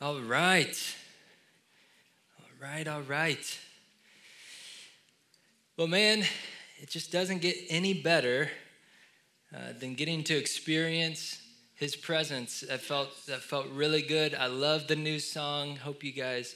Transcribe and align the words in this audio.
All 0.00 0.20
right. 0.20 0.94
All 2.38 2.68
right, 2.68 2.86
all 2.86 3.02
right. 3.02 3.58
Well, 5.76 5.88
man, 5.88 6.22
it 6.80 6.88
just 6.88 7.10
doesn't 7.10 7.40
get 7.40 7.56
any 7.68 7.94
better 7.94 8.48
uh, 9.52 9.72
than 9.76 9.96
getting 9.96 10.22
to 10.22 10.36
experience 10.36 11.42
his 11.74 11.96
presence. 11.96 12.60
That 12.60 12.80
felt, 12.80 13.08
that 13.26 13.42
felt 13.42 13.66
really 13.70 14.02
good. 14.02 14.36
I 14.36 14.46
love 14.46 14.86
the 14.86 14.94
new 14.94 15.18
song. 15.18 15.74
Hope 15.74 16.04
you 16.04 16.12
guys 16.12 16.54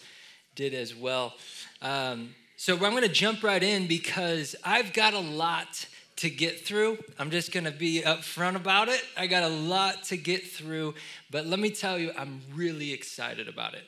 did 0.54 0.72
as 0.72 0.94
well. 0.94 1.34
Um, 1.80 2.36
so 2.56 2.74
I'm 2.74 2.92
going 2.92 3.02
to 3.02 3.08
jump 3.08 3.42
right 3.42 3.62
in 3.62 3.88
because 3.88 4.54
I've 4.62 4.92
got 4.92 5.14
a 5.14 5.18
lot 5.18 5.86
to 6.16 6.30
get 6.30 6.64
through. 6.64 6.98
I'm 7.18 7.30
just 7.30 7.52
going 7.52 7.64
to 7.64 7.70
be 7.70 8.02
upfront 8.02 8.56
about 8.56 8.88
it. 8.88 9.02
I 9.16 9.26
got 9.26 9.42
a 9.42 9.48
lot 9.48 10.04
to 10.04 10.16
get 10.16 10.46
through, 10.46 10.94
but 11.30 11.46
let 11.46 11.58
me 11.58 11.70
tell 11.70 11.98
you, 11.98 12.12
I'm 12.16 12.40
really 12.54 12.92
excited 12.92 13.48
about 13.48 13.74
it. 13.74 13.84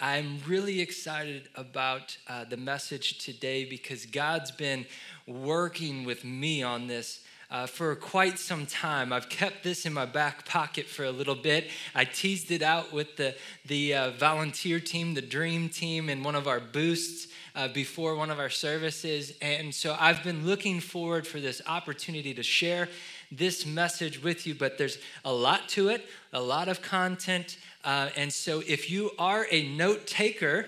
I'm 0.00 0.40
really 0.46 0.80
excited 0.80 1.48
about 1.54 2.16
uh, 2.26 2.44
the 2.44 2.56
message 2.56 3.18
today 3.18 3.64
because 3.64 4.04
God's 4.04 4.50
been 4.50 4.84
working 5.26 6.04
with 6.04 6.24
me 6.24 6.62
on 6.62 6.88
this 6.88 7.24
uh, 7.52 7.66
for 7.66 7.94
quite 7.94 8.38
some 8.38 8.66
time. 8.66 9.12
I've 9.12 9.28
kept 9.28 9.62
this 9.62 9.84
in 9.84 9.92
my 9.92 10.06
back 10.06 10.46
pocket 10.46 10.86
for 10.86 11.04
a 11.04 11.12
little 11.12 11.34
bit. 11.34 11.68
I 11.94 12.04
teased 12.04 12.50
it 12.50 12.62
out 12.62 12.92
with 12.92 13.16
the, 13.16 13.36
the 13.66 13.94
uh, 13.94 14.10
volunteer 14.12 14.80
team, 14.80 15.14
the 15.14 15.22
dream 15.22 15.68
team, 15.68 16.08
in 16.08 16.22
one 16.22 16.34
of 16.34 16.48
our 16.48 16.60
boosts 16.60 17.28
uh, 17.54 17.68
before 17.68 18.16
one 18.16 18.30
of 18.30 18.38
our 18.38 18.50
services. 18.50 19.34
And 19.40 19.74
so 19.74 19.96
I've 19.98 20.22
been 20.22 20.46
looking 20.46 20.80
forward 20.80 21.26
for 21.26 21.40
this 21.40 21.60
opportunity 21.66 22.34
to 22.34 22.42
share 22.42 22.88
this 23.30 23.64
message 23.64 24.22
with 24.22 24.46
you, 24.46 24.54
but 24.54 24.78
there's 24.78 24.98
a 25.24 25.32
lot 25.32 25.68
to 25.70 25.88
it, 25.88 26.06
a 26.32 26.40
lot 26.40 26.68
of 26.68 26.82
content. 26.82 27.56
Uh, 27.84 28.10
and 28.16 28.32
so 28.32 28.62
if 28.66 28.90
you 28.90 29.10
are 29.18 29.46
a 29.50 29.68
note 29.68 30.06
taker, 30.06 30.66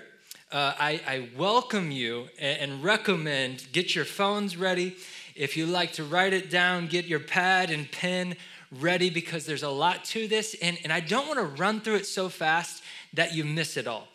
uh, 0.52 0.72
I, 0.78 1.00
I, 1.06 1.28
welcome 1.36 1.90
you 1.90 2.28
and, 2.38 2.82
recommend 2.82 3.66
get 3.72 3.94
your 3.94 4.04
phones 4.04 4.56
ready. 4.56 4.96
If 5.34 5.56
you 5.56 5.66
like 5.66 5.94
to 5.94 6.04
write 6.04 6.32
it 6.32 6.48
down, 6.48 6.86
get 6.86 7.06
your 7.06 7.18
pad 7.18 7.70
and 7.70 7.90
pen 7.90 8.36
ready 8.70 9.10
because 9.10 9.46
there's 9.46 9.64
a 9.64 9.68
lot 9.68 10.04
to 10.06 10.28
this. 10.28 10.54
And, 10.62 10.78
and 10.84 10.92
I 10.92 11.00
don't 11.00 11.26
want 11.26 11.40
to 11.40 11.60
run 11.60 11.80
through 11.80 11.96
it 11.96 12.06
so 12.06 12.28
fast 12.28 12.84
that 13.14 13.34
you 13.34 13.44
miss 13.44 13.76
it 13.76 13.88
all. 13.88 14.06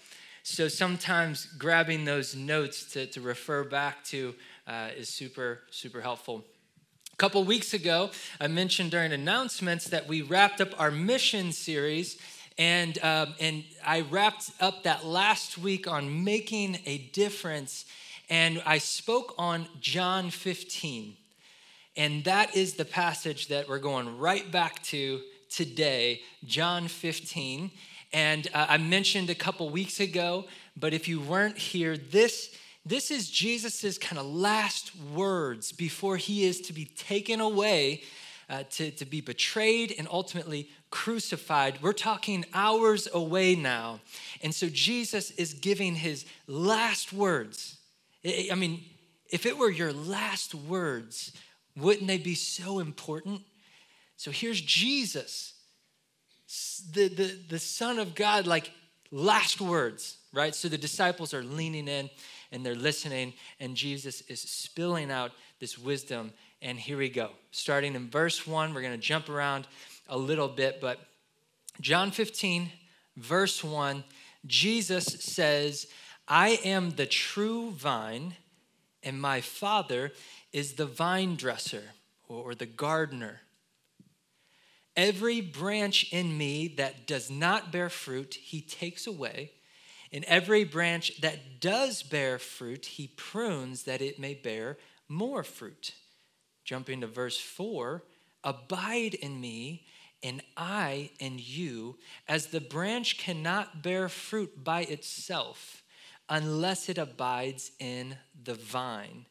So 0.43 0.67
sometimes 0.67 1.45
grabbing 1.45 2.05
those 2.05 2.35
notes 2.35 2.91
to, 2.93 3.05
to 3.07 3.21
refer 3.21 3.63
back 3.63 4.03
to 4.05 4.35
uh, 4.67 4.89
is 4.97 5.09
super, 5.09 5.61
super 5.71 6.01
helpful. 6.01 6.45
A 7.13 7.15
couple 7.17 7.43
weeks 7.43 7.73
ago, 7.73 8.11
I 8.39 8.47
mentioned 8.47 8.91
during 8.91 9.11
announcements 9.11 9.85
that 9.89 10.07
we 10.07 10.21
wrapped 10.21 10.61
up 10.61 10.79
our 10.79 10.91
mission 10.91 11.51
series. 11.51 12.17
And, 12.57 12.97
um, 13.03 13.35
and 13.39 13.63
I 13.85 14.01
wrapped 14.01 14.51
up 14.59 14.83
that 14.83 15.05
last 15.05 15.57
week 15.57 15.87
on 15.87 16.23
making 16.23 16.79
a 16.85 16.97
difference. 16.97 17.85
And 18.29 18.61
I 18.65 18.77
spoke 18.77 19.33
on 19.37 19.67
John 19.81 20.29
15. 20.29 21.15
And 21.97 22.23
that 22.23 22.55
is 22.55 22.75
the 22.75 22.85
passage 22.85 23.47
that 23.47 23.67
we're 23.67 23.79
going 23.79 24.17
right 24.17 24.49
back 24.49 24.81
to 24.83 25.21
today, 25.49 26.21
John 26.45 26.87
15. 26.87 27.71
And 28.11 28.47
uh, 28.53 28.67
I 28.69 28.77
mentioned 28.77 29.29
a 29.29 29.35
couple 29.35 29.69
weeks 29.69 29.99
ago, 29.99 30.45
but 30.75 30.93
if 30.93 31.07
you 31.07 31.19
weren't 31.21 31.57
here, 31.57 31.95
this, 31.97 32.55
this 32.85 33.11
is 33.11 33.29
Jesus's 33.29 33.97
kind 33.97 34.17
of 34.17 34.25
last 34.25 34.95
words 35.13 35.71
before 35.71 36.17
he 36.17 36.45
is 36.45 36.61
to 36.61 36.73
be 36.73 36.85
taken 36.85 37.39
away 37.39 38.03
uh, 38.49 38.63
to, 38.71 38.89
to 38.91 39.05
be 39.05 39.21
betrayed 39.21 39.93
and 39.97 40.07
ultimately 40.11 40.69
crucified. 40.89 41.81
We're 41.83 41.93
talking 41.93 42.45
hours 42.53 43.07
away 43.13 43.53
now. 43.55 43.99
And 44.41 44.53
so 44.55 44.69
Jesus 44.69 45.29
is 45.31 45.53
giving 45.53 45.95
his 45.95 46.25
last 46.47 47.13
words. 47.13 47.77
I 48.25 48.55
mean, 48.55 48.83
if 49.29 49.45
it 49.45 49.57
were 49.57 49.69
your 49.69 49.93
last 49.93 50.55
words, 50.55 51.31
wouldn't 51.77 52.07
they 52.07 52.17
be 52.17 52.33
so 52.33 52.79
important? 52.79 53.41
So 54.17 54.31
here's 54.31 54.59
Jesus 54.59 55.53
the, 56.93 57.07
the, 57.07 57.35
the 57.49 57.59
Son 57.59 57.99
of 57.99 58.15
God, 58.15 58.47
like 58.47 58.71
last 59.11 59.61
words, 59.61 60.17
right? 60.33 60.55
So 60.55 60.67
the 60.67 60.77
disciples 60.77 61.33
are 61.33 61.43
leaning 61.43 61.87
in 61.87 62.09
and 62.51 62.65
they're 62.65 62.75
listening, 62.75 63.33
and 63.59 63.75
Jesus 63.75 64.21
is 64.21 64.41
spilling 64.41 65.11
out 65.11 65.31
this 65.59 65.77
wisdom. 65.77 66.31
And 66.61 66.79
here 66.79 66.97
we 66.97 67.09
go. 67.09 67.29
Starting 67.51 67.95
in 67.95 68.09
verse 68.09 68.47
one, 68.47 68.73
we're 68.73 68.81
going 68.81 68.93
to 68.93 68.97
jump 68.97 69.29
around 69.29 69.67
a 70.07 70.17
little 70.17 70.47
bit, 70.47 70.81
but 70.81 70.99
John 71.81 72.11
15, 72.11 72.71
verse 73.15 73.63
1, 73.63 74.03
Jesus 74.45 75.05
says, 75.05 75.87
I 76.27 76.59
am 76.65 76.91
the 76.91 77.05
true 77.05 77.71
vine, 77.71 78.35
and 79.03 79.21
my 79.21 79.41
Father 79.41 80.11
is 80.51 80.73
the 80.73 80.85
vine 80.85 81.35
dresser 81.35 81.83
or 82.27 82.53
the 82.53 82.65
gardener. 82.65 83.41
Every 84.99 85.39
branch 85.39 86.11
in 86.11 86.37
me 86.37 86.67
that 86.75 87.07
does 87.07 87.31
not 87.31 87.71
bear 87.71 87.89
fruit, 87.89 88.33
he 88.33 88.59
takes 88.59 89.07
away. 89.07 89.53
And 90.11 90.25
every 90.25 90.65
branch 90.65 91.21
that 91.21 91.61
does 91.61 92.03
bear 92.03 92.37
fruit, 92.37 92.85
he 92.85 93.07
prunes 93.07 93.83
that 93.83 94.01
it 94.01 94.19
may 94.19 94.33
bear 94.33 94.77
more 95.07 95.41
fruit. 95.41 95.93
Jumping 96.65 96.99
to 96.99 97.07
verse 97.07 97.39
4 97.39 98.03
Abide 98.43 99.13
in 99.13 99.39
me, 99.39 99.85
and 100.21 100.41
I 100.57 101.11
in 101.19 101.35
you, 101.37 101.97
as 102.27 102.47
the 102.47 102.59
branch 102.59 103.17
cannot 103.17 103.81
bear 103.81 104.09
fruit 104.09 104.65
by 104.65 104.81
itself 104.81 105.81
unless 106.27 106.89
it 106.89 106.97
abides 106.97 107.71
in 107.79 108.17
the 108.43 108.53
vine. 108.53 109.27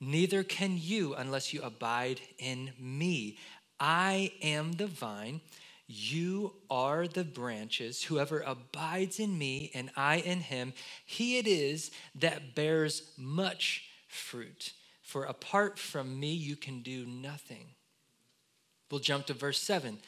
Neither 0.00 0.42
can 0.42 0.78
you 0.80 1.14
unless 1.14 1.54
you 1.54 1.62
abide 1.62 2.20
in 2.40 2.72
me. 2.76 3.38
I 3.84 4.30
am 4.42 4.74
the 4.74 4.86
vine, 4.86 5.40
you 5.88 6.54
are 6.70 7.08
the 7.08 7.24
branches. 7.24 8.04
Whoever 8.04 8.38
abides 8.38 9.18
in 9.18 9.36
me 9.36 9.72
and 9.74 9.90
I 9.96 10.18
in 10.18 10.38
him, 10.38 10.72
he 11.04 11.36
it 11.36 11.48
is 11.48 11.90
that 12.14 12.54
bears 12.54 13.10
much 13.18 13.84
fruit. 14.06 14.72
For 15.02 15.24
apart 15.24 15.80
from 15.80 16.20
me, 16.20 16.32
you 16.32 16.54
can 16.54 16.82
do 16.82 17.04
nothing. 17.04 17.66
We'll 18.88 19.00
jump 19.00 19.26
to 19.26 19.34
verse 19.34 19.58
7. 19.58 19.98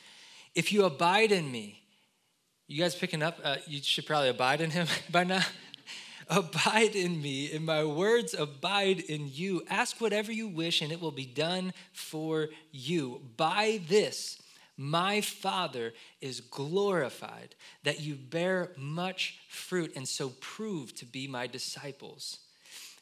If 0.55 0.73
you 0.73 0.85
abide 0.85 1.33
in 1.33 1.51
me, 1.51 1.83
you 2.69 2.81
guys 2.81 2.95
picking 2.95 3.25
up? 3.25 3.41
Uh, 3.43 3.57
you 3.67 3.83
should 3.83 4.07
probably 4.07 4.29
abide 4.29 4.61
in 4.61 4.71
him 4.71 4.87
by 5.11 5.25
now. 5.25 5.43
Abide 6.29 6.95
in 6.95 7.21
me, 7.21 7.53
and 7.53 7.67
my 7.67 7.85
words 7.85 8.35
abide 8.35 9.01
in 9.01 9.31
you. 9.33 9.63
Ask 9.69 10.01
whatever 10.01 10.33
you 10.33 10.49
wish, 10.49 10.81
and 10.81 10.93
it 10.93 11.01
will 11.01 11.11
be 11.11 11.27
done 11.27 11.73
for 11.93 12.49
you. 12.73 13.21
By 13.37 13.81
this, 13.89 14.41
my 14.77 15.21
Father 15.21 15.93
is 16.21 16.41
glorified, 16.41 17.55
that 17.85 18.01
you 18.01 18.15
bear 18.15 18.73
much 18.77 19.39
fruit, 19.49 19.93
and 19.95 20.09
so 20.09 20.31
prove 20.41 20.95
to 20.97 21.07
be 21.07 21.29
my 21.29 21.47
disciples. 21.47 22.39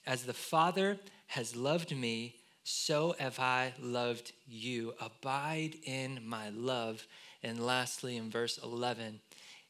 As 0.06 0.24
the 0.24 0.34
Father 0.34 0.98
has 1.28 1.56
loved 1.56 1.96
me, 1.96 2.36
so 2.64 3.14
have 3.18 3.38
I 3.38 3.72
loved 3.80 4.32
you. 4.48 4.94
Abide 5.00 5.76
in 5.84 6.20
my 6.24 6.50
love. 6.50 7.06
And 7.42 7.64
lastly, 7.64 8.16
in 8.16 8.30
verse 8.30 8.58
11, 8.62 9.20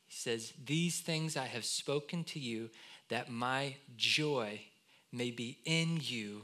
he 0.06 0.14
says, 0.14 0.52
These 0.64 1.00
things 1.00 1.36
I 1.36 1.46
have 1.46 1.64
spoken 1.64 2.24
to 2.24 2.38
you 2.38 2.70
that 3.12 3.30
my 3.30 3.74
joy 3.94 4.58
may 5.12 5.30
be 5.30 5.58
in 5.66 5.98
you 6.00 6.42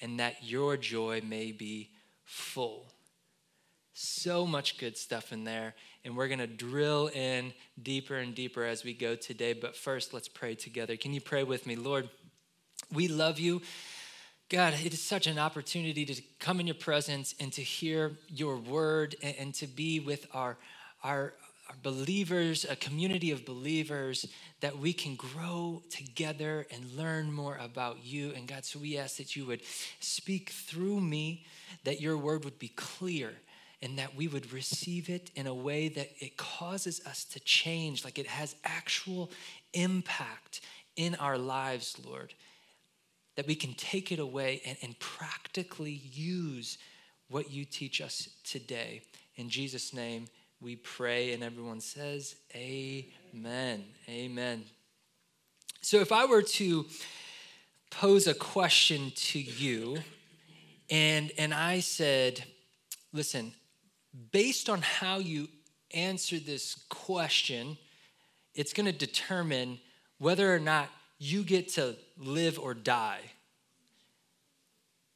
and 0.00 0.18
that 0.18 0.42
your 0.42 0.78
joy 0.78 1.20
may 1.22 1.52
be 1.52 1.90
full. 2.24 2.86
So 3.92 4.46
much 4.46 4.78
good 4.78 4.96
stuff 4.96 5.34
in 5.34 5.44
there. 5.44 5.74
And 6.02 6.16
we're 6.16 6.28
to 6.38 6.46
drill 6.46 7.08
in 7.08 7.52
deeper 7.80 8.16
and 8.16 8.34
deeper 8.34 8.64
as 8.64 8.84
we 8.84 8.94
go 8.94 9.14
today. 9.14 9.52
But 9.52 9.76
first, 9.76 10.14
let's 10.14 10.28
pray 10.28 10.54
together. 10.54 10.96
Can 10.96 11.12
you 11.12 11.20
pray 11.20 11.44
with 11.44 11.66
me? 11.66 11.76
Lord, 11.76 12.08
we 12.90 13.06
love 13.06 13.38
you. 13.38 13.60
God, 14.48 14.72
it 14.82 14.94
is 14.94 15.02
such 15.02 15.26
an 15.26 15.38
opportunity 15.38 16.06
to 16.06 16.22
come 16.38 16.58
in 16.58 16.66
your 16.66 16.74
presence 16.74 17.34
and 17.38 17.52
to 17.52 17.62
hear 17.62 18.12
your 18.28 18.56
word 18.56 19.14
and 19.22 19.52
to 19.56 19.66
be 19.66 20.00
with 20.00 20.26
our, 20.32 20.56
our, 21.04 21.34
believers, 21.82 22.64
a 22.68 22.76
community 22.76 23.30
of 23.30 23.44
believers, 23.44 24.26
that 24.60 24.78
we 24.78 24.92
can 24.92 25.14
grow 25.16 25.82
together 25.90 26.66
and 26.70 26.96
learn 26.96 27.32
more 27.32 27.56
about 27.60 28.04
you. 28.04 28.32
And 28.36 28.46
God, 28.46 28.64
so 28.64 28.78
we 28.78 28.98
ask 28.98 29.16
that 29.16 29.36
you 29.36 29.46
would 29.46 29.62
speak 30.00 30.50
through 30.50 31.00
me, 31.00 31.44
that 31.84 32.00
your 32.00 32.16
word 32.16 32.44
would 32.44 32.58
be 32.58 32.68
clear, 32.68 33.32
and 33.80 33.98
that 33.98 34.14
we 34.14 34.28
would 34.28 34.52
receive 34.52 35.08
it 35.08 35.30
in 35.34 35.46
a 35.46 35.54
way 35.54 35.88
that 35.88 36.10
it 36.20 36.36
causes 36.36 37.00
us 37.06 37.24
to 37.24 37.40
change, 37.40 38.04
like 38.04 38.18
it 38.18 38.28
has 38.28 38.54
actual 38.64 39.30
impact 39.72 40.60
in 40.96 41.14
our 41.16 41.38
lives, 41.38 41.96
Lord. 42.06 42.34
That 43.36 43.46
we 43.46 43.54
can 43.54 43.74
take 43.74 44.12
it 44.12 44.18
away 44.18 44.60
and, 44.66 44.76
and 44.82 44.98
practically 45.00 46.02
use 46.12 46.78
what 47.28 47.50
you 47.50 47.64
teach 47.64 48.00
us 48.00 48.28
today. 48.44 49.02
In 49.36 49.48
Jesus' 49.48 49.94
name, 49.94 50.26
we 50.62 50.76
pray. 50.76 51.32
And 51.32 51.42
everyone 51.42 51.80
says, 51.80 52.36
Amen. 52.54 53.84
Amen. 54.08 54.64
So 55.80 55.98
if 55.98 56.12
I 56.12 56.26
were 56.26 56.42
to 56.42 56.86
pose 57.90 58.26
a 58.26 58.34
question 58.34 59.12
to 59.14 59.40
you, 59.40 59.98
and, 60.90 61.32
and 61.38 61.52
I 61.52 61.80
said, 61.80 62.44
listen, 63.12 63.52
based 64.30 64.68
on 64.68 64.82
how 64.82 65.18
you 65.18 65.48
answer 65.92 66.38
this 66.38 66.76
question, 66.88 67.76
it's 68.54 68.72
going 68.72 68.86
to 68.86 68.92
determine 68.92 69.80
whether 70.18 70.54
or 70.54 70.60
not 70.60 70.88
you 71.18 71.42
get 71.42 71.68
to 71.70 71.96
live 72.16 72.58
or 72.58 72.74
die. 72.74 73.20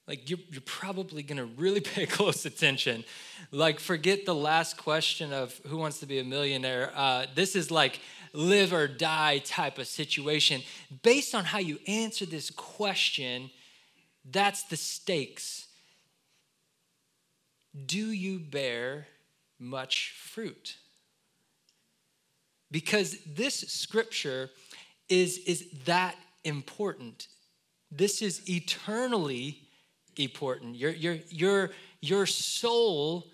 Like, 0.07 0.31
you're, 0.31 0.39
you're 0.51 0.61
probably 0.63 1.23
going 1.23 1.39
to 1.39 1.47
really 1.61 1.81
pay 1.95 2.07
close 2.07 2.47
attention. 2.47 3.05
Like, 3.51 3.81
forget 3.81 4.25
the 4.25 4.35
last 4.35 4.77
question 4.77 5.33
of 5.33 5.61
who 5.67 5.77
wants 5.77 6.01
to 6.01 6.07
be 6.07 6.19
a 6.19 6.25
millionaire. 6.25 6.93
Uh, 6.95 7.27
this 7.35 7.57
is 7.57 7.71
like 7.71 8.01
live 8.33 8.73
or 8.73 8.87
die 8.87 9.39
type 9.39 9.79
of 9.79 9.87
situation. 9.87 10.63
Based 11.03 11.35
on 11.35 11.45
how 11.45 11.59
you 11.59 11.79
answer 11.87 12.27
this 12.27 12.51
question, 12.51 13.51
that's 14.25 14.65
the 14.65 14.77
stakes. 14.77 15.67
Do 17.85 18.11
you 18.11 18.39
bear 18.39 19.07
much 19.59 20.15
fruit? 20.19 20.77
Because 22.71 23.17
this 23.27 23.55
scripture 23.55 24.51
is, 25.09 25.39
is 25.39 25.67
that 25.85 26.17
important. 26.45 27.29
This 27.91 28.23
is 28.23 28.49
eternally 28.49 29.66
important. 30.17 30.77
Your, 30.77 30.91
your, 30.91 31.19
your, 31.31 31.71
your 32.01 32.27
soul 32.27 33.27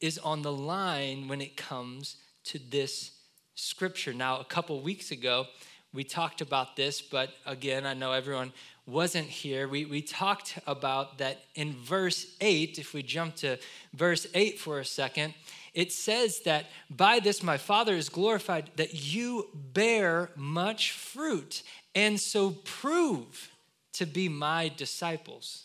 is 0.00 0.18
on 0.18 0.42
the 0.42 0.52
line 0.52 1.28
when 1.28 1.40
it 1.40 1.56
comes 1.56 2.16
to 2.44 2.58
this 2.58 3.12
scripture. 3.54 4.12
Now, 4.12 4.40
a 4.40 4.44
couple 4.44 4.80
weeks 4.80 5.10
ago, 5.10 5.46
we 5.92 6.04
talked 6.04 6.40
about 6.40 6.76
this, 6.76 7.00
but 7.00 7.30
again, 7.46 7.86
I 7.86 7.94
know 7.94 8.12
everyone 8.12 8.52
wasn't 8.86 9.28
here. 9.28 9.68
We, 9.68 9.84
we 9.84 10.02
talked 10.02 10.58
about 10.66 11.18
that 11.18 11.44
in 11.54 11.72
verse 11.72 12.26
8. 12.40 12.78
If 12.78 12.92
we 12.92 13.02
jump 13.02 13.36
to 13.36 13.58
verse 13.94 14.26
8 14.34 14.58
for 14.58 14.80
a 14.80 14.84
second, 14.84 15.34
it 15.72 15.92
says 15.92 16.40
that 16.40 16.66
by 16.90 17.20
this 17.20 17.42
my 17.42 17.56
Father 17.56 17.94
is 17.94 18.08
glorified, 18.08 18.70
that 18.76 18.94
you 18.94 19.48
bear 19.54 20.30
much 20.36 20.92
fruit, 20.92 21.62
and 21.94 22.20
so 22.20 22.50
prove 22.64 23.50
to 23.94 24.04
be 24.04 24.28
my 24.28 24.70
disciples. 24.76 25.64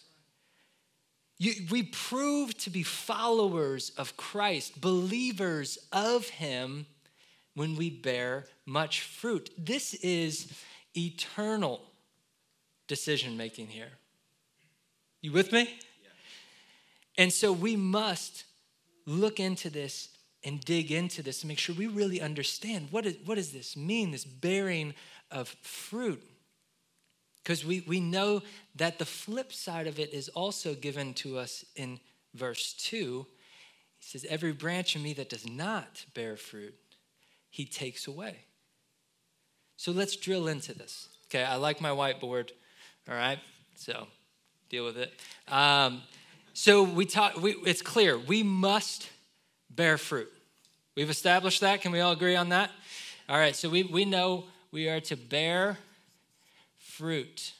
You, 1.39 1.53
we 1.71 1.83
prove 1.83 2.55
to 2.59 2.69
be 2.69 2.83
followers 2.83 3.91
of 3.97 4.17
Christ, 4.17 4.79
believers 4.79 5.79
of 5.91 6.27
Him, 6.27 6.85
when 7.55 7.75
we 7.75 7.89
bear 7.89 8.45
much 8.65 9.01
fruit. 9.01 9.49
This 9.57 9.93
is 9.95 10.51
eternal 10.95 11.81
decision 12.87 13.37
making 13.37 13.67
here. 13.67 13.91
You 15.21 15.31
with 15.31 15.51
me? 15.51 15.61
Yeah. 15.61 16.09
And 17.17 17.33
so 17.33 17.51
we 17.51 17.75
must 17.75 18.45
look 19.05 19.39
into 19.39 19.69
this 19.69 20.09
and 20.43 20.61
dig 20.61 20.91
into 20.91 21.21
this 21.21 21.41
and 21.41 21.49
make 21.49 21.59
sure 21.59 21.75
we 21.75 21.87
really 21.87 22.21
understand 22.21 22.87
what, 22.91 23.05
is, 23.05 23.17
what 23.25 23.35
does 23.35 23.51
this 23.51 23.75
mean, 23.75 24.11
this 24.11 24.23
bearing 24.23 24.93
of 25.31 25.49
fruit. 25.61 26.23
Because 27.43 27.65
we, 27.65 27.83
we 27.87 27.99
know 27.99 28.41
that 28.75 28.99
the 28.99 29.05
flip 29.05 29.51
side 29.53 29.87
of 29.87 29.99
it 29.99 30.13
is 30.13 30.29
also 30.29 30.73
given 30.73 31.13
to 31.15 31.37
us 31.37 31.65
in 31.75 31.99
verse 32.33 32.73
2. 32.73 33.25
He 33.97 34.05
says, 34.05 34.25
Every 34.29 34.51
branch 34.51 34.95
in 34.95 35.03
me 35.03 35.13
that 35.13 35.29
does 35.29 35.47
not 35.47 36.05
bear 36.13 36.37
fruit, 36.37 36.75
he 37.49 37.65
takes 37.65 38.07
away. 38.07 38.37
So 39.77 39.91
let's 39.91 40.15
drill 40.15 40.47
into 40.47 40.73
this. 40.73 41.07
Okay, 41.27 41.43
I 41.43 41.55
like 41.55 41.79
my 41.79 41.89
whiteboard. 41.89 42.51
All 43.07 43.15
right, 43.15 43.39
so 43.75 44.07
deal 44.69 44.83
with 44.83 44.97
it. 44.97 45.13
Um, 45.47 46.01
so 46.53 46.83
we 46.83 47.05
talk. 47.05 47.37
We, 47.37 47.51
it's 47.65 47.81
clear 47.81 48.17
we 48.17 48.43
must 48.43 49.09
bear 49.69 49.97
fruit. 49.97 50.31
We've 50.95 51.09
established 51.09 51.61
that. 51.61 51.81
Can 51.81 51.91
we 51.91 52.01
all 52.01 52.11
agree 52.11 52.35
on 52.35 52.49
that? 52.49 52.71
All 53.29 53.37
right. 53.37 53.55
So 53.55 53.69
we 53.69 53.83
we 53.83 54.03
know 54.03 54.45
we 54.71 54.89
are 54.89 54.99
to 55.01 55.15
bear 55.15 55.77
fruit. 56.99 57.53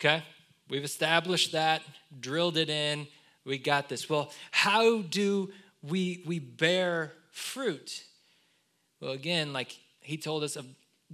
Okay, 0.00 0.22
we've 0.70 0.84
established 0.84 1.52
that. 1.52 1.82
Drilled 2.18 2.56
it 2.56 2.70
in. 2.70 3.06
We 3.44 3.58
got 3.58 3.90
this. 3.90 4.08
Well, 4.08 4.32
how 4.50 5.02
do 5.02 5.52
we 5.82 6.22
we 6.24 6.38
bear 6.38 7.12
fruit? 7.30 8.04
Well, 9.00 9.12
again, 9.12 9.52
like 9.52 9.78
he 10.00 10.16
told 10.16 10.44
us 10.44 10.56
a 10.56 10.64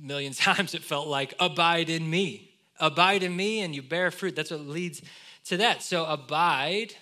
million 0.00 0.32
times, 0.46 0.74
it 0.74 0.84
felt 0.84 1.08
like 1.08 1.34
abide 1.40 1.90
in 1.90 2.08
me. 2.08 2.54
Abide 2.78 3.24
in 3.24 3.34
me, 3.34 3.60
and 3.60 3.74
you 3.74 3.82
bear 3.82 4.12
fruit. 4.12 4.36
That's 4.36 4.52
what 4.52 4.60
leads 4.60 5.02
to 5.46 5.56
that. 5.56 5.82
So 5.82 6.04
abide 6.04 6.94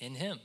in 0.00 0.14
Him. 0.16 0.38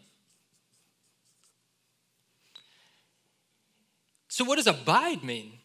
So, 4.30 4.46
what 4.46 4.56
does 4.56 4.68
abide 4.68 5.26
mean? 5.26 5.60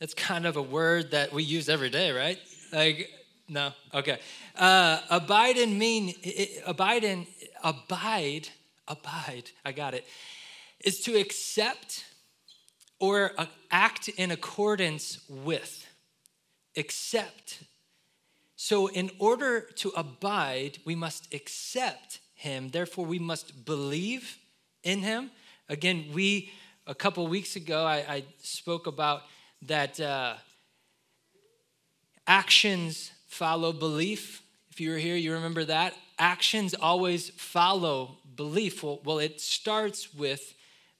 That's 0.00 0.14
kind 0.14 0.46
of 0.46 0.56
a 0.56 0.62
word 0.62 1.10
that 1.10 1.32
we 1.32 1.42
use 1.42 1.68
every 1.68 1.90
day, 1.90 2.12
right? 2.12 2.38
Like, 2.72 3.10
no, 3.48 3.72
okay. 3.94 4.18
Uh, 4.56 5.00
abide 5.10 5.56
in 5.56 5.78
mean 5.78 6.14
it, 6.22 6.62
abide 6.66 7.04
in 7.04 7.26
abide 7.64 8.48
abide. 8.86 9.50
I 9.64 9.72
got 9.72 9.94
it. 9.94 10.04
Is 10.84 11.00
to 11.00 11.18
accept 11.18 12.04
or 13.00 13.32
uh, 13.38 13.46
act 13.70 14.08
in 14.08 14.30
accordance 14.30 15.20
with. 15.28 15.86
Accept 16.76 17.62
so, 18.60 18.88
in 18.88 19.12
order 19.20 19.60
to 19.76 19.90
abide, 19.90 20.78
we 20.84 20.96
must 20.96 21.32
accept 21.32 22.18
him. 22.34 22.70
Therefore, 22.70 23.06
we 23.06 23.20
must 23.20 23.64
believe 23.64 24.36
in 24.82 24.98
him. 24.98 25.30
Again, 25.68 26.06
we, 26.12 26.50
a 26.84 26.94
couple 26.94 27.24
weeks 27.28 27.54
ago, 27.54 27.84
I, 27.84 27.98
I 27.98 28.24
spoke 28.42 28.88
about 28.88 29.22
that 29.62 29.98
uh, 30.00 30.34
actions 32.26 33.10
follow 33.26 33.72
belief. 33.72 34.42
If 34.70 34.80
you 34.80 34.90
were 34.90 34.98
here, 34.98 35.16
you 35.16 35.32
remember 35.32 35.64
that. 35.64 35.94
Actions 36.18 36.74
always 36.74 37.30
follow 37.30 38.18
belief. 38.36 38.82
Well, 38.82 39.00
well 39.04 39.18
it 39.18 39.40
starts 39.40 40.14
with 40.14 40.54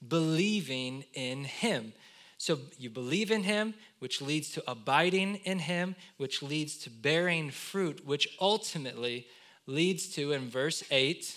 believing 0.06 1.04
in 1.14 1.44
him. 1.44 1.92
So 2.38 2.58
you 2.78 2.88
believe 2.88 3.32
in 3.32 3.42
him, 3.42 3.74
which 3.98 4.22
leads 4.22 4.52
to 4.52 4.70
abiding 4.70 5.36
in 5.44 5.58
him, 5.58 5.96
which 6.18 6.40
leads 6.40 6.76
to 6.78 6.90
bearing 6.90 7.50
fruit, 7.50 8.06
which 8.06 8.28
ultimately 8.40 9.26
leads 9.66 10.08
to, 10.14 10.32
in 10.32 10.48
verse 10.48 10.84
8, 10.90 11.36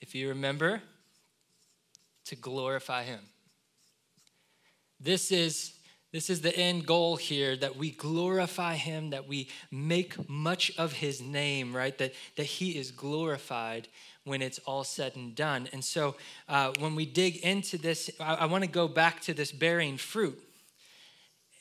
if 0.00 0.14
you 0.14 0.28
remember, 0.28 0.80
to 2.26 2.36
glorify 2.36 3.02
him. 3.02 3.20
This 5.00 5.32
is 5.32 5.72
this 6.12 6.28
is 6.28 6.40
the 6.40 6.56
end 6.56 6.86
goal 6.86 7.16
here 7.16 7.56
that 7.56 7.76
we 7.76 7.92
glorify 7.92 8.74
him, 8.74 9.10
that 9.10 9.28
we 9.28 9.48
make 9.70 10.28
much 10.28 10.72
of 10.76 10.94
his 10.94 11.20
name, 11.20 11.74
right? 11.74 11.96
That, 11.98 12.14
that 12.36 12.44
he 12.44 12.76
is 12.76 12.90
glorified 12.90 13.86
when 14.24 14.42
it's 14.42 14.58
all 14.60 14.84
said 14.84 15.14
and 15.14 15.34
done. 15.34 15.68
And 15.72 15.84
so 15.84 16.16
uh, 16.48 16.72
when 16.80 16.96
we 16.96 17.06
dig 17.06 17.36
into 17.38 17.78
this, 17.78 18.10
I, 18.18 18.34
I 18.34 18.44
want 18.46 18.64
to 18.64 18.70
go 18.70 18.88
back 18.88 19.20
to 19.22 19.34
this 19.34 19.52
bearing 19.52 19.96
fruit 19.96 20.38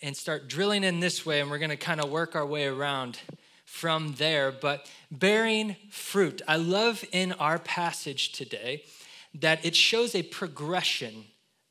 and 0.01 0.17
start 0.17 0.47
drilling 0.47 0.83
in 0.83 0.99
this 0.99 1.25
way, 1.25 1.41
and 1.41 1.51
we're 1.51 1.59
going 1.59 1.69
to 1.69 1.77
kind 1.77 2.01
of 2.01 2.09
work 2.09 2.35
our 2.35 2.45
way 2.45 2.65
around 2.65 3.19
from 3.65 4.15
there. 4.17 4.51
But 4.51 4.89
bearing 5.11 5.75
fruit, 5.91 6.41
I 6.47 6.55
love 6.55 7.05
in 7.11 7.33
our 7.33 7.59
passage 7.59 8.31
today 8.31 8.83
that 9.35 9.63
it 9.63 9.75
shows 9.75 10.15
a 10.15 10.23
progression 10.23 11.25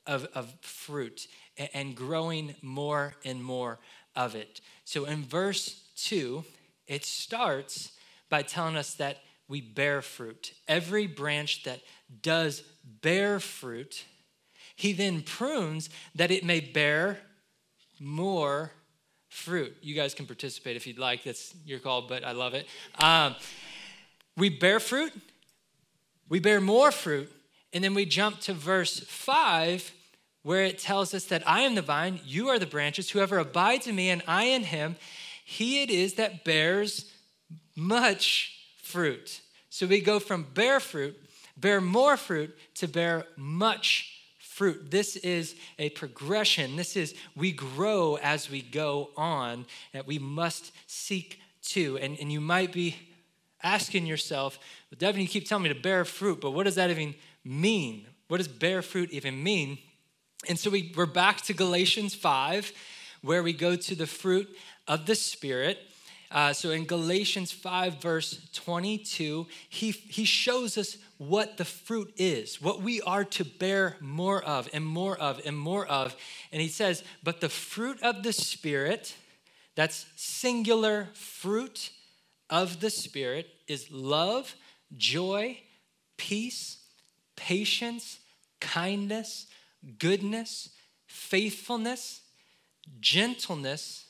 of, 0.06 0.26
of 0.35 0.54
fruit 0.61 1.26
and 1.74 1.94
growing 1.94 2.54
more 2.62 3.14
and 3.24 3.42
more 3.42 3.78
of 4.14 4.34
it. 4.34 4.60
So 4.84 5.04
in 5.04 5.24
verse 5.24 5.82
2, 5.96 6.44
it 6.86 7.04
starts 7.04 7.92
by 8.28 8.42
telling 8.42 8.76
us 8.76 8.94
that 8.94 9.18
we 9.48 9.60
bear 9.60 10.02
fruit. 10.02 10.52
Every 10.66 11.06
branch 11.06 11.64
that 11.64 11.80
does 12.22 12.62
bear 12.84 13.40
fruit, 13.40 14.04
he 14.76 14.92
then 14.92 15.22
prunes 15.22 15.90
that 16.14 16.30
it 16.30 16.44
may 16.44 16.60
bear 16.60 17.18
more 17.98 18.72
fruit. 19.28 19.76
You 19.80 19.94
guys 19.94 20.14
can 20.14 20.26
participate 20.26 20.76
if 20.76 20.86
you'd 20.86 20.98
like. 20.98 21.24
That's 21.24 21.54
your 21.64 21.78
call, 21.78 22.02
but 22.02 22.24
I 22.24 22.32
love 22.32 22.54
it. 22.54 22.66
Um, 23.00 23.34
we 24.36 24.48
bear 24.50 24.80
fruit, 24.80 25.12
we 26.28 26.38
bear 26.38 26.60
more 26.60 26.92
fruit, 26.92 27.30
and 27.72 27.82
then 27.82 27.94
we 27.94 28.04
jump 28.04 28.40
to 28.40 28.52
verse 28.52 29.00
5 29.00 29.92
where 30.42 30.64
it 30.64 30.78
tells 30.78 31.14
us 31.14 31.25
that 31.26 31.47
I 31.49 31.61
am 31.61 31.75
the 31.75 31.83
vine, 31.83 32.21
you 32.25 32.49
are 32.49 32.59
the 32.59 32.66
branches. 32.66 33.11
Whoever 33.11 33.38
abides 33.38 33.87
in 33.87 33.97
me 33.97 34.11
and 34.11 34.23
I 34.26 34.45
in 34.45 34.64
him, 34.64 34.97
he 35.45 35.83
it 35.83 35.90
is 35.90 36.14
that 36.14 36.45
bears 36.45 37.11
much 37.75 38.59
fruit. 38.83 39.40
So 39.71 39.87
we 39.87 40.00
go 40.00 40.18
from 40.18 40.47
bear 40.54 40.80
fruit, 40.80 41.16
bear 41.57 41.80
more 41.80 42.16
fruit, 42.16 42.57
to 42.76 42.88
bear 42.88 43.25
much 43.37 44.14
fruit. 44.38 44.90
This 44.90 45.16
is 45.16 45.54
a 45.78 45.90
progression. 45.90 46.76
This 46.76 46.97
is 46.97 47.14
we 47.37 47.52
grow 47.52 48.16
as 48.16 48.50
we 48.50 48.61
go 48.62 49.11
on, 49.16 49.66
that 49.92 50.07
we 50.07 50.18
must 50.18 50.73
seek 50.87 51.40
to. 51.62 51.97
And, 51.99 52.18
and 52.18 52.33
you 52.33 52.40
might 52.40 52.73
be 52.73 52.97
asking 53.62 54.07
yourself, 54.07 54.59
well, 54.90 54.97
Devin, 54.99 55.21
you 55.21 55.28
keep 55.28 55.47
telling 55.47 55.64
me 55.64 55.68
to 55.68 55.80
bear 55.80 56.04
fruit, 56.04 56.40
but 56.40 56.50
what 56.50 56.64
does 56.64 56.75
that 56.75 56.90
even 56.90 57.14
mean? 57.45 58.07
What 58.28 58.38
does 58.38 58.49
bear 58.49 58.83
fruit 58.83 59.11
even 59.11 59.42
mean? 59.42 59.78
And 60.49 60.59
so 60.59 60.71
we, 60.71 60.93
we're 60.97 61.05
back 61.05 61.43
to 61.43 61.52
Galatians 61.52 62.14
5, 62.14 62.73
where 63.21 63.43
we 63.43 63.52
go 63.52 63.76
to 63.76 63.95
the 63.95 64.07
fruit 64.07 64.49
of 64.87 65.05
the 65.05 65.14
Spirit. 65.14 65.78
Uh, 66.31 66.55
so 66.55 66.71
in 66.71 66.87
Galatians 66.87 67.52
5, 67.52 68.00
verse 68.00 68.49
22, 68.55 69.47
he, 69.69 69.90
he 69.90 70.25
shows 70.25 70.78
us 70.78 70.97
what 71.19 71.59
the 71.59 71.67
fruit 71.67 72.14
is, 72.17 72.62
what 72.62 72.81
we 72.81 73.02
are 73.02 73.25
to 73.25 73.45
bear 73.45 73.97
more 74.00 74.43
of 74.43 74.71
and 74.73 74.87
more 74.87 75.19
of 75.19 75.38
and 75.45 75.57
more 75.57 75.87
of. 75.87 76.17
And 76.50 76.62
he 76.62 76.69
says, 76.69 77.05
But 77.23 77.43
the 77.43 77.50
fruit 77.50 78.02
of 78.02 78.23
the 78.23 78.33
Spirit, 78.33 79.14
that's 79.75 80.07
singular 80.17 81.09
fruit 81.12 81.90
of 82.49 82.81
the 82.81 82.90
Spirit, 82.90 83.49
is 83.67 83.90
love, 83.90 84.55
joy, 84.97 85.59
peace, 86.17 86.78
patience, 87.37 88.19
kindness, 88.61 89.47
goodness, 89.99 90.70
faithfulness, 91.06 92.23
gentleness, 93.00 94.06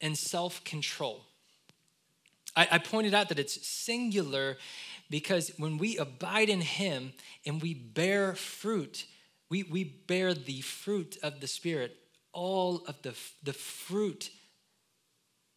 and 0.00 0.16
self 0.16 0.62
control. 0.64 1.24
I, 2.56 2.68
I 2.72 2.78
pointed 2.78 3.14
out 3.14 3.28
that 3.30 3.38
it's 3.38 3.66
singular 3.66 4.56
because 5.10 5.52
when 5.58 5.78
we 5.78 5.96
abide 5.96 6.48
in 6.48 6.60
Him 6.60 7.12
and 7.46 7.62
we 7.62 7.74
bear 7.74 8.34
fruit, 8.34 9.06
we, 9.48 9.62
we 9.62 9.84
bear 9.84 10.34
the 10.34 10.60
fruit 10.60 11.16
of 11.22 11.40
the 11.40 11.46
Spirit. 11.46 11.96
All 12.32 12.82
of 12.86 13.00
the, 13.02 13.14
the 13.42 13.52
fruit, 13.52 14.30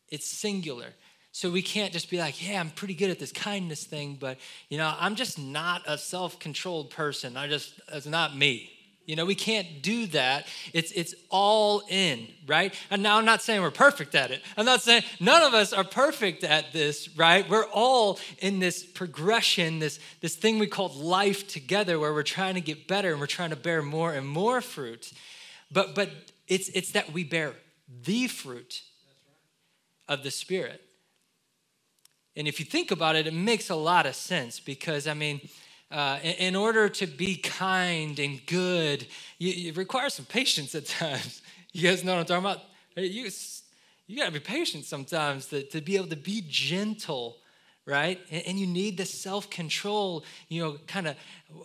it's 0.09 0.27
singular. 0.27 0.87
So 1.31 1.49
we 1.49 1.61
can't 1.61 1.91
just 1.91 2.09
be 2.09 2.17
like, 2.17 2.45
yeah, 2.45 2.59
I'm 2.59 2.69
pretty 2.69 2.93
good 2.93 3.09
at 3.09 3.19
this 3.19 3.31
kindness 3.31 3.83
thing, 3.83 4.17
but 4.19 4.37
you 4.69 4.77
know, 4.77 4.93
I'm 4.97 5.15
just 5.15 5.37
not 5.39 5.81
a 5.85 5.97
self-controlled 5.97 6.91
person. 6.91 7.35
I 7.35 7.47
just, 7.47 7.73
it's 7.91 8.05
not 8.05 8.35
me. 8.35 8.71
You 9.05 9.15
know, 9.15 9.25
we 9.25 9.35
can't 9.35 9.81
do 9.83 10.07
that. 10.07 10.47
It's 10.73 10.91
it's 10.91 11.13
all 11.29 11.83
in, 11.89 12.27
right? 12.47 12.73
And 12.89 13.03
now 13.03 13.17
I'm 13.17 13.25
not 13.25 13.41
saying 13.41 13.61
we're 13.61 13.69
perfect 13.71 14.15
at 14.15 14.31
it. 14.31 14.41
I'm 14.57 14.65
not 14.65 14.81
saying 14.81 15.03
none 15.19 15.43
of 15.43 15.53
us 15.53 15.73
are 15.73 15.83
perfect 15.83 16.43
at 16.43 16.73
this, 16.73 17.15
right? 17.15 17.47
We're 17.47 17.67
all 17.67 18.19
in 18.39 18.59
this 18.59 18.83
progression, 18.83 19.79
this 19.79 19.99
this 20.21 20.35
thing 20.35 20.57
we 20.57 20.67
call 20.67 20.89
life 20.89 21.47
together 21.47 21.99
where 21.99 22.13
we're 22.13 22.23
trying 22.23 22.55
to 22.55 22.61
get 22.61 22.87
better 22.87 23.11
and 23.11 23.19
we're 23.19 23.27
trying 23.27 23.51
to 23.51 23.55
bear 23.55 23.83
more 23.83 24.13
and 24.13 24.27
more 24.27 24.59
fruit. 24.59 25.13
But 25.71 25.93
but 25.93 26.09
it's 26.47 26.69
it's 26.69 26.91
that 26.91 27.13
we 27.13 27.23
bear 27.23 27.53
the 28.03 28.27
fruit 28.27 28.81
of 30.07 30.23
the 30.23 30.31
spirit. 30.31 30.81
And 32.35 32.47
if 32.47 32.59
you 32.59 32.65
think 32.65 32.91
about 32.91 33.15
it, 33.15 33.27
it 33.27 33.33
makes 33.33 33.69
a 33.69 33.75
lot 33.75 34.05
of 34.05 34.15
sense 34.15 34.59
because 34.59 35.07
I 35.07 35.13
mean, 35.13 35.41
uh, 35.95 36.19
in, 36.21 36.57
order 36.57 36.89
to 36.89 37.07
be 37.07 37.37
kind 37.37 38.19
and 38.19 38.45
good, 38.47 39.07
you, 39.39 39.51
you 39.51 39.73
require 39.73 40.09
some 40.09 40.25
patience 40.25 40.75
at 40.75 40.85
times. 40.85 41.41
You 41.71 41.89
guys 41.89 42.05
know 42.05 42.13
what 42.13 42.19
I'm 42.19 42.25
talking 42.25 42.45
about? 42.45 42.61
You, 42.95 43.29
you 44.07 44.17
got 44.17 44.27
to 44.27 44.31
be 44.31 44.39
patient 44.39 44.85
sometimes 44.85 45.47
to, 45.47 45.61
to 45.63 45.81
be 45.81 45.97
able 45.97 46.07
to 46.07 46.15
be 46.15 46.41
gentle, 46.47 47.35
right? 47.85 48.17
And, 48.31 48.57
you 48.57 48.65
need 48.65 48.95
the 48.95 49.03
self 49.03 49.49
control, 49.49 50.23
you 50.47 50.63
know, 50.63 50.77
kind 50.87 51.07
of 51.09 51.15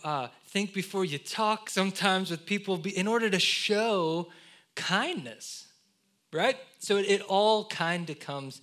uh, 0.03 0.27
think 0.47 0.73
before 0.73 1.05
you 1.05 1.17
talk 1.17 1.69
sometimes 1.69 2.29
with 2.29 2.45
people 2.45 2.81
in 2.93 3.07
order 3.07 3.29
to 3.29 3.39
show 3.39 4.27
kindness, 4.75 5.67
right? 6.33 6.57
So 6.79 6.97
it, 6.97 7.05
it 7.09 7.21
all 7.21 7.63
kind 7.69 8.09
of 8.09 8.19
comes 8.19 8.61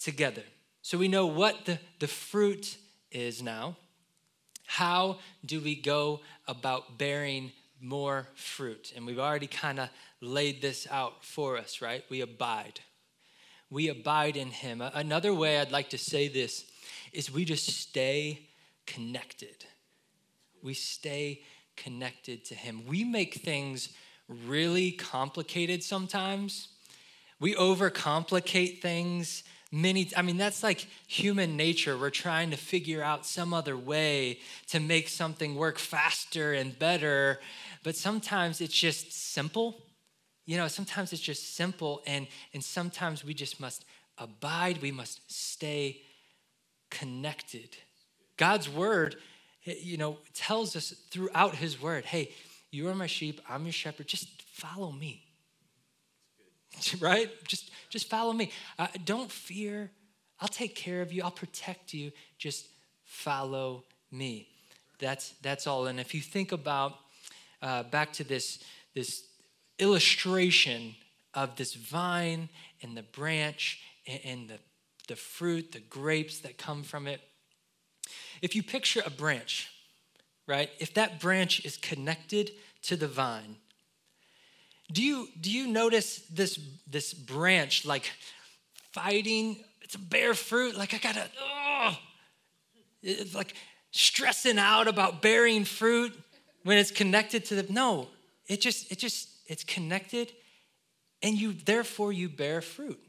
together. 0.00 0.42
So 0.80 0.98
we 0.98 1.06
know 1.06 1.26
what 1.26 1.64
the, 1.64 1.78
the 2.00 2.08
fruit 2.08 2.76
is 3.12 3.40
now. 3.40 3.76
How 4.66 5.18
do 5.44 5.60
we 5.60 5.74
go 5.74 6.20
about 6.46 6.98
bearing 6.98 7.52
more 7.80 8.28
fruit? 8.34 8.92
And 8.94 9.06
we've 9.06 9.18
already 9.18 9.46
kind 9.46 9.80
of 9.80 9.88
laid 10.20 10.62
this 10.62 10.86
out 10.90 11.24
for 11.24 11.58
us, 11.58 11.80
right? 11.82 12.04
We 12.08 12.20
abide. 12.20 12.80
We 13.70 13.88
abide 13.88 14.36
in 14.36 14.48
Him. 14.48 14.80
Another 14.80 15.34
way 15.34 15.58
I'd 15.58 15.72
like 15.72 15.90
to 15.90 15.98
say 15.98 16.28
this 16.28 16.64
is 17.12 17.32
we 17.32 17.44
just 17.44 17.66
stay 17.66 18.48
connected. 18.86 19.64
We 20.62 20.74
stay 20.74 21.42
connected 21.76 22.44
to 22.46 22.54
Him. 22.54 22.86
We 22.86 23.04
make 23.04 23.34
things 23.34 23.88
really 24.28 24.92
complicated 24.92 25.82
sometimes. 25.82 26.68
We 27.40 27.54
overcomplicate 27.54 28.80
things 28.80 29.42
many 29.72 30.10
i 30.16 30.22
mean 30.22 30.36
that's 30.36 30.62
like 30.62 30.86
human 31.08 31.56
nature. 31.56 31.96
We're 31.96 32.10
trying 32.10 32.50
to 32.50 32.56
figure 32.56 33.02
out 33.02 33.26
some 33.26 33.54
other 33.54 33.76
way 33.76 34.38
to 34.68 34.78
make 34.78 35.08
something 35.08 35.54
work 35.54 35.78
faster 35.78 36.52
and 36.52 36.78
better. 36.78 37.40
But 37.82 37.96
sometimes 37.96 38.60
it's 38.60 38.74
just 38.74 39.12
simple. 39.12 39.82
You 40.44 40.58
know 40.58 40.68
sometimes 40.68 41.12
it's 41.12 41.22
just 41.22 41.56
simple 41.56 42.02
and 42.06 42.26
and 42.52 42.62
sometimes 42.62 43.24
we 43.24 43.34
just 43.34 43.58
must 43.60 43.84
abide. 44.18 44.82
We 44.82 44.92
must 44.92 45.32
stay 45.32 46.02
connected. 46.90 47.76
God's 48.36 48.68
word 48.68 49.16
eh, 49.66 49.74
you 49.80 49.96
know 49.96 50.18
tells 50.34 50.76
us 50.76 50.94
throughout 51.10 51.54
his 51.54 51.80
word 51.80 52.04
hey 52.04 52.30
you 52.70 52.88
are 52.88 52.94
my 52.94 53.06
sheep 53.06 53.40
i'm 53.48 53.64
your 53.64 53.72
shepherd 53.72 54.06
just 54.06 54.28
follow 54.52 54.92
me. 54.92 55.24
Right? 57.00 57.30
Just, 57.46 57.70
just 57.92 58.08
follow 58.08 58.32
me. 58.32 58.50
Uh, 58.78 58.86
don't 59.04 59.30
fear. 59.30 59.90
I'll 60.40 60.48
take 60.48 60.74
care 60.74 61.02
of 61.02 61.12
you. 61.12 61.22
I'll 61.22 61.30
protect 61.30 61.92
you. 61.92 62.10
Just 62.38 62.66
follow 63.04 63.84
me. 64.10 64.48
That's, 64.98 65.34
that's 65.42 65.66
all. 65.66 65.86
And 65.86 66.00
if 66.00 66.14
you 66.14 66.22
think 66.22 66.52
about 66.52 66.94
uh, 67.60 67.82
back 67.82 68.14
to 68.14 68.24
this, 68.24 68.64
this 68.94 69.24
illustration 69.78 70.94
of 71.34 71.56
this 71.56 71.74
vine 71.74 72.48
and 72.82 72.96
the 72.96 73.02
branch 73.02 73.82
and, 74.06 74.20
and 74.24 74.48
the, 74.48 74.58
the 75.08 75.16
fruit, 75.16 75.72
the 75.72 75.80
grapes 75.80 76.38
that 76.38 76.56
come 76.56 76.84
from 76.84 77.06
it, 77.06 77.20
if 78.40 78.56
you 78.56 78.62
picture 78.62 79.02
a 79.04 79.10
branch, 79.10 79.68
right? 80.48 80.70
If 80.78 80.94
that 80.94 81.20
branch 81.20 81.62
is 81.66 81.76
connected 81.76 82.52
to 82.84 82.96
the 82.96 83.06
vine, 83.06 83.56
do 84.92 85.02
you, 85.02 85.28
do 85.40 85.50
you 85.50 85.66
notice 85.66 86.18
this, 86.30 86.58
this 86.86 87.14
branch 87.14 87.84
like 87.84 88.10
fighting? 88.92 89.64
It's 89.80 89.94
a 89.94 89.98
bare 89.98 90.34
fruit. 90.34 90.76
Like 90.76 90.94
I 90.94 90.98
gotta, 90.98 91.28
oh, 91.40 91.96
it's 93.02 93.34
like 93.34 93.54
stressing 93.90 94.58
out 94.58 94.88
about 94.88 95.22
bearing 95.22 95.64
fruit 95.64 96.12
when 96.64 96.78
it's 96.78 96.90
connected 96.90 97.44
to 97.46 97.56
the, 97.56 97.72
no, 97.72 98.08
it 98.46 98.60
just, 98.60 98.92
it 98.92 98.98
just, 98.98 99.28
it's 99.46 99.64
connected 99.64 100.32
and 101.22 101.36
you, 101.36 101.52
therefore 101.52 102.12
you 102.12 102.28
bear 102.28 102.60
fruit. 102.60 103.00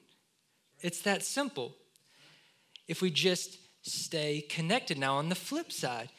It's 0.81 1.01
that 1.01 1.23
simple. 1.23 1.75
If 2.87 3.01
we 3.01 3.09
just 3.09 3.57
stay 3.83 4.41
connected. 4.41 4.97
Now, 4.97 5.17
on 5.17 5.29
the 5.29 5.35
flip 5.35 5.71
side, 5.71 6.09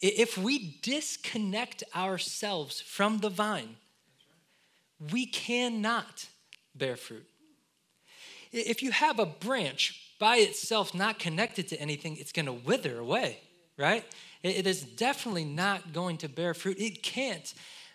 if 0.00 0.38
we 0.38 0.78
disconnect 0.82 1.82
ourselves 1.94 2.80
from 2.80 3.18
the 3.18 3.28
vine, 3.28 3.76
we 5.12 5.26
cannot 5.26 6.26
bear 6.74 6.96
fruit. 6.96 7.26
If 8.52 8.82
you 8.82 8.90
have 8.90 9.18
a 9.18 9.26
branch 9.26 10.00
by 10.18 10.38
itself 10.38 10.94
not 10.94 11.18
connected 11.18 11.68
to 11.68 11.80
anything, 11.80 12.16
it's 12.16 12.32
going 12.32 12.46
to 12.46 12.52
wither 12.52 12.98
away, 12.98 13.38
right? 13.76 14.04
It 14.42 14.66
is 14.66 14.82
definitely 14.82 15.44
not 15.44 15.92
going 15.92 16.18
to 16.18 16.28
bear 16.28 16.54
fruit. 16.54 16.78
It 16.78 17.02
can't 17.02 17.52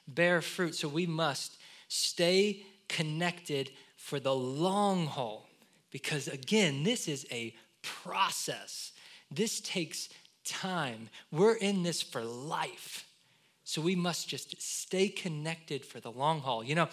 bear 0.08 0.42
fruit. 0.42 0.76
So 0.76 0.88
we 0.88 1.06
must 1.06 1.58
stay 1.88 2.64
connected 2.88 3.72
for 3.98 4.20
the 4.20 4.36
long 4.36 5.08
haul 5.08 5.48
because, 5.92 6.28
again, 6.28 6.84
this 6.84 7.08
is 7.08 7.26
a 7.32 7.56
process. 7.82 8.92
This 9.32 9.60
takes 9.62 10.10
time. 10.46 11.10
We're 11.32 11.56
in 11.56 11.84
this 11.84 12.02
for 12.02 12.22
life. 12.22 13.06
So 13.64 13.82
we 13.82 13.96
must 13.96 14.28
just 14.28 14.62
stay 14.62 15.08
connected 15.08 15.86
for 15.86 16.00
the 16.00 16.12
long 16.12 16.42
haul. 16.42 16.64
You 16.64 16.76
know, 16.76 16.90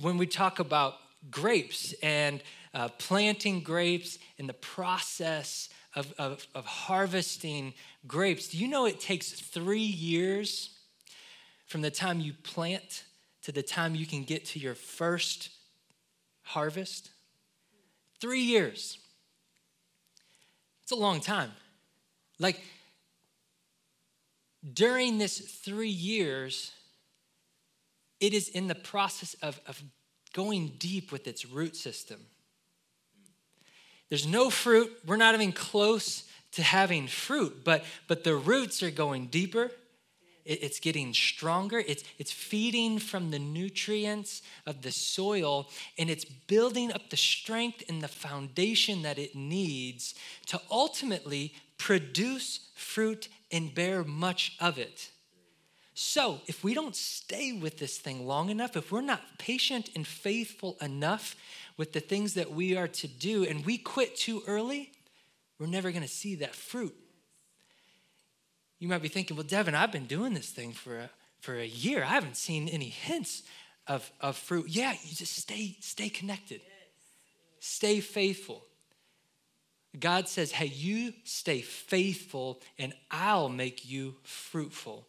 when 0.00 0.16
we 0.18 0.26
talk 0.26 0.58
about 0.58 0.94
grapes 1.30 1.94
and 2.02 2.42
uh, 2.74 2.88
planting 2.98 3.60
grapes 3.60 4.18
and 4.38 4.48
the 4.48 4.54
process 4.54 5.68
of, 5.94 6.12
of, 6.18 6.46
of 6.54 6.64
harvesting 6.64 7.74
grapes, 8.06 8.48
do 8.48 8.58
you 8.58 8.68
know 8.68 8.86
it 8.86 9.00
takes 9.00 9.32
three 9.32 9.80
years 9.80 10.78
from 11.66 11.82
the 11.82 11.90
time 11.90 12.20
you 12.20 12.32
plant 12.32 13.04
to 13.42 13.52
the 13.52 13.62
time 13.62 13.94
you 13.94 14.06
can 14.06 14.22
get 14.22 14.44
to 14.44 14.58
your 14.58 14.74
first 14.74 15.50
harvest? 16.42 17.10
Three 18.20 18.42
years. 18.42 18.98
It's 20.82 20.92
a 20.92 20.96
long 20.96 21.20
time. 21.20 21.52
Like, 22.38 22.60
during 24.74 25.18
this 25.18 25.38
three 25.38 25.88
years, 25.88 26.72
it 28.20 28.34
is 28.34 28.48
in 28.48 28.66
the 28.66 28.74
process 28.74 29.34
of, 29.42 29.60
of 29.66 29.82
going 30.32 30.72
deep 30.78 31.12
with 31.12 31.26
its 31.26 31.46
root 31.46 31.76
system. 31.76 32.20
There's 34.08 34.26
no 34.26 34.50
fruit. 34.50 34.90
We're 35.06 35.16
not 35.16 35.34
even 35.34 35.52
close 35.52 36.24
to 36.52 36.62
having 36.62 37.06
fruit, 37.06 37.62
but, 37.64 37.84
but 38.06 38.24
the 38.24 38.36
roots 38.36 38.82
are 38.82 38.90
going 38.90 39.26
deeper. 39.26 39.70
It, 40.44 40.62
it's 40.62 40.80
getting 40.80 41.12
stronger. 41.12 41.78
It's, 41.86 42.04
it's 42.18 42.32
feeding 42.32 42.98
from 42.98 43.30
the 43.30 43.38
nutrients 43.38 44.42
of 44.66 44.82
the 44.82 44.90
soil, 44.90 45.68
and 45.98 46.08
it's 46.08 46.24
building 46.24 46.92
up 46.92 47.10
the 47.10 47.16
strength 47.16 47.84
and 47.88 48.02
the 48.02 48.08
foundation 48.08 49.02
that 49.02 49.18
it 49.18 49.34
needs 49.34 50.14
to 50.46 50.60
ultimately 50.70 51.52
produce 51.76 52.60
fruit 52.74 53.28
and 53.50 53.74
bear 53.74 54.04
much 54.04 54.56
of 54.60 54.78
it. 54.78 55.10
So, 55.94 56.40
if 56.46 56.62
we 56.62 56.74
don't 56.74 56.94
stay 56.94 57.52
with 57.52 57.78
this 57.78 57.98
thing 57.98 58.24
long 58.24 58.50
enough, 58.50 58.76
if 58.76 58.92
we're 58.92 59.00
not 59.00 59.20
patient 59.38 59.90
and 59.96 60.06
faithful 60.06 60.76
enough 60.80 61.34
with 61.76 61.92
the 61.92 62.00
things 62.00 62.34
that 62.34 62.52
we 62.52 62.76
are 62.76 62.86
to 62.86 63.08
do, 63.08 63.44
and 63.44 63.66
we 63.66 63.78
quit 63.78 64.14
too 64.16 64.42
early, 64.46 64.92
we're 65.58 65.66
never 65.66 65.90
gonna 65.90 66.06
see 66.06 66.36
that 66.36 66.54
fruit. 66.54 66.94
You 68.78 68.86
might 68.86 69.02
be 69.02 69.08
thinking, 69.08 69.36
well, 69.36 69.46
Devin, 69.46 69.74
I've 69.74 69.90
been 69.90 70.06
doing 70.06 70.34
this 70.34 70.50
thing 70.50 70.72
for 70.72 70.98
a, 70.98 71.10
for 71.40 71.56
a 71.58 71.66
year. 71.66 72.04
I 72.04 72.08
haven't 72.08 72.36
seen 72.36 72.68
any 72.68 72.90
hints 72.90 73.42
of, 73.88 74.08
of 74.20 74.36
fruit. 74.36 74.68
Yeah, 74.68 74.92
you 75.02 75.16
just 75.16 75.34
stay, 75.34 75.76
stay 75.80 76.08
connected, 76.08 76.60
stay 77.58 77.98
faithful. 78.00 78.62
God 80.00 80.28
says, 80.28 80.52
hey, 80.52 80.66
you 80.66 81.12
stay 81.24 81.60
faithful 81.60 82.60
and 82.78 82.92
I'll 83.10 83.48
make 83.48 83.88
you 83.88 84.16
fruitful. 84.22 85.06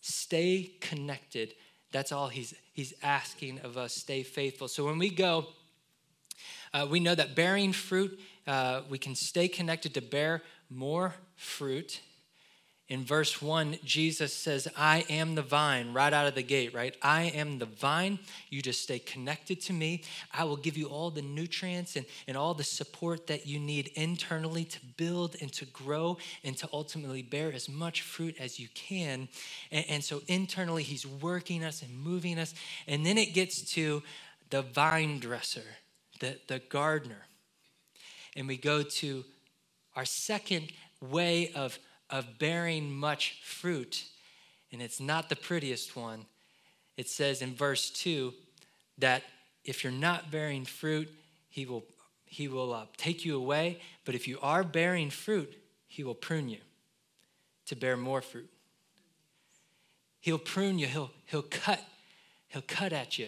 Stay 0.00 0.72
connected. 0.80 1.54
That's 1.92 2.12
all 2.12 2.28
he's, 2.28 2.54
he's 2.72 2.94
asking 3.02 3.60
of 3.60 3.76
us. 3.76 3.94
Stay 3.94 4.22
faithful. 4.22 4.68
So 4.68 4.84
when 4.84 4.98
we 4.98 5.10
go, 5.10 5.46
uh, 6.72 6.86
we 6.90 7.00
know 7.00 7.14
that 7.14 7.34
bearing 7.34 7.72
fruit, 7.72 8.18
uh, 8.46 8.82
we 8.88 8.98
can 8.98 9.14
stay 9.14 9.48
connected 9.48 9.94
to 9.94 10.00
bear 10.02 10.42
more 10.68 11.14
fruit. 11.36 12.00
In 12.90 13.02
verse 13.02 13.40
1, 13.40 13.78
Jesus 13.82 14.34
says, 14.34 14.68
I 14.76 15.06
am 15.08 15.36
the 15.36 15.42
vine, 15.42 15.94
right 15.94 16.12
out 16.12 16.26
of 16.26 16.34
the 16.34 16.42
gate, 16.42 16.74
right? 16.74 16.94
I 17.00 17.22
am 17.22 17.58
the 17.58 17.64
vine. 17.64 18.18
You 18.50 18.60
just 18.60 18.82
stay 18.82 18.98
connected 18.98 19.62
to 19.62 19.72
me. 19.72 20.02
I 20.34 20.44
will 20.44 20.58
give 20.58 20.76
you 20.76 20.88
all 20.88 21.10
the 21.10 21.22
nutrients 21.22 21.96
and, 21.96 22.04
and 22.28 22.36
all 22.36 22.52
the 22.52 22.62
support 22.62 23.26
that 23.28 23.46
you 23.46 23.58
need 23.58 23.90
internally 23.94 24.66
to 24.66 24.78
build 24.98 25.34
and 25.40 25.50
to 25.54 25.64
grow 25.64 26.18
and 26.44 26.58
to 26.58 26.68
ultimately 26.74 27.22
bear 27.22 27.50
as 27.54 27.70
much 27.70 28.02
fruit 28.02 28.36
as 28.38 28.60
you 28.60 28.68
can. 28.74 29.28
And, 29.70 29.86
and 29.88 30.04
so 30.04 30.20
internally, 30.28 30.82
He's 30.82 31.06
working 31.06 31.64
us 31.64 31.80
and 31.80 31.90
moving 31.90 32.38
us. 32.38 32.52
And 32.86 33.06
then 33.06 33.16
it 33.16 33.32
gets 33.32 33.62
to 33.72 34.02
the 34.50 34.60
vine 34.60 35.20
dresser, 35.20 35.64
the, 36.20 36.38
the 36.48 36.58
gardener. 36.58 37.24
And 38.36 38.46
we 38.46 38.58
go 38.58 38.82
to 38.82 39.24
our 39.96 40.04
second 40.04 40.70
way 41.00 41.50
of 41.54 41.78
of 42.14 42.38
bearing 42.38 42.94
much 42.94 43.40
fruit, 43.42 44.04
and 44.70 44.80
it's 44.80 45.00
not 45.00 45.28
the 45.28 45.34
prettiest 45.34 45.96
one. 45.96 46.26
It 46.96 47.08
says 47.08 47.42
in 47.42 47.56
verse 47.56 47.90
2 47.90 48.32
that 48.98 49.24
if 49.64 49.82
you're 49.82 49.92
not 49.92 50.30
bearing 50.30 50.64
fruit, 50.64 51.12
he 51.50 51.66
will, 51.66 51.82
he 52.24 52.46
will 52.46 52.72
uh, 52.72 52.86
take 52.96 53.24
you 53.24 53.36
away, 53.36 53.80
but 54.04 54.14
if 54.14 54.28
you 54.28 54.38
are 54.42 54.62
bearing 54.62 55.10
fruit, 55.10 55.60
he 55.88 56.04
will 56.04 56.14
prune 56.14 56.48
you 56.48 56.60
to 57.66 57.74
bear 57.74 57.96
more 57.96 58.22
fruit. 58.22 58.48
He'll 60.20 60.38
prune 60.38 60.78
you, 60.78 60.86
he'll, 60.86 61.10
he'll 61.26 61.42
cut, 61.42 61.80
he'll 62.46 62.62
cut 62.62 62.92
at 62.92 63.18
you, 63.18 63.26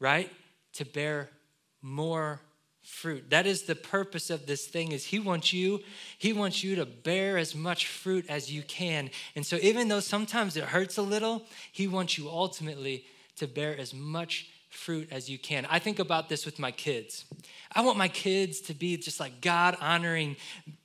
right? 0.00 0.28
To 0.72 0.84
bear 0.84 1.30
more 1.82 2.40
fruit. 2.88 3.30
That 3.30 3.46
is 3.46 3.62
the 3.62 3.74
purpose 3.74 4.30
of 4.30 4.46
this 4.46 4.66
thing 4.66 4.92
is 4.92 5.04
he 5.04 5.20
wants 5.20 5.52
you 5.52 5.80
he 6.16 6.32
wants 6.32 6.64
you 6.64 6.74
to 6.76 6.86
bear 6.86 7.38
as 7.38 7.54
much 7.54 7.86
fruit 7.86 8.24
as 8.28 8.50
you 8.50 8.62
can. 8.62 9.10
And 9.36 9.46
so 9.46 9.56
even 9.62 9.88
though 9.88 10.00
sometimes 10.00 10.56
it 10.56 10.64
hurts 10.64 10.96
a 10.96 11.02
little, 11.02 11.44
he 11.70 11.86
wants 11.86 12.18
you 12.18 12.28
ultimately 12.28 13.04
to 13.36 13.46
bear 13.46 13.76
as 13.78 13.94
much 13.94 14.48
fruit 14.70 15.08
as 15.10 15.28
you 15.28 15.38
can. 15.38 15.66
I 15.70 15.78
think 15.78 15.98
about 15.98 16.28
this 16.28 16.44
with 16.44 16.58
my 16.58 16.72
kids. 16.72 17.24
I 17.72 17.82
want 17.82 17.98
my 17.98 18.08
kids 18.08 18.60
to 18.62 18.74
be 18.74 18.96
just 18.96 19.20
like 19.20 19.40
God 19.40 19.76
honoring 19.80 20.36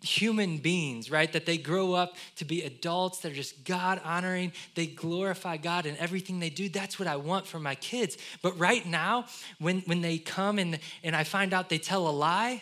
human 0.01 0.57
beings, 0.57 1.09
right? 1.09 1.31
That 1.31 1.45
they 1.45 1.57
grow 1.57 1.93
up 1.93 2.17
to 2.37 2.45
be 2.45 2.63
adults 2.63 3.19
that 3.19 3.31
are 3.31 3.35
just 3.35 3.63
God 3.63 4.01
honoring. 4.03 4.51
They 4.75 4.87
glorify 4.87 5.57
God 5.57 5.85
in 5.85 5.95
everything 5.97 6.39
they 6.39 6.49
do. 6.49 6.67
That's 6.67 6.99
what 6.99 7.07
I 7.07 7.15
want 7.15 7.47
for 7.47 7.59
my 7.59 7.75
kids. 7.75 8.17
But 8.41 8.57
right 8.59 8.85
now, 8.85 9.25
when, 9.59 9.79
when 9.81 10.01
they 10.01 10.17
come 10.17 10.59
and, 10.59 10.79
and 11.03 11.15
I 11.15 11.23
find 11.23 11.53
out 11.53 11.69
they 11.69 11.77
tell 11.77 12.07
a 12.07 12.11
lie, 12.11 12.61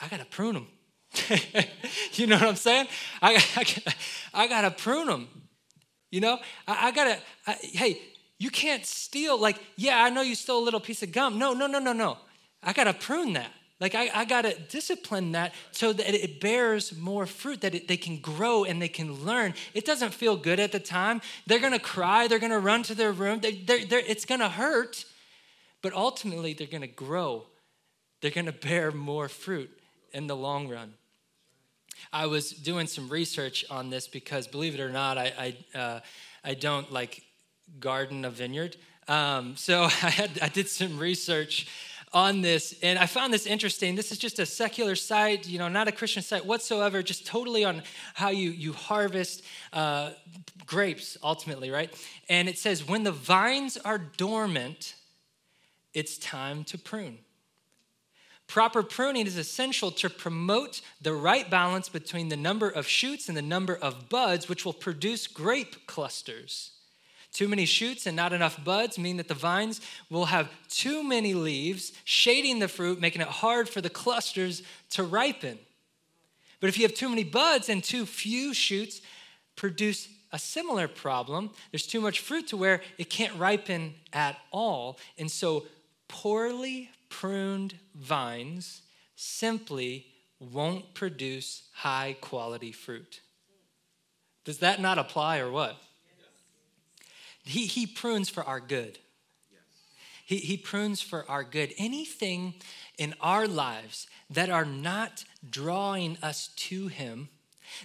I 0.00 0.08
got 0.08 0.20
to 0.20 0.26
prune 0.26 0.54
them. 0.54 0.66
you 2.12 2.26
know 2.26 2.36
what 2.36 2.48
I'm 2.48 2.56
saying? 2.56 2.86
I, 3.20 3.42
I, 3.56 3.94
I 4.32 4.48
got 4.48 4.62
to 4.62 4.70
prune 4.70 5.06
them. 5.06 5.28
You 6.10 6.20
know, 6.20 6.38
I, 6.66 6.88
I 6.88 6.90
got 6.92 7.04
to, 7.44 7.52
hey, 7.66 8.00
you 8.38 8.50
can't 8.50 8.84
steal, 8.84 9.38
like, 9.38 9.58
yeah, 9.76 10.02
I 10.02 10.10
know 10.10 10.22
you 10.22 10.34
stole 10.34 10.62
a 10.62 10.64
little 10.64 10.80
piece 10.80 11.02
of 11.02 11.12
gum. 11.12 11.38
No, 11.38 11.52
no, 11.52 11.66
no, 11.66 11.78
no, 11.78 11.92
no. 11.92 12.18
I 12.66 12.72
got 12.72 12.84
to 12.84 12.92
prune 12.92 13.32
that. 13.34 13.52
Like, 13.78 13.94
I, 13.94 14.10
I 14.14 14.24
got 14.24 14.42
to 14.42 14.58
discipline 14.58 15.32
that 15.32 15.54
so 15.70 15.92
that 15.92 16.14
it 16.14 16.40
bears 16.40 16.96
more 16.96 17.26
fruit, 17.26 17.60
that 17.60 17.74
it, 17.74 17.88
they 17.88 17.98
can 17.98 18.18
grow 18.18 18.64
and 18.64 18.80
they 18.80 18.88
can 18.88 19.24
learn. 19.24 19.52
It 19.74 19.84
doesn't 19.84 20.14
feel 20.14 20.36
good 20.36 20.58
at 20.58 20.72
the 20.72 20.80
time. 20.80 21.20
They're 21.46 21.60
going 21.60 21.74
to 21.74 21.78
cry. 21.78 22.26
They're 22.26 22.38
going 22.38 22.52
to 22.52 22.58
run 22.58 22.82
to 22.84 22.94
their 22.94 23.12
room. 23.12 23.40
They, 23.40 23.52
they're, 23.52 23.84
they're, 23.84 24.02
it's 24.06 24.24
going 24.24 24.40
to 24.40 24.48
hurt. 24.48 25.04
But 25.82 25.92
ultimately, 25.92 26.54
they're 26.54 26.66
going 26.66 26.80
to 26.82 26.86
grow. 26.86 27.44
They're 28.22 28.30
going 28.30 28.46
to 28.52 28.52
bear 28.52 28.90
more 28.90 29.28
fruit 29.28 29.70
in 30.12 30.26
the 30.26 30.36
long 30.36 30.68
run. 30.68 30.94
I 32.12 32.26
was 32.26 32.50
doing 32.50 32.86
some 32.86 33.10
research 33.10 33.64
on 33.70 33.90
this 33.90 34.08
because, 34.08 34.46
believe 34.46 34.74
it 34.74 34.80
or 34.80 34.90
not, 34.90 35.18
I, 35.18 35.54
I, 35.74 35.78
uh, 35.78 36.00
I 36.42 36.54
don't 36.54 36.90
like 36.90 37.22
garden 37.78 38.24
a 38.24 38.30
vineyard. 38.30 38.76
Um, 39.06 39.56
so 39.56 39.82
I, 40.02 40.10
had, 40.10 40.30
I 40.40 40.48
did 40.48 40.68
some 40.68 40.98
research 40.98 41.66
on 42.16 42.40
this 42.40 42.74
and 42.82 42.98
i 42.98 43.04
found 43.04 43.30
this 43.30 43.44
interesting. 43.44 43.94
This 43.94 44.10
is 44.10 44.16
just 44.16 44.38
a 44.38 44.46
secular 44.46 44.96
site 44.96 45.46
you 45.46 45.58
know 45.58 45.68
not 45.68 45.86
a 45.86 45.92
christian 45.92 46.22
site 46.22 46.46
whatsoever 46.46 47.02
just 47.02 47.26
totally 47.26 47.62
on 47.62 47.82
how 48.14 48.30
you 48.30 48.50
you 48.50 48.72
harvest 48.72 49.42
uh, 49.74 50.12
grapes 50.64 51.18
ultimately 51.22 51.70
right? 51.70 51.92
And 52.30 52.48
it 52.48 52.58
says 52.58 52.88
when 52.88 53.02
the 53.02 53.12
vines 53.12 53.76
are 53.76 53.98
dormant 53.98 54.94
it's 55.92 56.16
time 56.18 56.64
to 56.64 56.78
prune. 56.78 57.18
Proper 58.46 58.82
pruning 58.82 59.26
is 59.26 59.36
essential 59.36 59.90
to 59.92 60.08
promote 60.08 60.80
the 61.02 61.12
right 61.12 61.50
balance 61.50 61.88
between 61.90 62.28
the 62.28 62.36
number 62.36 62.68
of 62.70 62.86
shoots 62.86 63.28
and 63.28 63.36
the 63.36 63.42
number 63.42 63.76
of 63.76 64.08
buds 64.08 64.48
which 64.48 64.64
will 64.64 64.72
produce 64.72 65.26
grape 65.26 65.86
clusters 65.86 66.75
too 67.32 67.48
many 67.48 67.66
shoots 67.66 68.06
and 68.06 68.16
not 68.16 68.32
enough 68.32 68.62
buds 68.64 68.98
mean 68.98 69.16
that 69.18 69.28
the 69.28 69.34
vines 69.34 69.80
will 70.10 70.26
have 70.26 70.48
too 70.68 71.02
many 71.02 71.34
leaves, 71.34 71.92
shading 72.04 72.58
the 72.58 72.68
fruit, 72.68 73.00
making 73.00 73.22
it 73.22 73.28
hard 73.28 73.68
for 73.68 73.80
the 73.80 73.90
clusters 73.90 74.62
to 74.90 75.02
ripen. 75.02 75.58
But 76.60 76.68
if 76.68 76.78
you 76.78 76.84
have 76.84 76.94
too 76.94 77.08
many 77.08 77.24
buds 77.24 77.68
and 77.68 77.84
too 77.84 78.06
few 78.06 78.54
shoots, 78.54 79.00
produce 79.56 80.08
a 80.32 80.38
similar 80.38 80.88
problem. 80.88 81.50
There's 81.70 81.86
too 81.86 82.00
much 82.00 82.20
fruit 82.20 82.48
to 82.48 82.56
where 82.56 82.82
it 82.98 83.10
can't 83.10 83.36
ripen 83.38 83.94
at 84.12 84.36
all. 84.52 84.98
And 85.18 85.30
so, 85.30 85.66
poorly 86.08 86.90
pruned 87.08 87.74
vines 87.94 88.82
simply 89.14 90.06
won't 90.38 90.94
produce 90.94 91.68
high 91.72 92.16
quality 92.20 92.72
fruit. 92.72 93.20
Does 94.44 94.58
that 94.58 94.80
not 94.80 94.98
apply 94.98 95.38
or 95.38 95.50
what? 95.50 95.76
He, 97.46 97.66
he 97.66 97.86
prunes 97.86 98.28
for 98.28 98.44
our 98.44 98.60
good. 98.60 98.98
He, 100.26 100.38
he 100.38 100.56
prunes 100.56 101.00
for 101.00 101.24
our 101.30 101.44
good. 101.44 101.72
Anything 101.78 102.54
in 102.98 103.14
our 103.20 103.46
lives 103.46 104.08
that 104.28 104.50
are 104.50 104.64
not 104.64 105.24
drawing 105.48 106.18
us 106.22 106.48
to 106.56 106.88
Him, 106.88 107.28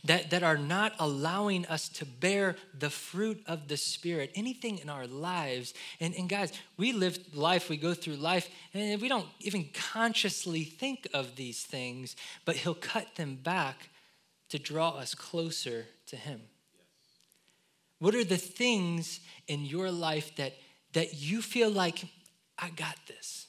that, 0.03 0.31
that 0.31 0.41
are 0.41 0.57
not 0.57 0.93
allowing 0.99 1.67
us 1.67 1.87
to 1.89 2.05
bear 2.05 2.55
the 2.77 2.89
fruit 2.89 3.43
of 3.45 3.67
the 3.67 3.77
Spirit, 3.77 4.31
anything 4.33 4.79
in 4.79 4.89
our 4.89 5.05
lives. 5.05 5.75
And, 5.99 6.15
and 6.15 6.27
guys, 6.27 6.51
we 6.77 6.93
live 6.93 7.19
life, 7.35 7.69
we 7.69 7.77
go 7.77 7.93
through 7.93 8.15
life, 8.15 8.49
and 8.73 8.99
we 8.99 9.07
don't 9.07 9.27
even 9.41 9.69
consciously 9.73 10.63
think 10.63 11.07
of 11.13 11.35
these 11.35 11.61
things, 11.61 12.15
but 12.45 12.55
He'll 12.55 12.73
cut 12.73 13.15
them 13.15 13.35
back 13.35 13.89
to 14.49 14.57
draw 14.57 14.89
us 14.89 15.13
closer 15.13 15.85
to 16.07 16.15
Him. 16.15 16.41
What 18.01 18.15
are 18.15 18.23
the 18.23 18.37
things 18.37 19.19
in 19.47 19.63
your 19.63 19.91
life 19.91 20.35
that, 20.37 20.53
that 20.93 21.13
you 21.13 21.39
feel 21.39 21.69
like, 21.69 22.03
I 22.57 22.71
got 22.71 22.95
this? 23.07 23.45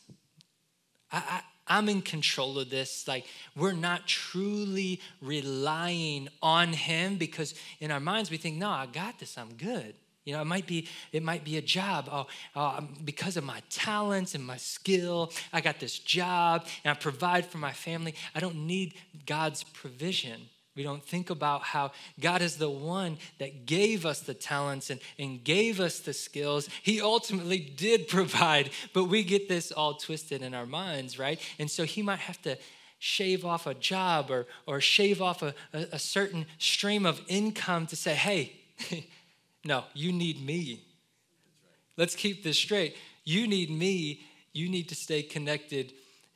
I, 1.11 1.41
I'm 1.67 1.88
in 1.88 2.03
control 2.03 2.59
of 2.59 2.69
this. 2.69 3.09
Like, 3.09 3.25
we're 3.57 3.73
not 3.73 4.07
truly 4.07 5.01
relying 5.23 6.29
on 6.43 6.75
Him 6.75 7.17
because 7.17 7.55
in 7.81 7.91
our 7.91 7.99
minds 7.99 8.31
we 8.31 8.37
think, 8.37 8.59
no, 8.59 8.69
I 8.69 8.85
got 8.85 9.19
this, 9.19 9.38
I'm 9.38 9.55
good. 9.55 9.95
You 10.27 10.35
know, 10.35 10.43
it 10.43 10.47
might 10.47 10.67
be 10.67 10.87
it 11.12 11.23
might 11.23 11.45
be 11.45 11.57
a 11.57 11.62
job. 11.62 12.11
Oh, 12.12 12.27
uh, 12.55 12.83
because 13.05 13.38
of 13.38 13.45
my 13.45 13.62
talents 13.71 14.35
and 14.35 14.45
my 14.45 14.59
skill, 14.59 15.33
I 15.51 15.62
got 15.62 15.81
this 15.81 15.99
job 15.99 16.67
and 16.85 16.93
I 16.93 16.95
provide 16.95 17.47
for 17.47 17.57
my 17.57 17.73
family. 17.73 18.15
I 18.35 18.41
don't 18.41 18.67
need 18.67 18.95
God's 19.25 19.65
provision. 19.65 20.43
We 20.75 20.83
don't 20.83 21.05
think 21.05 21.29
about 21.29 21.63
how 21.63 21.93
God 22.19 22.41
is 22.41 22.57
the 22.57 22.71
one 22.71 23.19
that 23.39 23.67
gave 23.67 24.07
us 24.07 24.21
the 24.21 24.33
talents 24.33 24.89
and, 24.89 25.01
and 25.19 25.45
gave 25.45 25.81
us 25.81 26.01
the 26.01 26.15
skills. 26.15 26.69
He 26.83 27.01
ultimately 27.01 27.59
did 27.59 28.09
provide, 28.09 28.71
but 28.95 29.05
we 29.05 29.23
get 29.23 29.49
this 29.49 29.71
all 29.71 29.95
twisted 29.95 30.43
in 30.43 30.55
our 30.55 30.67
minds, 30.67 31.19
right? 31.19 31.41
And 31.59 31.71
so 31.71 31.85
He 31.85 32.03
might 32.03 32.21
have 32.21 32.41
to 32.43 32.57
shave 32.99 33.45
off 33.45 33.67
a 33.67 33.75
job 33.75 34.31
or, 34.31 34.47
or 34.65 34.81
shave 34.81 35.21
off 35.21 35.43
a, 35.43 35.55
a, 35.75 35.87
a 35.93 35.99
certain 35.99 36.47
stream 36.59 37.05
of 37.05 37.21
income 37.27 37.85
to 37.85 37.97
say, 37.97 38.15
hey, 38.15 38.53
no, 39.65 39.85
you 39.93 40.13
need 40.13 40.45
me. 40.45 40.81
Let's 41.97 42.15
keep 42.15 42.45
this 42.45 42.57
straight. 42.57 42.97
You 43.25 43.47
need 43.47 43.71
me. 43.71 44.23
You 44.53 44.69
need 44.69 44.89
to 44.89 44.95
stay 44.95 45.23
connected 45.23 45.93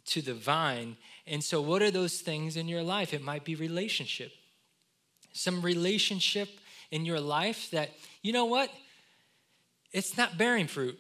to 0.07 0.23
the 0.23 0.35
vine. 0.35 0.97
And 1.27 1.43
so, 1.43 1.61
what 1.61 1.83
are 1.83 1.91
those 1.91 2.21
things 2.21 2.57
in 2.57 2.69
your 2.69 2.83
life? 2.83 3.13
It 3.13 3.23
might 3.23 3.45
be 3.45 3.55
relationship. 3.55 4.33
Some 5.33 5.61
relationship 5.61 6.49
in 6.91 7.05
your 7.05 7.21
life 7.21 7.71
that, 7.73 7.91
you 8.23 8.33
know 8.33 8.45
what? 8.45 8.71
It's 9.93 10.17
not 10.17 10.39
bearing 10.39 10.67
fruit. 10.67 10.99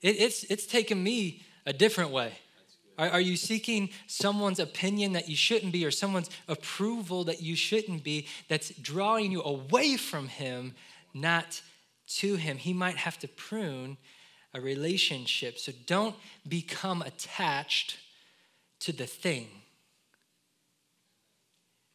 It, 0.00 0.20
it's, 0.20 0.44
it's 0.44 0.66
taken 0.66 1.02
me 1.02 1.42
a 1.66 1.72
different 1.72 2.10
way. 2.10 2.32
Are, 2.98 3.10
are 3.10 3.20
you 3.20 3.36
seeking 3.36 3.90
someone's 4.06 4.58
opinion 4.58 5.12
that 5.12 5.28
you 5.28 5.36
shouldn't 5.36 5.72
be 5.72 5.84
or 5.84 5.90
someone's 5.90 6.30
approval 6.46 7.24
that 7.24 7.42
you 7.42 7.56
shouldn't 7.56 8.04
be 8.04 8.26
that's 8.48 8.70
drawing 8.70 9.32
you 9.32 9.42
away 9.42 9.96
from 9.96 10.28
Him, 10.28 10.74
not 11.14 11.60
to 12.18 12.36
Him? 12.36 12.58
He 12.58 12.72
might 12.72 12.96
have 12.96 13.18
to 13.20 13.28
prune 13.28 13.96
a 14.54 14.60
relationship. 14.60 15.58
So 15.58 15.72
don't 15.86 16.16
become 16.46 17.02
attached 17.02 17.98
to 18.80 18.92
the 18.92 19.06
thing. 19.06 19.48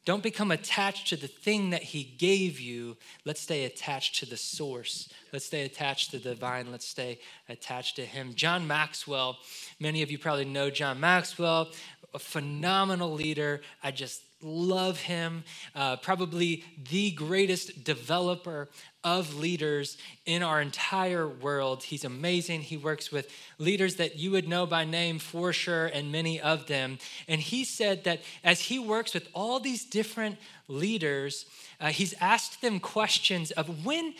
Don't 0.06 0.24
become 0.24 0.52
attached 0.52 1.08
to 1.10 1.15
the 1.15 1.28
thing 1.28 1.69
that 1.69 1.82
He 1.82 2.04
gave 2.04 2.60
you. 2.60 2.98
Let's 3.24 3.39
stay 3.39 3.63
attached 3.63 4.19
to 4.19 4.26
the 4.26 4.36
source. 4.36 5.10
Let's 5.32 5.46
stay 5.46 5.63
attached 5.63 6.12
to 6.12 6.19
the 6.19 6.36
vine. 6.36 6.72
Let's 6.72 6.88
stay 6.88 7.19
attached 7.48 7.96
to 7.96 8.06
Him. 8.06 8.34
John 8.36 8.67
Maxwell, 8.67 9.38
many 9.80 10.02
of 10.02 10.12
you 10.12 10.17
probably 10.19 10.46
know 10.46 10.69
John 10.69 11.00
Maxwell, 11.00 11.69
a 12.13 12.19
phenomenal 12.19 13.13
leader. 13.13 13.62
I 13.82 13.91
just 13.91 14.22
love 14.43 14.99
him. 14.99 15.43
Uh, 15.75 15.95
probably 15.97 16.63
the 16.89 17.12
greatest 17.12 17.84
developer 17.84 18.69
of 19.03 19.36
leaders 19.36 19.97
in 20.25 20.43
our 20.43 20.62
entire 20.62 21.27
world. 21.27 21.84
He's 21.84 22.06
amazing. 22.06 22.62
He 22.62 22.77
works 22.77 23.12
with 23.12 23.29
leaders 23.58 23.95
that 23.95 24.17
you 24.17 24.32
would 24.32 24.47
know 24.47 24.65
by 24.65 24.86
name 24.86 25.19
for 25.19 25.51
sure, 25.51 25.88
and 25.88 26.12
many 26.12 26.39
of 26.39 26.67
them. 26.67 26.99
And 27.27 27.41
he 27.41 27.65
said 27.65 28.06
that 28.06 28.21
as 28.43 28.62
he 28.62 28.79
works 28.79 29.13
with 29.13 29.27
all 29.34 29.60
these 29.60 29.86
different 29.86 30.38
leaders, 30.67 31.45
uh, 31.79 31.89
he's 31.89 32.13
asked 32.21 32.62
them 32.62 32.79
questions 32.79 33.51
of 33.51 33.86
when, 33.86 34.13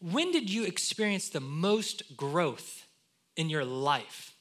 when 0.00 0.32
did 0.32 0.50
you 0.50 0.64
experience 0.64 1.30
the 1.30 1.40
most 1.40 2.16
growth 2.16 2.86
in 3.36 3.48
your 3.48 3.64
life? 3.64 4.35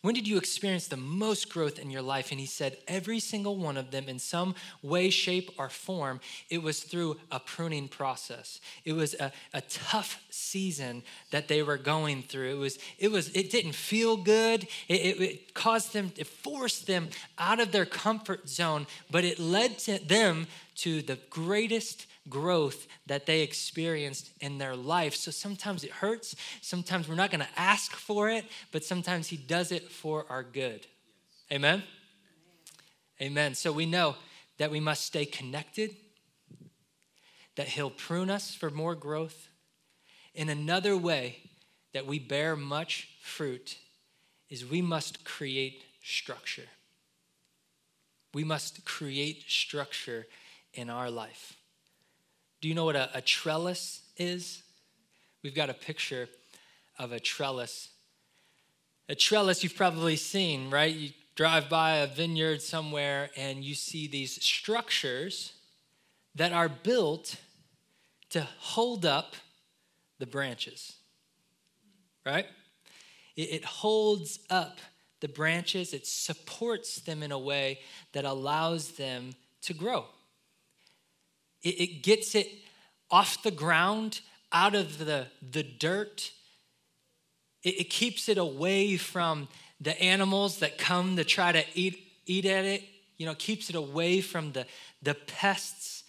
When 0.00 0.14
did 0.14 0.28
you 0.28 0.38
experience 0.38 0.86
the 0.86 0.96
most 0.96 1.52
growth 1.52 1.76
in 1.76 1.90
your 1.90 2.02
life? 2.02 2.30
And 2.30 2.38
he 2.38 2.46
said, 2.46 2.76
every 2.86 3.18
single 3.18 3.56
one 3.56 3.76
of 3.76 3.90
them, 3.90 4.08
in 4.08 4.20
some 4.20 4.54
way, 4.80 5.10
shape, 5.10 5.50
or 5.58 5.68
form, 5.68 6.20
it 6.50 6.62
was 6.62 6.80
through 6.84 7.16
a 7.32 7.40
pruning 7.40 7.88
process. 7.88 8.60
It 8.84 8.92
was 8.92 9.14
a, 9.14 9.32
a 9.52 9.60
tough 9.62 10.22
season 10.30 11.02
that 11.32 11.48
they 11.48 11.64
were 11.64 11.76
going 11.78 12.22
through. 12.22 12.50
It 12.50 12.58
was, 12.58 12.78
it 13.00 13.10
was, 13.10 13.30
it 13.30 13.50
didn't 13.50 13.74
feel 13.74 14.16
good. 14.16 14.68
It, 14.86 15.00
it, 15.00 15.20
it 15.20 15.54
caused 15.54 15.92
them, 15.92 16.12
it 16.16 16.28
forced 16.28 16.86
them 16.86 17.08
out 17.36 17.58
of 17.58 17.72
their 17.72 17.86
comfort 17.86 18.48
zone, 18.48 18.86
but 19.10 19.24
it 19.24 19.40
led 19.40 19.78
to 19.80 19.98
them 19.98 20.46
to 20.76 21.02
the 21.02 21.18
greatest 21.28 22.06
growth 22.30 22.86
that 23.06 23.26
they 23.26 23.40
experienced 23.40 24.30
in 24.40 24.58
their 24.58 24.76
life. 24.76 25.14
So 25.14 25.30
sometimes 25.30 25.84
it 25.84 25.90
hurts. 25.90 26.34
Sometimes 26.60 27.08
we're 27.08 27.14
not 27.14 27.30
going 27.30 27.40
to 27.44 27.60
ask 27.60 27.92
for 27.92 28.28
it, 28.28 28.44
but 28.72 28.84
sometimes 28.84 29.28
He 29.28 29.36
does 29.36 29.72
it 29.72 29.90
for 29.90 30.26
our 30.28 30.42
good. 30.42 30.86
Amen? 31.50 31.82
Amen. 33.20 33.54
So 33.54 33.72
we 33.72 33.86
know 33.86 34.16
that 34.58 34.70
we 34.70 34.80
must 34.80 35.04
stay 35.04 35.24
connected, 35.24 35.96
that 37.56 37.68
He'll 37.68 37.90
prune 37.90 38.30
us 38.30 38.54
for 38.54 38.70
more 38.70 38.94
growth. 38.94 39.48
In 40.34 40.48
another 40.48 40.96
way 40.96 41.38
that 41.92 42.06
we 42.06 42.18
bear 42.18 42.54
much 42.54 43.08
fruit 43.22 43.76
is 44.48 44.64
we 44.64 44.82
must 44.82 45.24
create 45.24 45.82
structure. 46.02 46.68
We 48.34 48.44
must 48.44 48.84
create 48.84 49.44
structure 49.48 50.26
in 50.74 50.90
our 50.90 51.10
life. 51.10 51.57
Do 52.60 52.68
you 52.68 52.74
know 52.74 52.84
what 52.84 52.96
a, 52.96 53.10
a 53.14 53.20
trellis 53.20 54.02
is? 54.16 54.62
We've 55.42 55.54
got 55.54 55.70
a 55.70 55.74
picture 55.74 56.28
of 56.98 57.12
a 57.12 57.20
trellis. 57.20 57.90
A 59.08 59.14
trellis 59.14 59.62
you've 59.62 59.76
probably 59.76 60.16
seen, 60.16 60.70
right? 60.70 60.94
You 60.94 61.10
drive 61.34 61.68
by 61.68 61.98
a 61.98 62.06
vineyard 62.06 62.60
somewhere 62.60 63.30
and 63.36 63.62
you 63.62 63.74
see 63.74 64.08
these 64.08 64.42
structures 64.44 65.52
that 66.34 66.52
are 66.52 66.68
built 66.68 67.36
to 68.30 68.46
hold 68.58 69.06
up 69.06 69.36
the 70.18 70.26
branches, 70.26 70.96
right? 72.26 72.46
It, 73.36 73.52
it 73.52 73.64
holds 73.64 74.40
up 74.50 74.78
the 75.20 75.28
branches, 75.28 75.94
it 75.94 76.06
supports 76.06 77.00
them 77.00 77.22
in 77.22 77.32
a 77.32 77.38
way 77.38 77.80
that 78.12 78.24
allows 78.24 78.92
them 78.92 79.30
to 79.62 79.74
grow. 79.74 80.06
It, 81.62 81.80
it 81.80 82.02
gets 82.02 82.34
it 82.34 82.48
off 83.10 83.42
the 83.42 83.50
ground, 83.50 84.20
out 84.52 84.74
of 84.74 84.98
the, 84.98 85.26
the 85.50 85.62
dirt. 85.62 86.30
It, 87.62 87.80
it 87.80 87.90
keeps 87.90 88.28
it 88.28 88.38
away 88.38 88.96
from 88.96 89.48
the 89.80 90.00
animals 90.00 90.58
that 90.58 90.78
come 90.78 91.16
to 91.16 91.24
try 91.24 91.52
to 91.52 91.64
eat, 91.74 91.98
eat 92.26 92.44
at 92.44 92.64
it. 92.64 92.82
You 93.16 93.26
know, 93.26 93.34
keeps 93.34 93.68
it 93.68 93.76
away 93.76 94.20
from 94.20 94.52
the, 94.52 94.66
the 95.02 95.14
pests, 95.14 96.04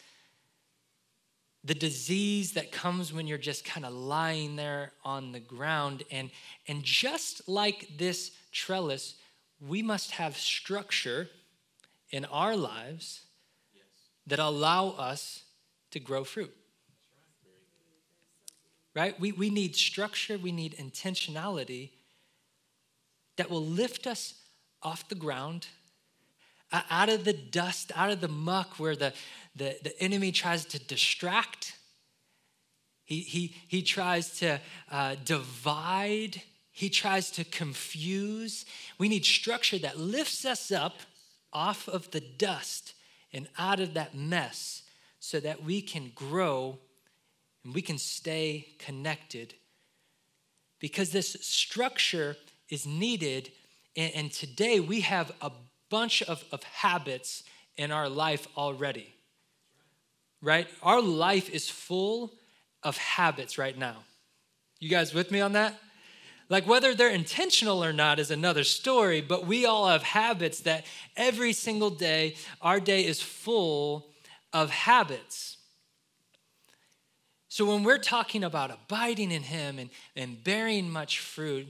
the 1.63 1.73
disease 1.73 2.53
that 2.53 2.71
comes 2.71 3.11
when 3.11 3.25
you're 3.25 3.37
just 3.37 3.65
kind 3.65 3.85
of 3.85 3.93
lying 3.93 4.55
there 4.55 4.91
on 5.03 5.31
the 5.31 5.39
ground. 5.39 6.03
And, 6.11 6.29
and 6.67 6.83
just 6.83 7.47
like 7.49 7.89
this 7.97 8.31
trellis, 8.51 9.15
we 9.59 9.81
must 9.81 10.11
have 10.11 10.37
structure 10.37 11.29
in 12.11 12.25
our 12.25 12.55
lives 12.55 13.21
that 14.29 14.39
allow 14.39 14.89
us 14.91 15.43
to 15.91 15.99
grow 15.99 16.23
fruit. 16.23 16.55
Right? 18.95 19.19
We, 19.19 19.31
we 19.31 19.49
need 19.49 19.75
structure, 19.75 20.37
we 20.37 20.51
need 20.51 20.75
intentionality 20.77 21.91
that 23.37 23.49
will 23.49 23.65
lift 23.65 24.07
us 24.07 24.33
off 24.81 25.07
the 25.07 25.15
ground, 25.15 25.67
out 26.71 27.09
of 27.09 27.23
the 27.23 27.33
dust, 27.33 27.91
out 27.95 28.11
of 28.11 28.21
the 28.21 28.27
muck 28.27 28.79
where 28.79 28.95
the, 28.95 29.13
the, 29.55 29.77
the 29.83 29.99
enemy 30.01 30.31
tries 30.31 30.65
to 30.65 30.79
distract. 30.79 31.73
He, 33.05 33.21
he, 33.21 33.55
he 33.67 33.81
tries 33.81 34.39
to 34.39 34.59
uh, 34.91 35.15
divide. 35.23 36.41
He 36.71 36.89
tries 36.89 37.31
to 37.31 37.43
confuse. 37.43 38.65
We 38.97 39.09
need 39.09 39.25
structure 39.25 39.79
that 39.79 39.97
lifts 39.97 40.45
us 40.45 40.71
up 40.71 40.97
off 41.51 41.87
of 41.87 42.11
the 42.11 42.21
dust 42.21 42.93
and 43.33 43.47
out 43.57 43.79
of 43.79 43.93
that 43.93 44.15
mess 44.15 44.83
so 45.19 45.39
that 45.39 45.63
we 45.63 45.81
can 45.81 46.11
grow 46.15 46.79
and 47.63 47.73
we 47.73 47.81
can 47.81 47.97
stay 47.97 48.67
connected. 48.79 49.53
Because 50.79 51.11
this 51.11 51.37
structure 51.41 52.37
is 52.69 52.85
needed, 52.85 53.51
and, 53.95 54.13
and 54.15 54.31
today 54.31 54.79
we 54.79 55.01
have 55.01 55.31
a 55.41 55.51
bunch 55.89 56.21
of, 56.23 56.43
of 56.51 56.63
habits 56.63 57.43
in 57.77 57.91
our 57.91 58.07
life 58.07 58.47
already. 58.57 59.13
Right? 60.41 60.67
Our 60.81 61.01
life 61.01 61.49
is 61.49 61.69
full 61.69 62.33
of 62.81 62.97
habits 62.97 63.57
right 63.57 63.77
now. 63.77 63.97
You 64.79 64.89
guys 64.89 65.13
with 65.13 65.31
me 65.31 65.41
on 65.41 65.53
that? 65.53 65.77
Like 66.49 66.67
whether 66.67 66.95
they're 66.95 67.09
intentional 67.09 67.83
or 67.83 67.93
not 67.93 68.17
is 68.19 68.31
another 68.31 68.63
story, 68.63 69.21
but 69.21 69.45
we 69.45 69.65
all 69.65 69.87
have 69.87 70.01
habits 70.01 70.61
that 70.61 70.85
every 71.15 71.53
single 71.53 71.91
day, 71.91 72.35
our 72.59 72.79
day 72.79 73.05
is 73.05 73.21
full 73.21 74.07
of 74.51 74.71
habits. 74.71 75.57
So 77.49 77.65
when 77.65 77.83
we're 77.83 77.99
talking 77.99 78.43
about 78.43 78.71
abiding 78.71 79.31
in 79.31 79.43
Him 79.43 79.77
and, 79.77 79.89
and 80.15 80.43
bearing 80.43 80.89
much 80.89 81.19
fruit, 81.19 81.67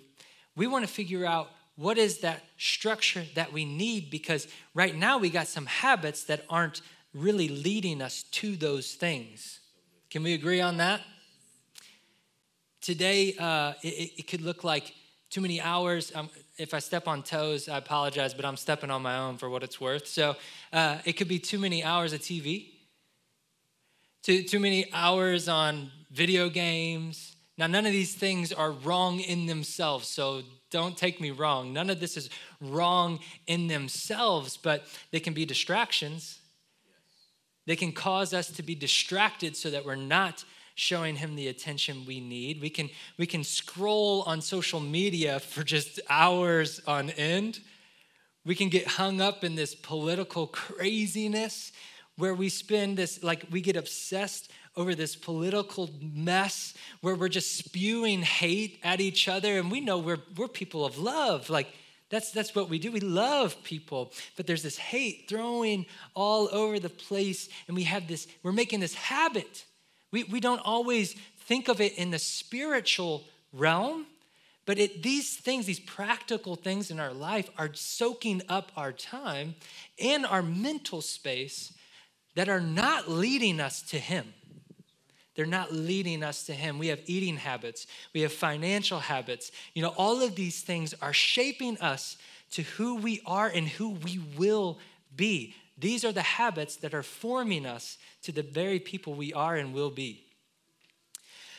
we 0.55 0.65
want 0.65 0.85
to 0.85 0.91
figure 0.91 1.25
out 1.25 1.49
what 1.75 1.97
is 1.97 2.19
that 2.19 2.43
structure 2.57 3.23
that 3.35 3.53
we 3.53 3.63
need? 3.63 4.09
Because 4.09 4.47
right 4.73 4.95
now 4.95 5.17
we 5.17 5.29
got 5.29 5.47
some 5.47 5.65
habits 5.65 6.23
that 6.25 6.45
aren't 6.49 6.81
really 7.13 7.47
leading 7.47 8.01
us 8.01 8.23
to 8.23 8.55
those 8.55 8.93
things. 8.93 9.59
Can 10.09 10.23
we 10.23 10.33
agree 10.33 10.61
on 10.61 10.77
that? 10.77 11.01
Today, 12.89 13.35
uh, 13.37 13.73
it, 13.83 14.13
it, 14.17 14.27
could 14.27 14.41
look 14.41 14.63
like 14.63 14.95
too 15.29 15.41
many 15.41 15.61
hours. 15.61 16.11
Um, 16.15 16.27
if 16.57 16.73
I 16.73 16.79
step 16.79 17.07
on 17.07 17.21
toes, 17.21 17.69
I 17.69 17.77
apologize, 17.77 18.33
but 18.33 18.45
I'm 18.45 18.57
stepping 18.57 18.89
on 18.89 19.03
my 19.03 19.15
own 19.19 19.37
for 19.37 19.47
what 19.47 19.61
it's 19.61 19.79
worth. 19.79 20.07
So 20.07 20.35
uh, 20.73 20.97
it 21.05 21.13
could 21.13 21.27
be 21.27 21.37
too 21.37 21.59
many 21.59 21.83
hours 21.83 22.13
of 22.13 22.21
TV, 22.21 22.71
too, 24.23 24.41
too 24.41 24.59
many 24.59 24.91
hours 24.91 25.47
on 25.47 25.91
video 26.09 26.49
games. 26.49 27.35
Now, 27.59 27.67
none 27.67 27.85
of 27.85 27.91
these 27.91 28.15
things 28.15 28.51
are 28.51 28.71
wrong 28.71 29.19
in 29.19 29.45
themselves, 29.45 30.07
so 30.07 30.41
don't 30.71 30.97
take 30.97 31.21
me 31.21 31.29
wrong. 31.29 31.71
None 31.71 31.91
of 31.91 31.99
this 31.99 32.17
is 32.17 32.31
wrong 32.59 33.19
in 33.45 33.67
themselves, 33.67 34.57
but 34.57 34.87
they 35.11 35.19
can 35.19 35.35
be 35.35 35.45
distractions. 35.45 36.39
They 37.67 37.75
can 37.75 37.91
cause 37.91 38.33
us 38.33 38.47
to 38.53 38.63
be 38.63 38.73
distracted 38.73 39.55
so 39.55 39.69
that 39.69 39.85
we're 39.85 39.93
not 39.93 40.43
showing 40.79 41.17
him 41.17 41.35
the 41.35 41.49
attention 41.49 42.05
we 42.05 42.21
need. 42.21 42.61
We 42.61 42.69
can, 42.69 42.89
we 43.17 43.25
can 43.25 43.43
scroll 43.43 44.23
on 44.25 44.41
social 44.41 44.79
media 44.79 45.39
for 45.39 45.61
just 45.61 45.99
hours 46.09 46.79
on 46.87 47.09
end. 47.11 47.59
We 48.45 48.55
can 48.55 48.69
get 48.69 48.87
hung 48.87 49.19
up 49.19 49.43
in 49.43 49.55
this 49.55 49.75
political 49.75 50.47
craziness 50.47 51.73
where 52.15 52.33
we 52.33 52.47
spend 52.47 52.97
this, 52.97 53.21
like, 53.21 53.45
we 53.51 53.59
get 53.59 53.75
obsessed 53.75 54.51
over 54.77 54.95
this 54.95 55.15
political 55.15 55.89
mess 56.01 56.73
where 57.01 57.15
we're 57.15 57.27
just 57.27 57.57
spewing 57.57 58.21
hate 58.21 58.79
at 58.81 59.01
each 59.01 59.27
other. 59.27 59.57
And 59.57 59.69
we 59.69 59.81
know 59.81 59.97
we're, 59.97 60.23
we're 60.37 60.47
people 60.47 60.85
of 60.85 60.97
love. 60.97 61.49
Like, 61.49 61.67
that's, 62.09 62.31
that's 62.31 62.55
what 62.55 62.69
we 62.69 62.79
do. 62.79 62.91
We 62.91 63.01
love 63.01 63.61
people, 63.63 64.13
but 64.37 64.47
there's 64.47 64.63
this 64.63 64.77
hate 64.77 65.25
throwing 65.27 65.85
all 66.15 66.47
over 66.53 66.79
the 66.79 66.89
place. 66.89 67.49
And 67.67 67.75
we 67.75 67.83
have 67.83 68.07
this, 68.07 68.27
we're 68.43 68.53
making 68.53 68.79
this 68.79 68.93
habit 68.93 69.65
we, 70.11 70.23
we 70.25 70.39
don't 70.39 70.61
always 70.63 71.13
think 71.39 71.67
of 71.67 71.81
it 71.81 71.97
in 71.97 72.11
the 72.11 72.19
spiritual 72.19 73.23
realm, 73.53 74.05
but 74.65 74.77
it, 74.77 75.01
these 75.01 75.35
things, 75.35 75.65
these 75.65 75.79
practical 75.79 76.55
things 76.55 76.91
in 76.91 76.99
our 76.99 77.13
life, 77.13 77.49
are 77.57 77.73
soaking 77.73 78.41
up 78.49 78.71
our 78.75 78.91
time 78.91 79.55
and 79.99 80.25
our 80.25 80.43
mental 80.43 81.01
space 81.01 81.73
that 82.35 82.49
are 82.49 82.61
not 82.61 83.09
leading 83.09 83.59
us 83.59 83.81
to 83.81 83.97
Him. 83.97 84.33
They're 85.35 85.45
not 85.45 85.73
leading 85.73 86.23
us 86.23 86.45
to 86.45 86.53
Him. 86.53 86.79
We 86.79 86.87
have 86.87 87.01
eating 87.05 87.37
habits, 87.37 87.87
we 88.13 88.21
have 88.21 88.33
financial 88.33 88.99
habits. 88.99 89.51
You 89.73 89.81
know, 89.81 89.93
all 89.97 90.21
of 90.21 90.35
these 90.35 90.61
things 90.61 90.93
are 91.01 91.13
shaping 91.13 91.77
us 91.79 92.17
to 92.51 92.63
who 92.63 92.95
we 92.95 93.21
are 93.25 93.47
and 93.47 93.67
who 93.67 93.91
we 93.91 94.19
will 94.37 94.79
be. 95.15 95.55
These 95.77 96.03
are 96.03 96.11
the 96.11 96.21
habits 96.21 96.75
that 96.77 96.93
are 96.93 97.03
forming 97.03 97.65
us 97.65 97.97
to 98.23 98.31
the 98.31 98.43
very 98.43 98.79
people 98.79 99.13
we 99.13 99.33
are 99.33 99.55
and 99.55 99.73
will 99.73 99.89
be. 99.89 100.25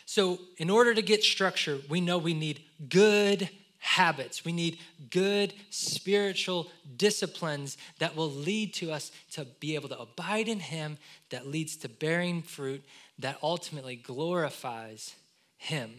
So, 0.07 0.40
in 0.57 0.70
order 0.70 0.92
to 0.92 1.03
get 1.03 1.23
structure, 1.23 1.79
we 1.88 2.01
know 2.01 2.18
we 2.18 2.35
need 2.35 2.62
good 2.88 3.49
habits. 3.79 4.44
We 4.44 4.53
need 4.53 4.79
good 5.09 5.55
spiritual 5.70 6.68
disciplines 6.96 7.79
that 8.01 8.16
will 8.16 8.31
lead 8.31 8.75
to 8.75 8.90
us 8.90 9.12
to 9.33 9.44
be 9.61 9.77
able 9.77 9.88
to 9.90 9.99
abide 10.01 10.49
in 10.49 10.59
Him, 10.59 10.99
that 11.31 11.46
leads 11.46 11.77
to 11.77 11.88
bearing 11.88 12.42
fruit, 12.42 12.85
that 13.20 13.38
ultimately 13.40 13.94
glorifies 13.94 15.14
Him. 15.59 15.92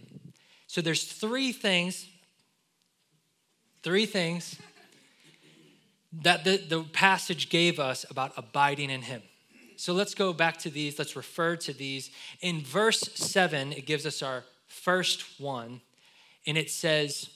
So, 0.68 0.82
there's 0.82 1.06
three 1.06 1.54
things, 1.54 2.06
three 3.84 4.06
things 4.06 4.58
that 6.22 6.44
the, 6.44 6.58
the 6.58 6.84
passage 6.84 7.50
gave 7.50 7.80
us 7.80 8.06
about 8.10 8.34
abiding 8.36 8.90
in 8.90 9.04
Him. 9.04 9.22
So 9.82 9.94
let's 9.94 10.14
go 10.14 10.32
back 10.32 10.58
to 10.58 10.70
these. 10.70 11.00
Let's 11.00 11.16
refer 11.16 11.56
to 11.56 11.74
these. 11.74 12.12
In 12.42 12.62
verse 12.62 13.00
7, 13.16 13.72
it 13.72 13.88
gives 13.88 14.06
us 14.06 14.22
our 14.22 14.44
first 14.68 15.40
one. 15.40 15.82
And 16.46 16.56
it 16.56 16.70
says, 16.70 17.32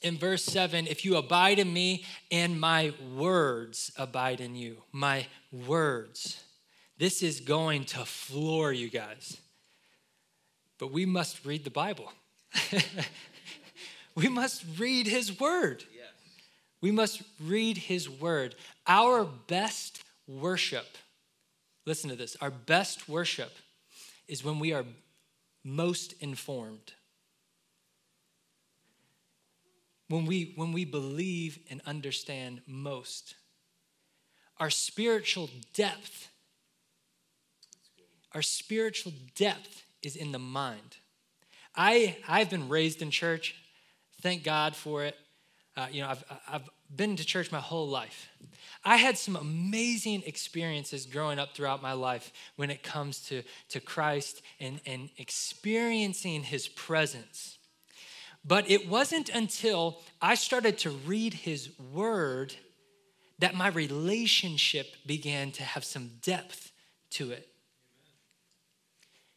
in 0.00 0.16
verse 0.16 0.42
7 0.44 0.86
if 0.86 1.04
you 1.04 1.16
abide 1.16 1.58
in 1.58 1.70
me 1.70 2.06
and 2.32 2.58
my 2.58 2.94
words 3.14 3.92
abide 3.98 4.40
in 4.40 4.54
you, 4.56 4.78
my 4.92 5.26
words. 5.52 6.42
This 6.96 7.22
is 7.22 7.40
going 7.40 7.84
to 7.84 8.06
floor 8.06 8.72
you 8.72 8.88
guys. 8.88 9.36
But 10.78 10.90
we 10.90 11.04
must 11.04 11.44
read 11.44 11.64
the 11.64 11.70
Bible. 11.70 12.10
we 14.14 14.30
must 14.30 14.64
read 14.78 15.06
his 15.06 15.38
word. 15.38 15.84
Yes. 15.94 16.14
We 16.80 16.92
must 16.92 17.20
read 17.38 17.76
his 17.76 18.08
word. 18.08 18.54
Our 18.86 19.26
best 19.26 20.02
worship 20.26 20.86
Listen 21.88 22.10
to 22.10 22.16
this 22.16 22.36
our 22.42 22.50
best 22.50 23.08
worship 23.08 23.50
is 24.28 24.44
when 24.44 24.58
we 24.58 24.74
are 24.74 24.84
most 25.64 26.12
informed. 26.20 26.92
When 30.08 30.26
we, 30.26 30.52
when 30.56 30.72
we 30.72 30.84
believe 30.84 31.58
and 31.70 31.80
understand 31.86 32.60
most. 32.66 33.36
Our 34.58 34.68
spiritual 34.68 35.48
depth, 35.72 36.28
our 38.32 38.42
spiritual 38.42 39.14
depth 39.34 39.82
is 40.02 40.14
in 40.14 40.32
the 40.32 40.38
mind. 40.38 40.98
I, 41.74 42.18
I've 42.28 42.50
been 42.50 42.68
raised 42.68 43.00
in 43.00 43.10
church. 43.10 43.54
Thank 44.20 44.44
God 44.44 44.76
for 44.76 45.04
it. 45.04 45.16
Uh, 45.74 45.86
you 45.90 46.02
know, 46.02 46.08
I've, 46.08 46.24
I've 46.50 46.68
been 46.94 47.16
to 47.16 47.24
church 47.24 47.52
my 47.52 47.60
whole 47.60 47.88
life. 47.88 48.28
I 48.84 48.96
had 48.96 49.18
some 49.18 49.36
amazing 49.36 50.22
experiences 50.24 51.04
growing 51.06 51.38
up 51.38 51.54
throughout 51.54 51.82
my 51.82 51.92
life 51.92 52.32
when 52.56 52.70
it 52.70 52.82
comes 52.82 53.20
to, 53.28 53.42
to 53.70 53.80
Christ 53.80 54.42
and, 54.60 54.80
and 54.86 55.10
experiencing 55.18 56.44
his 56.44 56.68
presence. 56.68 57.58
But 58.44 58.70
it 58.70 58.88
wasn't 58.88 59.28
until 59.28 60.00
I 60.22 60.36
started 60.36 60.78
to 60.78 60.90
read 60.90 61.34
his 61.34 61.70
word 61.78 62.54
that 63.40 63.54
my 63.54 63.68
relationship 63.68 64.86
began 65.06 65.50
to 65.52 65.62
have 65.62 65.84
some 65.84 66.12
depth 66.22 66.72
to 67.10 67.30
it. 67.30 67.48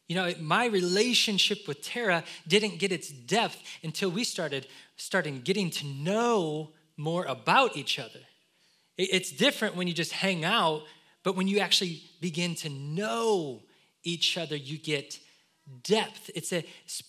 You 0.08 0.16
know, 0.16 0.32
my 0.40 0.66
relationship 0.66 1.66
with 1.66 1.82
Tara 1.82 2.24
didn't 2.46 2.78
get 2.78 2.92
its 2.92 3.08
depth 3.08 3.58
until 3.82 4.10
we 4.10 4.24
started 4.24 4.66
starting 4.96 5.40
getting 5.40 5.70
to 5.70 5.86
know 5.86 6.70
more 7.02 7.24
about 7.24 7.76
each 7.76 7.98
other. 7.98 8.20
It's 8.96 9.32
different 9.32 9.76
when 9.76 9.88
you 9.88 9.94
just 9.94 10.12
hang 10.12 10.44
out, 10.44 10.82
but 11.24 11.36
when 11.36 11.48
you 11.48 11.58
actually 11.58 12.02
begin 12.20 12.54
to 12.56 12.68
know 12.68 13.62
each 14.04 14.38
other, 14.38 14.56
you 14.56 14.78
get 14.78 15.18
depth. 15.82 16.30
It's 16.34 16.52
a, 16.52 16.64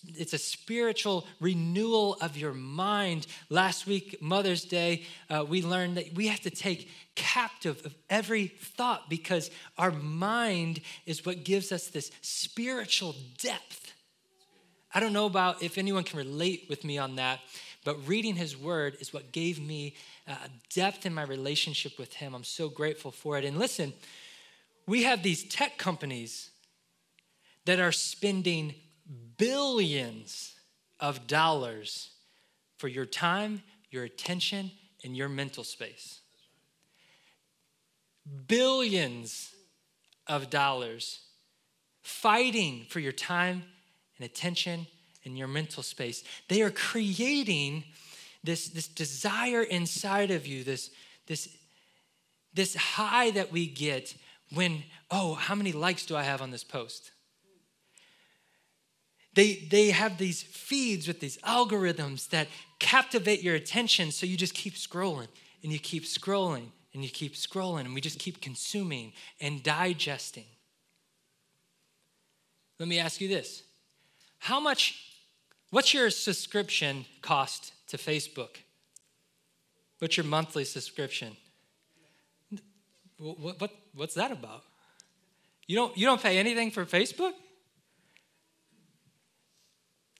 it's 0.06 0.32
a 0.32 0.38
spiritual 0.38 1.26
renewal 1.40 2.16
of 2.20 2.36
your 2.36 2.54
mind. 2.54 3.26
Last 3.50 3.86
week, 3.86 4.20
Mother's 4.22 4.64
Day, 4.64 5.04
uh, 5.28 5.44
we 5.46 5.62
learned 5.62 5.96
that 5.96 6.14
we 6.14 6.28
have 6.28 6.40
to 6.40 6.50
take 6.50 6.90
captive 7.14 7.84
of 7.84 7.94
every 8.08 8.46
thought 8.46 9.10
because 9.10 9.50
our 9.76 9.90
mind 9.90 10.80
is 11.06 11.26
what 11.26 11.44
gives 11.44 11.72
us 11.72 11.88
this 11.88 12.10
spiritual 12.22 13.14
depth. 13.38 13.92
I 14.94 15.00
don't 15.00 15.12
know 15.12 15.26
about 15.26 15.62
if 15.62 15.76
anyone 15.76 16.04
can 16.04 16.18
relate 16.18 16.66
with 16.68 16.84
me 16.84 16.98
on 16.98 17.16
that, 17.16 17.40
but 17.84 18.08
reading 18.08 18.36
his 18.36 18.56
word 18.56 18.96
is 19.00 19.12
what 19.12 19.30
gave 19.30 19.60
me 19.60 19.94
uh, 20.26 20.34
depth 20.72 21.04
in 21.04 21.14
my 21.14 21.22
relationship 21.22 21.98
with 21.98 22.14
him. 22.14 22.34
I'm 22.34 22.44
so 22.44 22.68
grateful 22.68 23.10
for 23.10 23.38
it. 23.38 23.44
And 23.44 23.58
listen, 23.58 23.92
we 24.86 25.04
have 25.04 25.22
these 25.22 25.44
tech 25.44 25.78
companies 25.78 26.50
that 27.66 27.80
are 27.80 27.92
spending 27.92 28.74
billions 29.36 30.54
of 31.00 31.26
dollars 31.26 32.10
for 32.78 32.88
your 32.88 33.06
time, 33.06 33.62
your 33.90 34.04
attention, 34.04 34.70
and 35.04 35.16
your 35.16 35.28
mental 35.28 35.64
space. 35.64 36.20
Billions 38.46 39.52
of 40.26 40.48
dollars 40.48 41.20
fighting 42.02 42.86
for 42.88 43.00
your 43.00 43.12
time 43.12 43.64
and 44.16 44.24
attention 44.24 44.86
in 45.24 45.36
your 45.36 45.48
mental 45.48 45.82
space. 45.82 46.22
They 46.48 46.62
are 46.62 46.70
creating 46.70 47.84
this, 48.42 48.68
this 48.68 48.88
desire 48.88 49.62
inside 49.62 50.30
of 50.30 50.46
you, 50.46 50.64
this, 50.64 50.90
this, 51.26 51.48
this 52.52 52.76
high 52.76 53.30
that 53.32 53.50
we 53.50 53.66
get 53.66 54.14
when, 54.52 54.84
oh, 55.10 55.34
how 55.34 55.54
many 55.54 55.72
likes 55.72 56.06
do 56.06 56.14
I 56.14 56.22
have 56.22 56.42
on 56.42 56.50
this 56.50 56.64
post? 56.64 57.10
They, 59.34 59.66
they 59.68 59.90
have 59.90 60.18
these 60.18 60.42
feeds 60.42 61.08
with 61.08 61.20
these 61.20 61.38
algorithms 61.38 62.28
that 62.28 62.46
captivate 62.78 63.42
your 63.42 63.56
attention, 63.56 64.12
so 64.12 64.26
you 64.26 64.36
just 64.36 64.54
keep 64.54 64.74
scrolling 64.74 65.28
and 65.62 65.72
you 65.72 65.78
keep 65.78 66.04
scrolling 66.04 66.68
and 66.92 67.02
you 67.02 67.10
keep 67.10 67.34
scrolling, 67.34 67.80
and 67.80 67.94
we 67.94 68.00
just 68.00 68.20
keep 68.20 68.40
consuming 68.40 69.12
and 69.40 69.64
digesting. 69.64 70.44
Let 72.78 72.88
me 72.88 73.00
ask 73.00 73.20
you 73.20 73.26
this 73.26 73.64
How 74.38 74.60
much 74.60 75.13
What's 75.70 75.92
your 75.92 76.10
subscription 76.10 77.04
cost 77.22 77.72
to 77.88 77.96
Facebook? 77.96 78.56
What's 79.98 80.16
your 80.16 80.26
monthly 80.26 80.64
subscription? 80.64 81.36
What, 83.18 83.60
what, 83.60 83.70
what's 83.94 84.14
that 84.14 84.30
about? 84.30 84.62
You 85.66 85.76
don't, 85.76 85.96
you 85.96 86.06
don't 86.06 86.22
pay 86.22 86.38
anything 86.38 86.70
for 86.70 86.84
Facebook? 86.84 87.32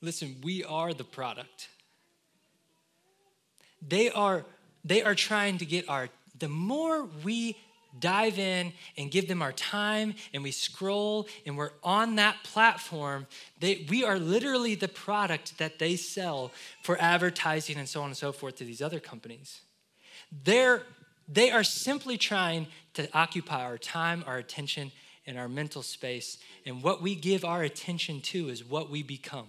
Listen, 0.00 0.37
we 0.42 0.64
are 0.64 0.92
the 0.92 1.04
product. 1.04 1.68
They 3.87 4.11
are, 4.11 4.44
they 4.85 5.02
are 5.02 5.14
trying 5.14 5.59
to 5.59 5.66
get 5.66 5.88
our, 5.88 6.09
the 6.38 6.48
more 6.48 7.07
we 7.22 7.57
dive 7.98 8.38
in 8.38 8.72
and 8.96 9.11
give 9.11 9.28
them 9.28 9.42
our 9.42 9.52
time 9.52 10.14
and 10.33 10.42
we 10.42 10.50
scroll 10.50 11.28
and 11.46 11.57
we're 11.57 11.72
on 11.83 12.16
that 12.16 12.37
platform, 12.42 13.26
they, 13.61 13.87
we 13.88 14.04
are 14.04 14.18
literally 14.18 14.74
the 14.74 14.88
product 14.88 15.59
that 15.59 15.78
they 15.78 15.96
sell 15.96 16.52
for 16.83 17.00
advertising 17.00 17.76
and 17.76 17.88
so 17.88 18.00
on 18.00 18.07
and 18.07 18.16
so 18.16 18.33
forth 18.33 18.57
to 18.57 18.64
these 18.64 18.83
other 18.83 19.00
companies. 19.00 19.61
They're, 20.44 20.83
they 21.28 21.50
are 21.50 21.64
simply 21.64 22.18
trying 22.18 22.66
to 22.94 23.09
occupy 23.16 23.62
our 23.62 23.78
time, 23.78 24.24
our 24.26 24.38
attention, 24.38 24.92
and 25.26 25.38
our 25.38 25.48
mental 25.48 25.83
space. 25.83 26.38
And 26.66 26.83
what 26.83 27.00
we 27.00 27.14
give 27.14 27.44
our 27.44 27.62
attention 27.62 28.20
to 28.22 28.48
is 28.48 28.64
what 28.64 28.90
we 28.90 29.02
become. 29.02 29.46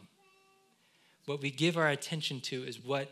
What 1.26 1.42
we 1.42 1.50
give 1.50 1.78
our 1.78 1.90
attention 1.90 2.40
to 2.42 2.64
is 2.64 2.84
what 2.84 3.12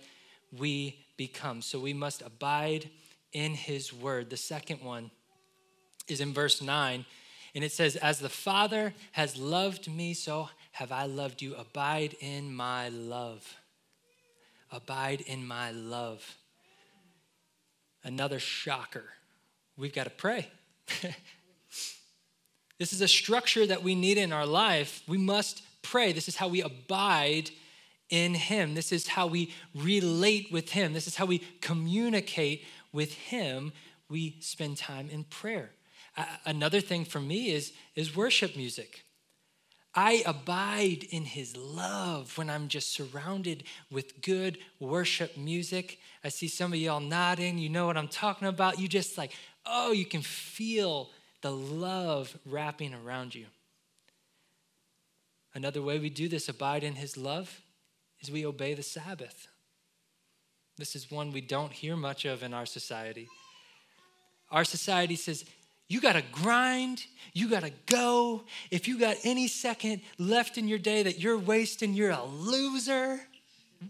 we 0.57 0.99
become. 1.17 1.61
So 1.61 1.79
we 1.79 1.93
must 1.93 2.21
abide 2.21 2.89
in 3.31 3.55
his 3.55 3.91
word. 3.91 4.29
The 4.29 4.37
second 4.37 4.81
one 4.81 5.11
is 6.07 6.21
in 6.21 6.33
verse 6.33 6.61
9, 6.61 7.05
and 7.55 7.63
it 7.63 7.71
says, 7.71 7.95
As 7.95 8.19
the 8.19 8.29
Father 8.29 8.93
has 9.13 9.37
loved 9.37 9.87
me, 9.87 10.13
so 10.13 10.49
have 10.73 10.91
I 10.91 11.05
loved 11.05 11.41
you. 11.41 11.55
Abide 11.55 12.15
in 12.19 12.53
my 12.53 12.89
love. 12.89 13.57
Abide 14.71 15.21
in 15.21 15.45
my 15.45 15.71
love. 15.71 16.37
Another 18.03 18.39
shocker. 18.39 19.05
We've 19.77 19.93
got 19.93 20.05
to 20.05 20.09
pray. 20.09 20.47
this 22.79 22.91
is 22.91 23.01
a 23.01 23.07
structure 23.07 23.65
that 23.65 23.83
we 23.83 23.95
need 23.95 24.17
in 24.17 24.33
our 24.33 24.45
life. 24.45 25.03
We 25.07 25.17
must 25.17 25.61
pray. 25.83 26.11
This 26.11 26.27
is 26.27 26.35
how 26.35 26.47
we 26.47 26.61
abide 26.61 27.51
in 28.09 28.33
Him. 28.33 28.73
This 28.73 28.91
is 28.91 29.07
how 29.07 29.27
we 29.27 29.53
relate 29.75 30.51
with 30.51 30.71
Him. 30.71 30.93
This 30.93 31.07
is 31.07 31.15
how 31.15 31.25
we 31.25 31.39
communicate 31.61 32.65
with 32.91 33.13
Him. 33.13 33.71
We 34.09 34.37
spend 34.39 34.77
time 34.77 35.09
in 35.09 35.23
prayer. 35.23 35.71
Another 36.45 36.79
thing 36.79 37.05
for 37.05 37.19
me 37.19 37.51
is, 37.51 37.73
is 37.95 38.15
worship 38.15 38.55
music. 38.55 39.03
I 39.95 40.23
abide 40.25 41.05
in 41.09 41.23
his 41.23 41.55
love 41.55 42.37
when 42.37 42.49
I'm 42.49 42.67
just 42.67 42.91
surrounded 42.91 43.63
with 43.91 44.21
good 44.21 44.57
worship 44.79 45.37
music. 45.37 45.99
I 46.23 46.29
see 46.29 46.47
some 46.47 46.73
of 46.73 46.79
y'all 46.79 46.99
nodding. 46.99 47.59
You 47.59 47.69
know 47.69 47.85
what 47.85 47.97
I'm 47.97 48.07
talking 48.07 48.47
about. 48.47 48.79
You 48.79 48.87
just 48.87 49.17
like, 49.17 49.33
oh, 49.65 49.91
you 49.91 50.05
can 50.05 50.21
feel 50.21 51.09
the 51.41 51.51
love 51.51 52.35
wrapping 52.45 52.93
around 52.93 53.35
you. 53.35 53.45
Another 55.53 55.81
way 55.81 55.99
we 55.99 56.09
do 56.09 56.27
this, 56.27 56.49
abide 56.49 56.83
in 56.83 56.95
his 56.95 57.15
love, 57.15 57.61
is 58.19 58.31
we 58.31 58.45
obey 58.45 58.73
the 58.73 58.81
Sabbath. 58.81 59.47
This 60.77 60.95
is 60.95 61.11
one 61.11 61.31
we 61.31 61.41
don't 61.41 61.71
hear 61.71 61.95
much 61.95 62.25
of 62.25 62.41
in 62.41 62.53
our 62.53 62.65
society. 62.65 63.27
Our 64.49 64.63
society 64.63 65.15
says, 65.15 65.45
you 65.89 66.01
got 66.01 66.13
to 66.13 66.23
grind. 66.31 67.05
You 67.33 67.49
got 67.49 67.63
to 67.63 67.71
go. 67.87 68.43
If 68.71 68.87
you 68.87 68.99
got 68.99 69.17
any 69.23 69.47
second 69.47 70.01
left 70.17 70.57
in 70.57 70.67
your 70.67 70.79
day 70.79 71.03
that 71.03 71.19
you're 71.19 71.37
wasting, 71.37 71.93
you're 71.93 72.11
a 72.11 72.23
loser. 72.23 73.19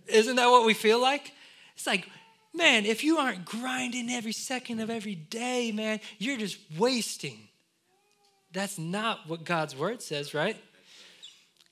Isn't 0.07 0.37
that 0.37 0.49
what 0.49 0.65
we 0.65 0.73
feel 0.73 1.01
like? 1.01 1.33
It's 1.75 1.87
like, 1.87 2.07
man, 2.53 2.85
if 2.85 3.03
you 3.03 3.17
aren't 3.17 3.45
grinding 3.45 4.09
every 4.09 4.31
second 4.31 4.79
of 4.79 4.89
every 4.89 5.15
day, 5.15 5.71
man, 5.71 5.99
you're 6.17 6.37
just 6.37 6.57
wasting. 6.77 7.47
That's 8.51 8.77
not 8.77 9.27
what 9.27 9.43
God's 9.43 9.75
word 9.75 10.01
says, 10.01 10.33
right? 10.33 10.57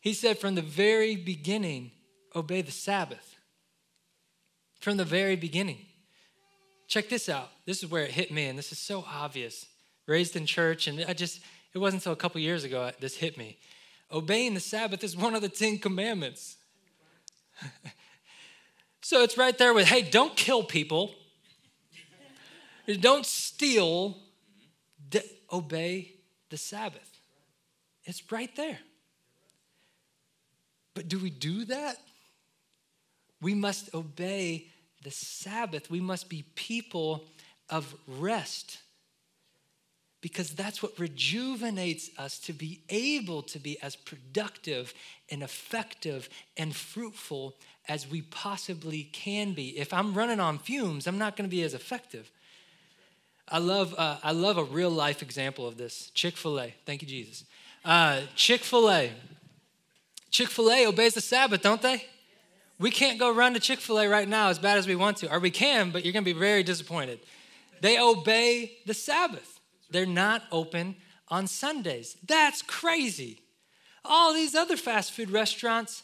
He 0.01 0.13
said 0.13 0.39
from 0.39 0.55
the 0.55 0.62
very 0.62 1.15
beginning, 1.15 1.91
obey 2.36 2.62
the 2.62 2.71
Sabbath. 2.71 3.36
From 4.79 4.97
the 4.97 5.05
very 5.05 5.36
beginning. 5.36 5.77
Check 6.88 7.07
this 7.07 7.29
out. 7.29 7.49
This 7.65 7.84
is 7.84 7.89
where 7.89 8.03
it 8.03 8.12
hit 8.12 8.31
me, 8.31 8.47
and 8.47 8.57
this 8.57 8.71
is 8.71 8.79
so 8.79 9.05
obvious 9.07 9.67
raised 10.07 10.35
in 10.35 10.45
church, 10.45 10.87
and 10.87 11.03
I 11.07 11.13
just, 11.13 11.41
it 11.73 11.77
wasn't 11.77 12.01
until 12.01 12.13
a 12.13 12.17
couple 12.17 12.41
years 12.41 12.63
ago 12.63 12.91
this 12.99 13.15
hit 13.15 13.37
me. 13.37 13.57
Obeying 14.11 14.53
the 14.53 14.59
Sabbath 14.59 15.03
is 15.03 15.15
one 15.15 15.35
of 15.35 15.41
the 15.41 15.49
Ten 15.49 15.77
Commandments. 15.77 16.57
so 19.01 19.23
it's 19.23 19.37
right 19.37 19.57
there 19.57 19.73
with, 19.73 19.87
hey, 19.87 20.01
don't 20.01 20.35
kill 20.35 20.63
people, 20.63 21.13
don't 22.99 23.25
steal, 23.25 24.17
obey 25.51 26.13
the 26.49 26.57
Sabbath. 26.57 27.19
It's 28.05 28.31
right 28.31 28.53
there. 28.55 28.79
But 30.93 31.07
do 31.07 31.19
we 31.19 31.29
do 31.29 31.65
that? 31.65 31.97
We 33.41 33.53
must 33.53 33.93
obey 33.93 34.67
the 35.03 35.11
Sabbath. 35.11 35.89
We 35.89 35.99
must 35.99 36.29
be 36.29 36.43
people 36.55 37.25
of 37.69 37.95
rest 38.07 38.79
because 40.21 40.51
that's 40.51 40.84
what 40.84 40.97
rejuvenates 40.99 42.12
us 42.17 42.38
to 42.39 42.53
be 42.53 42.79
able 42.89 43.41
to 43.41 43.60
be 43.60 43.81
as 43.81 43.95
productive 43.95 44.93
and 45.29 45.41
effective 45.41 46.29
and 46.55 46.75
fruitful 46.75 47.55
as 47.88 48.07
we 48.10 48.21
possibly 48.21 49.03
can 49.12 49.53
be. 49.53 49.77
If 49.77 49.91
I'm 49.91 50.13
running 50.13 50.39
on 50.39 50.60
fumes, 50.60 51.07
I'm 51.07 51.17
not 51.17 51.36
going 51.36 51.49
to 51.49 51.55
be 51.55 51.63
as 51.63 51.73
effective. 51.73 52.31
I 53.49 53.57
love, 53.57 53.95
uh, 53.97 54.17
I 54.23 54.31
love 54.31 54.57
a 54.57 54.63
real 54.63 54.91
life 54.91 55.21
example 55.21 55.67
of 55.67 55.77
this 55.77 56.12
Chick 56.13 56.38
fil 56.38 56.60
A. 56.60 56.73
Thank 56.86 57.01
you, 57.01 57.07
Jesus. 57.07 57.43
Uh, 57.84 58.21
Chick 58.36 58.62
fil 58.62 58.89
A. 58.89 59.12
Chick 60.29 60.49
fil 60.49 60.71
A 60.71 60.86
obeys 60.86 61.15
the 61.15 61.21
Sabbath, 61.21 61.62
don't 61.62 61.81
they? 61.81 62.05
We 62.79 62.91
can't 62.91 63.19
go 63.19 63.34
run 63.34 63.53
to 63.55 63.60
Chick 63.60 63.79
fil 63.79 63.99
A 63.99 64.07
right 64.07 64.27
now 64.27 64.49
as 64.49 64.60
bad 64.60 64.77
as 64.77 64.88
we 64.88 64.95
want 64.95 65.17
to, 65.17 65.34
or 65.34 65.39
we 65.39 65.51
can, 65.51 65.91
but 65.91 66.05
you're 66.05 66.13
going 66.13 66.23
to 66.23 66.34
be 66.34 66.39
very 66.39 66.63
disappointed. 66.63 67.19
They 67.81 67.99
obey 67.99 68.77
the 68.86 68.93
Sabbath. 68.93 69.50
They're 69.91 70.06
not 70.06 70.43
open 70.51 70.95
on 71.27 71.47
Sundays. 71.47 72.17
That's 72.25 72.62
crazy. 72.62 73.41
All 74.04 74.34
these 74.34 74.56
other 74.56 74.77
fast 74.77 75.12
food 75.12 75.30
restaurants, 75.30 76.04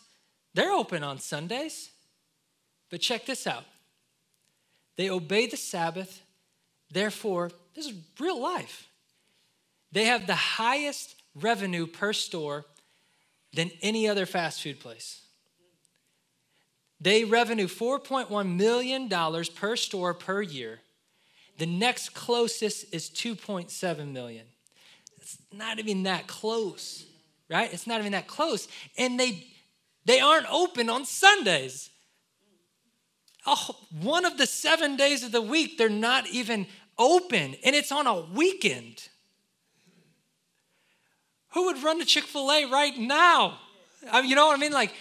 they're 0.53 0.71
open 0.71 1.03
on 1.03 1.19
Sundays. 1.19 1.89
But 2.89 3.01
check 3.01 3.25
this 3.25 3.47
out 3.47 3.65
they 4.95 5.09
obey 5.09 5.45
the 5.45 5.57
Sabbath, 5.57 6.21
therefore, 6.91 7.51
this 7.75 7.85
is 7.85 7.93
real 8.19 8.41
life. 8.41 8.87
They 9.91 10.05
have 10.05 10.27
the 10.27 10.35
highest 10.35 11.15
revenue 11.35 11.85
per 11.85 12.13
store 12.13 12.65
than 13.53 13.71
any 13.81 14.07
other 14.07 14.25
fast 14.25 14.61
food 14.61 14.79
place. 14.79 15.21
They 16.99 17.23
revenue 17.23 17.67
$4.1 17.67 18.55
million 18.55 19.07
per 19.55 19.75
store 19.75 20.13
per 20.15 20.41
year. 20.41 20.79
The 21.57 21.65
next 21.65 22.13
closest 22.13 22.93
is 22.93 23.09
2.7 23.09 24.11
million. 24.11 24.45
It's 25.17 25.37
not 25.51 25.79
even 25.79 26.03
that 26.03 26.27
close, 26.27 27.05
right? 27.49 27.71
It's 27.73 27.87
not 27.87 27.99
even 27.99 28.11
that 28.11 28.27
close. 28.27 28.67
And 28.97 29.19
they 29.19 29.45
they 30.05 30.19
aren't 30.19 30.45
open 30.49 30.89
on 30.89 31.03
Sundays. 31.03 31.89
Oh, 33.45 33.75
one 34.01 34.23
of 34.23 34.37
the 34.37 34.45
seven 34.45 34.95
days 34.95 35.23
of 35.23 35.31
the 35.31 35.41
week, 35.41 35.77
they're 35.77 35.89
not 35.89 36.27
even 36.27 36.67
open, 36.97 37.55
and 37.63 37.75
it's 37.75 37.91
on 37.91 38.07
a 38.07 38.21
weekend. 38.21 39.09
Who 41.53 41.65
would 41.65 41.81
run 41.83 41.99
to 41.99 42.05
Chick 42.05 42.25
fil 42.25 42.51
A 42.51 42.65
right 42.65 42.97
now? 42.97 43.57
I 44.11 44.21
mean, 44.21 44.29
you 44.29 44.35
know 44.35 44.47
what 44.47 44.57
I 44.57 44.61
mean? 44.61 44.71
Like, 44.71 44.93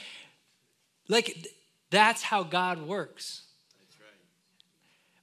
like 1.08 1.46
that's 1.90 2.22
how 2.22 2.42
God 2.42 2.82
works 2.82 3.45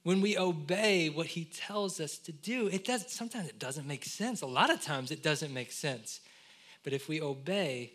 when 0.04 0.20
we 0.20 0.36
obey 0.36 1.08
what 1.08 1.26
he 1.26 1.46
tells 1.46 1.98
us 1.98 2.18
to 2.18 2.32
do, 2.32 2.68
it 2.68 2.84
does 2.84 3.10
sometimes 3.10 3.48
it 3.48 3.58
doesn't 3.58 3.86
make 3.86 4.04
sense. 4.04 4.42
A 4.42 4.46
lot 4.46 4.70
of 4.70 4.82
times 4.82 5.10
it 5.10 5.22
doesn't 5.22 5.52
make 5.52 5.72
sense. 5.72 6.20
But 6.84 6.92
if 6.92 7.08
we 7.08 7.22
obey, 7.22 7.94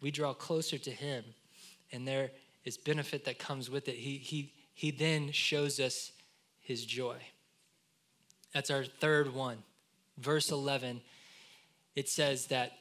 we 0.00 0.10
draw 0.10 0.34
closer 0.34 0.78
to 0.78 0.90
him, 0.90 1.24
and 1.92 2.06
there 2.06 2.32
is 2.64 2.76
benefit 2.76 3.24
that 3.26 3.38
comes 3.38 3.70
with 3.70 3.88
it. 3.88 3.94
He 3.94 4.18
he 4.18 4.52
he 4.74 4.90
then 4.90 5.30
shows 5.30 5.78
us 5.78 6.10
his 6.60 6.84
joy. 6.84 7.18
That's 8.52 8.70
our 8.70 8.84
third 8.84 9.32
one. 9.32 9.58
Verse 10.18 10.50
11, 10.50 11.00
it 11.96 12.08
says 12.08 12.46
that 12.46 12.72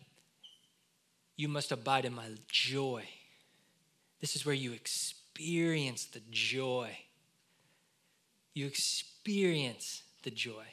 you 1.36 1.48
must 1.48 1.72
abide 1.72 2.06
in 2.06 2.14
my 2.14 2.26
joy. 2.48 3.04
This 4.22 4.36
is 4.36 4.46
where 4.46 4.56
you 4.56 4.72
experience 4.72 6.06
the 6.06 6.22
joy 6.32 6.96
you 8.54 8.66
experience 8.66 10.04
the 10.24 10.32
joy. 10.32 10.66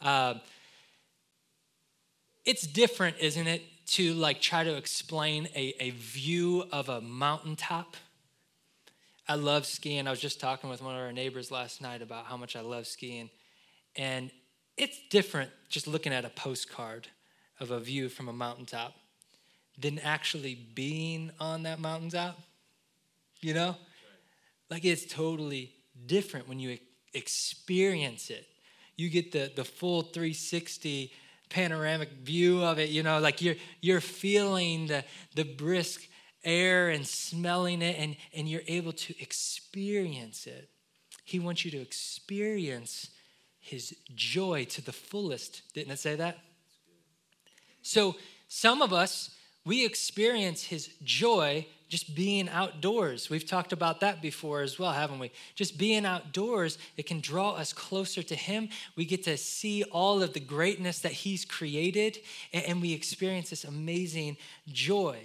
Uh, 0.00 0.34
it's 2.44 2.66
different, 2.66 3.16
isn't 3.18 3.46
it, 3.46 3.62
to 3.86 4.14
like 4.14 4.40
try 4.40 4.64
to 4.64 4.76
explain 4.76 5.48
a, 5.54 5.74
a 5.80 5.90
view 5.90 6.64
of 6.72 6.88
a 6.88 7.00
mountaintop. 7.00 7.96
I 9.28 9.34
love 9.34 9.66
skiing. 9.66 10.06
I 10.06 10.10
was 10.10 10.20
just 10.20 10.40
talking 10.40 10.70
with 10.70 10.82
one 10.82 10.94
of 10.94 11.00
our 11.00 11.12
neighbors 11.12 11.50
last 11.50 11.82
night 11.82 12.00
about 12.00 12.24
how 12.24 12.36
much 12.36 12.56
I 12.56 12.60
love 12.60 12.86
skiing. 12.86 13.28
And 13.96 14.30
it's 14.76 14.98
different 15.10 15.50
just 15.68 15.86
looking 15.86 16.12
at 16.12 16.24
a 16.24 16.30
postcard 16.30 17.08
of 17.60 17.70
a 17.70 17.80
view 17.80 18.08
from 18.08 18.28
a 18.28 18.32
mountaintop 18.32 18.94
than 19.78 19.98
actually 19.98 20.54
being 20.54 21.30
on 21.38 21.64
that 21.64 21.78
mountaintop. 21.78 22.38
You 23.40 23.54
know? 23.54 23.76
Like 24.70 24.84
it's 24.84 25.04
totally 25.04 25.72
different 26.06 26.48
when 26.48 26.58
you 26.58 26.78
experience 27.14 28.30
it. 28.30 28.46
You 28.96 29.08
get 29.08 29.32
the, 29.32 29.50
the 29.54 29.64
full 29.64 30.02
360 30.02 31.12
panoramic 31.48 32.10
view 32.10 32.62
of 32.62 32.78
it, 32.78 32.90
you 32.90 33.02
know, 33.02 33.18
like 33.20 33.40
you're 33.40 33.56
you're 33.80 34.00
feeling 34.00 34.86
the 34.86 35.04
the 35.34 35.44
brisk 35.44 36.02
air 36.44 36.88
and 36.88 37.06
smelling 37.06 37.82
it 37.82 37.96
and, 37.98 38.16
and 38.34 38.48
you're 38.48 38.62
able 38.66 38.92
to 38.92 39.14
experience 39.20 40.46
it. 40.46 40.68
He 41.24 41.38
wants 41.38 41.64
you 41.64 41.70
to 41.72 41.80
experience 41.80 43.08
his 43.60 43.94
joy 44.14 44.64
to 44.70 44.82
the 44.82 44.92
fullest. 44.92 45.62
Didn't 45.74 45.92
it 45.92 45.98
say 45.98 46.16
that? 46.16 46.38
So 47.82 48.16
some 48.48 48.82
of 48.82 48.92
us, 48.92 49.30
we 49.64 49.84
experience 49.84 50.62
his 50.62 50.88
joy 51.02 51.66
just 51.88 52.14
being 52.14 52.48
outdoors. 52.48 53.30
We've 53.30 53.46
talked 53.46 53.72
about 53.72 54.00
that 54.00 54.20
before 54.20 54.60
as 54.60 54.78
well, 54.78 54.92
haven't 54.92 55.18
we? 55.18 55.30
Just 55.54 55.78
being 55.78 56.04
outdoors, 56.04 56.78
it 56.96 57.06
can 57.06 57.20
draw 57.20 57.52
us 57.52 57.72
closer 57.72 58.22
to 58.22 58.34
Him. 58.34 58.68
We 58.94 59.04
get 59.04 59.24
to 59.24 59.36
see 59.36 59.84
all 59.84 60.22
of 60.22 60.34
the 60.34 60.40
greatness 60.40 61.00
that 61.00 61.12
He's 61.12 61.44
created, 61.44 62.18
and 62.52 62.82
we 62.82 62.92
experience 62.92 63.50
this 63.50 63.64
amazing 63.64 64.36
joy. 64.68 65.18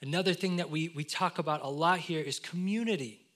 Another 0.00 0.34
thing 0.34 0.56
that 0.56 0.70
we, 0.70 0.90
we 0.94 1.02
talk 1.02 1.38
about 1.38 1.62
a 1.62 1.68
lot 1.68 1.98
here 1.98 2.20
is 2.20 2.38
community. 2.38 3.26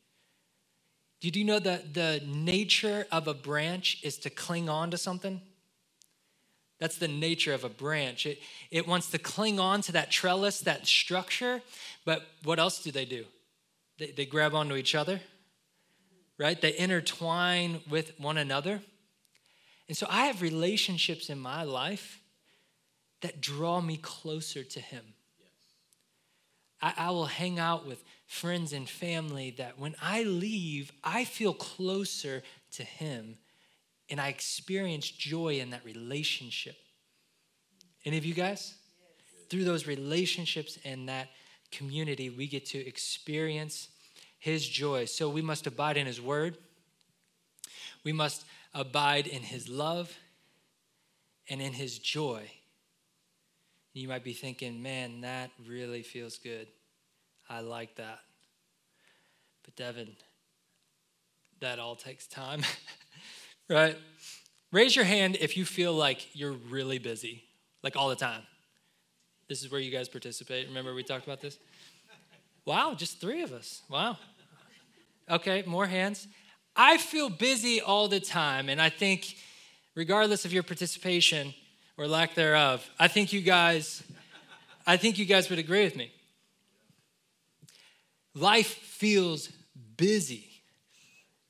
Did 1.20 1.34
you 1.34 1.44
know 1.44 1.58
that 1.58 1.94
the 1.94 2.22
nature 2.24 3.06
of 3.10 3.26
a 3.26 3.34
branch 3.34 3.98
is 4.04 4.18
to 4.18 4.30
cling 4.30 4.68
on 4.68 4.90
to 4.92 4.98
something? 4.98 5.40
That's 6.78 6.98
the 6.98 7.08
nature 7.08 7.52
of 7.52 7.64
a 7.64 7.68
branch. 7.68 8.24
It, 8.26 8.38
it 8.70 8.86
wants 8.86 9.10
to 9.10 9.18
cling 9.18 9.58
on 9.58 9.82
to 9.82 9.92
that 9.92 10.10
trellis, 10.10 10.60
that 10.60 10.86
structure, 10.86 11.60
but 12.04 12.22
what 12.44 12.58
else 12.58 12.82
do 12.82 12.92
they 12.92 13.04
do? 13.04 13.24
They, 13.98 14.12
they 14.12 14.26
grab 14.26 14.54
onto 14.54 14.76
each 14.76 14.94
other, 14.94 15.20
right? 16.38 16.60
They 16.60 16.76
intertwine 16.78 17.80
with 17.90 18.18
one 18.18 18.38
another. 18.38 18.80
And 19.88 19.96
so 19.96 20.06
I 20.08 20.26
have 20.26 20.40
relationships 20.40 21.30
in 21.30 21.38
my 21.38 21.64
life 21.64 22.20
that 23.22 23.40
draw 23.40 23.80
me 23.80 23.96
closer 23.96 24.62
to 24.62 24.80
Him. 24.80 25.02
I, 26.80 26.94
I 26.96 27.10
will 27.10 27.26
hang 27.26 27.58
out 27.58 27.86
with 27.86 28.04
friends 28.26 28.72
and 28.72 28.88
family 28.88 29.50
that 29.58 29.80
when 29.80 29.96
I 30.00 30.22
leave, 30.22 30.92
I 31.02 31.24
feel 31.24 31.54
closer 31.54 32.44
to 32.72 32.84
Him 32.84 33.38
and 34.10 34.20
I 34.20 34.28
experience 34.28 35.10
joy 35.10 35.58
in 35.60 35.70
that 35.70 35.84
relationship. 35.84 36.76
Any 38.04 38.16
of 38.16 38.24
you 38.24 38.34
guys? 38.34 38.74
Through 39.50 39.64
those 39.64 39.86
relationships 39.86 40.78
and 40.84 41.08
that 41.08 41.28
community, 41.70 42.30
we 42.30 42.46
get 42.46 42.66
to 42.66 42.78
experience 42.78 43.88
His 44.38 44.66
joy. 44.66 45.04
So 45.06 45.28
we 45.28 45.42
must 45.42 45.66
abide 45.66 45.96
in 45.96 46.06
His 46.06 46.20
word, 46.20 46.56
we 48.04 48.12
must 48.12 48.44
abide 48.74 49.26
in 49.26 49.42
His 49.42 49.68
love 49.68 50.16
and 51.48 51.60
in 51.60 51.72
His 51.72 51.98
joy. 51.98 52.50
You 53.94 54.08
might 54.08 54.22
be 54.22 54.32
thinking, 54.32 54.82
man, 54.82 55.22
that 55.22 55.50
really 55.66 56.02
feels 56.02 56.38
good. 56.38 56.68
I 57.48 57.60
like 57.60 57.96
that. 57.96 58.20
But 59.64 59.74
Devin, 59.74 60.14
that 61.60 61.78
all 61.78 61.96
takes 61.96 62.26
time. 62.26 62.62
right? 63.68 63.96
Raise 64.72 64.94
your 64.94 65.04
hand 65.04 65.36
if 65.40 65.56
you 65.56 65.64
feel 65.64 65.94
like 65.94 66.28
you're 66.34 66.52
really 66.52 66.98
busy, 66.98 67.44
like 67.82 67.96
all 67.96 68.08
the 68.08 68.16
time. 68.16 68.42
This 69.48 69.62
is 69.62 69.70
where 69.70 69.80
you 69.80 69.90
guys 69.90 70.08
participate. 70.08 70.68
Remember, 70.68 70.94
we 70.94 71.02
talked 71.02 71.24
about 71.24 71.40
this? 71.40 71.58
Wow, 72.66 72.94
just 72.94 73.18
three 73.18 73.42
of 73.42 73.52
us. 73.52 73.82
Wow. 73.88 74.18
Okay, 75.30 75.62
more 75.66 75.86
hands. 75.86 76.28
I 76.76 76.98
feel 76.98 77.30
busy 77.30 77.80
all 77.80 78.08
the 78.08 78.20
time, 78.20 78.68
and 78.68 78.80
I 78.80 78.90
think, 78.90 79.36
regardless 79.94 80.44
of 80.44 80.52
your 80.52 80.62
participation 80.62 81.54
or 81.96 82.06
lack 82.06 82.34
thereof, 82.34 82.88
I 82.98 83.08
think 83.08 83.32
you 83.32 83.40
guys, 83.40 84.02
I 84.86 84.96
think 84.96 85.18
you 85.18 85.24
guys 85.24 85.50
would 85.50 85.58
agree 85.58 85.84
with 85.84 85.96
me. 85.96 86.12
Life 88.34 88.68
feels 88.68 89.48
busy. 89.96 90.47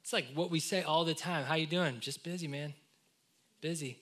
It's 0.08 0.12
like 0.14 0.28
what 0.34 0.50
we 0.50 0.58
say 0.58 0.80
all 0.80 1.04
the 1.04 1.12
time. 1.12 1.44
How 1.44 1.56
you 1.56 1.66
doing? 1.66 2.00
Just 2.00 2.24
busy, 2.24 2.48
man. 2.48 2.72
Busy. 3.60 3.98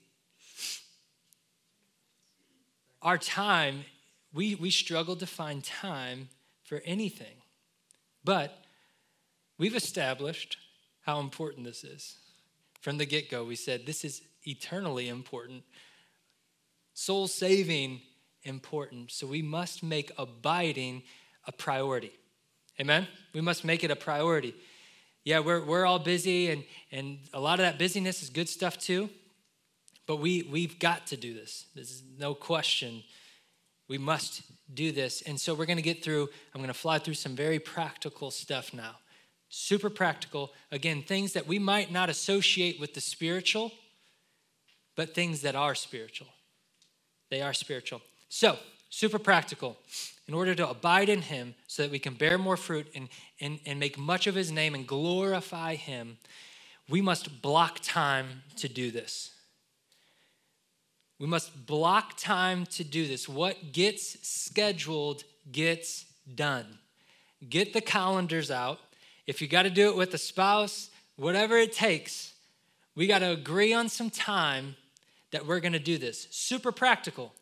Our 3.03 3.19
time, 3.19 3.85
we, 4.33 4.55
we 4.55 4.71
struggle 4.71 5.17
to 5.17 5.27
find 5.27 5.65
time 5.65 6.29
for 6.63 6.81
anything. 6.85 7.35
But 8.23 8.57
we've 9.59 9.75
established 9.75 10.59
how 11.01 11.19
important 11.19 11.65
this 11.65 11.83
is. 11.83 12.15
From 12.83 12.99
the 12.99 13.05
get 13.05 13.29
go, 13.29 13.43
we 13.43 13.57
said 13.57 13.85
this 13.85 14.05
is 14.05 14.23
eternally 14.45 15.09
important, 15.09 15.65
soul 16.95 17.27
saving 17.27 18.01
important. 18.45 19.11
So 19.11 19.27
we 19.27 19.43
must 19.43 19.83
make 19.83 20.13
abiding 20.17 21.03
a 21.49 21.51
priority. 21.51 22.13
Amen? 22.81 23.09
We 23.35 23.41
must 23.41 23.65
make 23.65 23.83
it 23.83 23.91
a 23.91 23.97
priority 23.97 24.55
yeah, 25.27 25.41
we're, 25.41 25.61
we're 25.61 25.85
all 25.85 25.99
busy, 25.99 26.51
and, 26.51 26.63
and 26.93 27.19
a 27.35 27.41
lot 27.41 27.59
of 27.59 27.67
that 27.67 27.81
busyness 27.81 28.23
is 28.23 28.31
good 28.31 28.49
stuff 28.49 28.79
too. 28.79 29.11
But 30.07 30.19
we, 30.19 30.49
we've 30.49 30.79
got 30.79 31.09
to 31.09 31.17
do 31.17 31.35
this. 31.35 31.67
There's 31.75 32.05
no 32.17 32.33
question. 32.33 33.03
We 33.89 33.99
must 33.99 34.43
do 34.73 34.93
this. 34.93 35.23
And 35.23 35.41
so 35.41 35.53
we're 35.53 35.67
going 35.67 35.79
to 35.79 35.83
get 35.83 36.05
through, 36.05 36.29
I'm 36.55 36.61
going 36.61 36.69
to 36.73 36.79
fly 36.79 37.01
through 37.01 37.15
some 37.15 37.35
very 37.35 37.59
practical 37.59 38.31
stuff 38.31 38.73
now. 38.73 38.99
Super 39.49 39.91
practical. 39.91 40.53
Again, 40.71 41.03
things 41.03 41.33
that 41.33 41.49
we 41.49 41.59
might 41.59 41.91
not 41.91 42.09
associate 42.09 42.79
with 42.79 42.95
the 42.95 43.01
spiritual, 43.01 43.73
but 44.95 45.13
things 45.13 45.43
that 45.43 45.57
are 45.57 45.75
spiritual. 45.75 46.29
They 47.33 47.43
are 47.43 47.53
spiritual. 47.53 48.01
So, 48.29 48.59
super 48.91 49.19
practical 49.19 49.77
in 50.29 50.35
order 50.35 50.55
to 50.55 50.69
abide 50.69 51.09
in 51.09 51.23
him 51.23 51.55
so 51.67 51.83
that 51.83 51.91
we 51.91 51.99
can 51.99 52.15
bear 52.15 52.37
more 52.37 52.57
fruit 52.57 52.89
and, 52.95 53.09
and, 53.41 53.61
and 53.65 53.79
make 53.79 53.97
much 53.97 54.27
of 54.27 54.35
his 54.35 54.51
name 54.51 54.75
and 54.75 54.87
glorify 54.87 55.75
him, 55.75 56.19
we 56.89 57.01
must 57.01 57.43
block 57.43 57.81
time 57.81 58.43
to 58.57 58.69
do 58.69 58.91
this. 58.91 59.31
We 61.19 61.27
must 61.27 61.67
block 61.67 62.17
time 62.17 62.67
to 62.67 62.85
do 62.85 63.07
this. 63.07 63.29
What 63.29 63.73
gets 63.73 64.29
scheduled 64.29 65.25
gets 65.51 66.05
done. 66.35 66.79
Get 67.49 67.73
the 67.73 67.81
calendars 67.81 68.51
out. 68.51 68.81
If 69.27 69.41
you 69.41 69.49
got 69.49 69.63
to 69.63 69.71
do 69.71 69.89
it 69.89 69.97
with 69.97 70.13
a 70.15 70.19
spouse, 70.19 70.91
whatever 71.17 71.57
it 71.57 71.73
takes, 71.73 72.35
we 72.95 73.07
got 73.07 73.21
to 73.21 73.31
agree 73.31 73.73
on 73.73 73.89
some 73.89 74.11
time 74.11 74.77
that 75.31 75.47
we're 75.47 75.61
going 75.61 75.73
to 75.73 75.79
do 75.79 75.99
this. 75.99 76.29
Super 76.31 76.73
practical. 76.73 77.33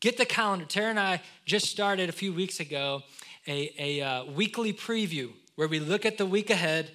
Get 0.00 0.16
the 0.16 0.24
calendar. 0.24 0.64
Tara 0.64 0.88
and 0.88 0.98
I 0.98 1.20
just 1.44 1.66
started 1.66 2.08
a 2.08 2.12
few 2.12 2.32
weeks 2.32 2.58
ago 2.58 3.02
a, 3.46 3.70
a 3.78 4.00
uh, 4.00 4.24
weekly 4.24 4.72
preview 4.72 5.30
where 5.56 5.68
we 5.68 5.78
look 5.78 6.06
at 6.06 6.16
the 6.16 6.24
week 6.24 6.48
ahead 6.48 6.90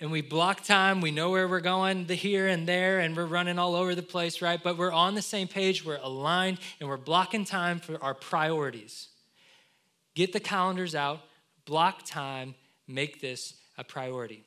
and 0.00 0.10
we 0.10 0.22
block 0.22 0.64
time. 0.64 1.00
We 1.00 1.12
know 1.12 1.30
where 1.30 1.46
we're 1.46 1.60
going, 1.60 2.06
the 2.06 2.16
here 2.16 2.48
and 2.48 2.66
there, 2.66 2.98
and 2.98 3.16
we're 3.16 3.26
running 3.26 3.60
all 3.60 3.76
over 3.76 3.94
the 3.94 4.02
place, 4.02 4.42
right? 4.42 4.60
But 4.60 4.76
we're 4.76 4.92
on 4.92 5.14
the 5.14 5.22
same 5.22 5.46
page, 5.46 5.84
we're 5.84 6.00
aligned, 6.02 6.58
and 6.80 6.88
we're 6.88 6.96
blocking 6.96 7.44
time 7.44 7.78
for 7.78 8.02
our 8.02 8.14
priorities. 8.14 9.08
Get 10.14 10.32
the 10.32 10.40
calendars 10.40 10.96
out, 10.96 11.20
block 11.64 12.04
time, 12.04 12.56
make 12.88 13.20
this 13.20 13.54
a 13.76 13.84
priority. 13.84 14.42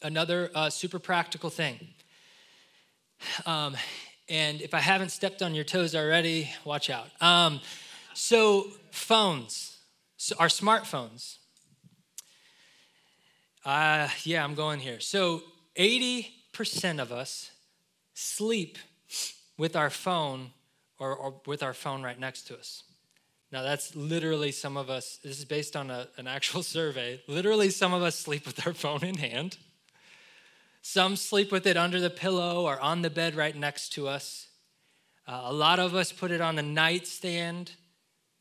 Another 0.00 0.50
uh, 0.54 0.70
super 0.70 0.98
practical 0.98 1.50
thing 1.50 1.78
um, 3.46 3.76
and 4.28 4.60
if 4.60 4.74
I 4.74 4.80
haven't 4.80 5.10
stepped 5.10 5.42
on 5.42 5.54
your 5.54 5.64
toes 5.64 5.94
already, 5.94 6.50
watch 6.64 6.90
out. 6.90 7.08
Um, 7.20 7.60
so, 8.14 8.66
phones, 8.90 9.78
so 10.16 10.36
our 10.38 10.48
smartphones. 10.48 11.38
Uh, 13.64 14.08
yeah, 14.24 14.44
I'm 14.44 14.54
going 14.54 14.80
here. 14.80 15.00
So, 15.00 15.42
80% 15.78 17.00
of 17.00 17.12
us 17.12 17.50
sleep 18.14 18.78
with 19.56 19.76
our 19.76 19.90
phone 19.90 20.50
or, 20.98 21.14
or, 21.14 21.40
with 21.46 21.62
our 21.62 21.72
phone 21.72 22.02
right 22.02 22.18
next 22.18 22.42
to 22.48 22.58
us. 22.58 22.84
Now, 23.50 23.62
that's 23.62 23.94
literally 23.94 24.50
some 24.50 24.76
of 24.76 24.88
us, 24.88 25.18
this 25.22 25.38
is 25.38 25.44
based 25.44 25.76
on 25.76 25.90
a, 25.90 26.08
an 26.16 26.26
actual 26.26 26.62
survey. 26.76 27.20
Literally, 27.28 27.70
some 27.70 27.92
of 27.92 28.02
us 28.02 28.18
sleep 28.18 28.46
with 28.46 28.66
our 28.66 28.72
phone 28.72 29.04
in 29.04 29.16
hand. 29.16 29.58
Some 30.82 31.14
sleep 31.14 31.52
with 31.52 31.66
it 31.66 31.76
under 31.76 32.00
the 32.00 32.10
pillow 32.10 32.66
or 32.66 32.78
on 32.80 33.02
the 33.02 33.10
bed 33.10 33.36
right 33.36 33.56
next 33.56 33.90
to 33.94 34.08
us. 34.08 34.48
Uh, 35.26 35.42
a 35.44 35.52
lot 35.52 35.78
of 35.78 35.94
us 35.94 36.12
put 36.12 36.32
it 36.32 36.40
on 36.40 36.56
the 36.56 36.62
nightstand 36.62 37.72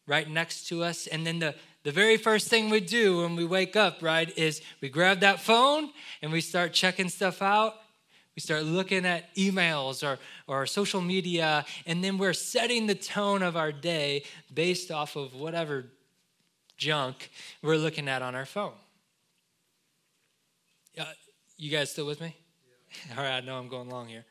right 0.08 0.28
next 0.28 0.68
to 0.68 0.84
us. 0.84 1.06
And 1.06 1.26
then 1.26 1.38
the, 1.38 1.56
the 1.84 1.92
very 1.92 2.18
first 2.18 2.48
thing 2.48 2.70
we 2.70 2.80
do 2.80 3.18
when 3.20 3.36
we 3.36 3.46
wake 3.46 3.76
up, 3.76 4.02
right, 4.02 4.36
is 4.38 4.62
we 4.82 4.90
grab 4.90 5.20
that 5.20 5.40
phone 5.40 5.92
and 6.24 6.32
we 6.32 6.42
start 6.42 6.74
checking 6.74 7.10
stuff 7.10 7.42
out. 7.42 7.76
We 8.36 8.42
start 8.42 8.64
looking 8.64 9.06
at 9.06 9.34
emails 9.36 10.08
or, 10.08 10.18
or 10.48 10.66
social 10.66 11.02
media, 11.02 11.66
and 11.86 12.02
then 12.02 12.18
we're 12.18 12.34
setting 12.34 12.88
the 12.88 12.96
tone 12.96 13.44
of 13.44 13.58
our 13.58 13.74
day 13.74 14.24
based 14.54 14.90
off 14.90 15.18
of 15.18 15.34
whatever 15.34 15.88
junk 16.78 17.30
we're 17.62 17.76
looking 17.76 18.08
at 18.08 18.22
on 18.22 18.34
our 18.34 18.46
phone. 18.46 18.72
You 21.62 21.70
guys 21.70 21.92
still 21.92 22.08
with 22.08 22.20
me? 22.20 22.36
Yeah. 23.08 23.16
All 23.20 23.24
right, 23.24 23.38
I 23.38 23.42
know 23.42 23.56
I'm 23.56 23.68
going 23.68 23.88
long 23.88 24.08
here. 24.08 24.26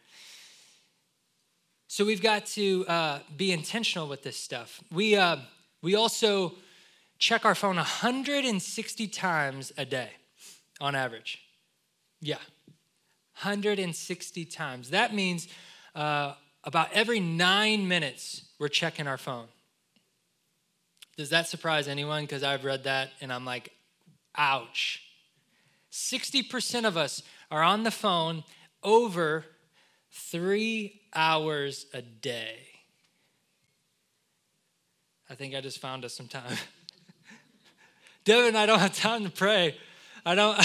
So 1.86 2.04
we've 2.04 2.20
got 2.20 2.44
to 2.46 2.84
uh, 2.88 3.18
be 3.36 3.52
intentional 3.52 4.08
with 4.08 4.24
this 4.24 4.36
stuff. 4.36 4.82
We, 4.90 5.14
uh, 5.14 5.36
we 5.80 5.94
also 5.94 6.54
check 7.20 7.44
our 7.44 7.54
phone 7.54 7.76
160 7.76 9.06
times 9.06 9.70
a 9.78 9.84
day 9.84 10.10
on 10.80 10.96
average. 10.96 11.40
Yeah, 12.20 12.38
160 13.42 14.44
times. 14.46 14.90
That 14.90 15.14
means 15.14 15.46
uh, 15.94 16.34
about 16.64 16.88
every 16.92 17.20
nine 17.20 17.86
minutes 17.86 18.42
we're 18.58 18.66
checking 18.66 19.06
our 19.06 19.18
phone. 19.18 19.46
Does 21.16 21.30
that 21.30 21.46
surprise 21.46 21.86
anyone? 21.86 22.24
Because 22.24 22.42
I've 22.42 22.64
read 22.64 22.82
that 22.84 23.10
and 23.20 23.32
I'm 23.32 23.44
like, 23.44 23.70
ouch. 24.36 25.04
60% 25.90 26.84
of 26.84 26.96
us 26.96 27.22
are 27.50 27.62
on 27.62 27.82
the 27.82 27.90
phone 27.90 28.44
over 28.82 29.44
three 30.10 31.00
hours 31.14 31.86
a 31.92 32.02
day. 32.02 32.56
I 35.28 35.34
think 35.34 35.54
I 35.54 35.60
just 35.60 35.78
found 35.78 36.04
us 36.04 36.14
some 36.14 36.28
time. 36.28 36.56
Devin, 38.24 38.56
I 38.56 38.66
don't 38.66 38.80
have 38.80 38.94
time 38.94 39.24
to 39.24 39.30
pray. 39.30 39.76
I 40.26 40.34
don't, 40.34 40.58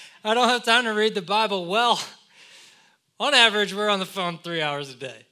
I 0.24 0.34
don't 0.34 0.48
have 0.48 0.64
time 0.64 0.84
to 0.84 0.90
read 0.90 1.14
the 1.14 1.22
Bible. 1.22 1.66
Well, 1.66 2.00
on 3.18 3.34
average, 3.34 3.74
we're 3.74 3.88
on 3.88 3.98
the 3.98 4.06
phone 4.06 4.38
three 4.38 4.62
hours 4.62 4.90
a 4.90 4.96
day. 4.96 5.26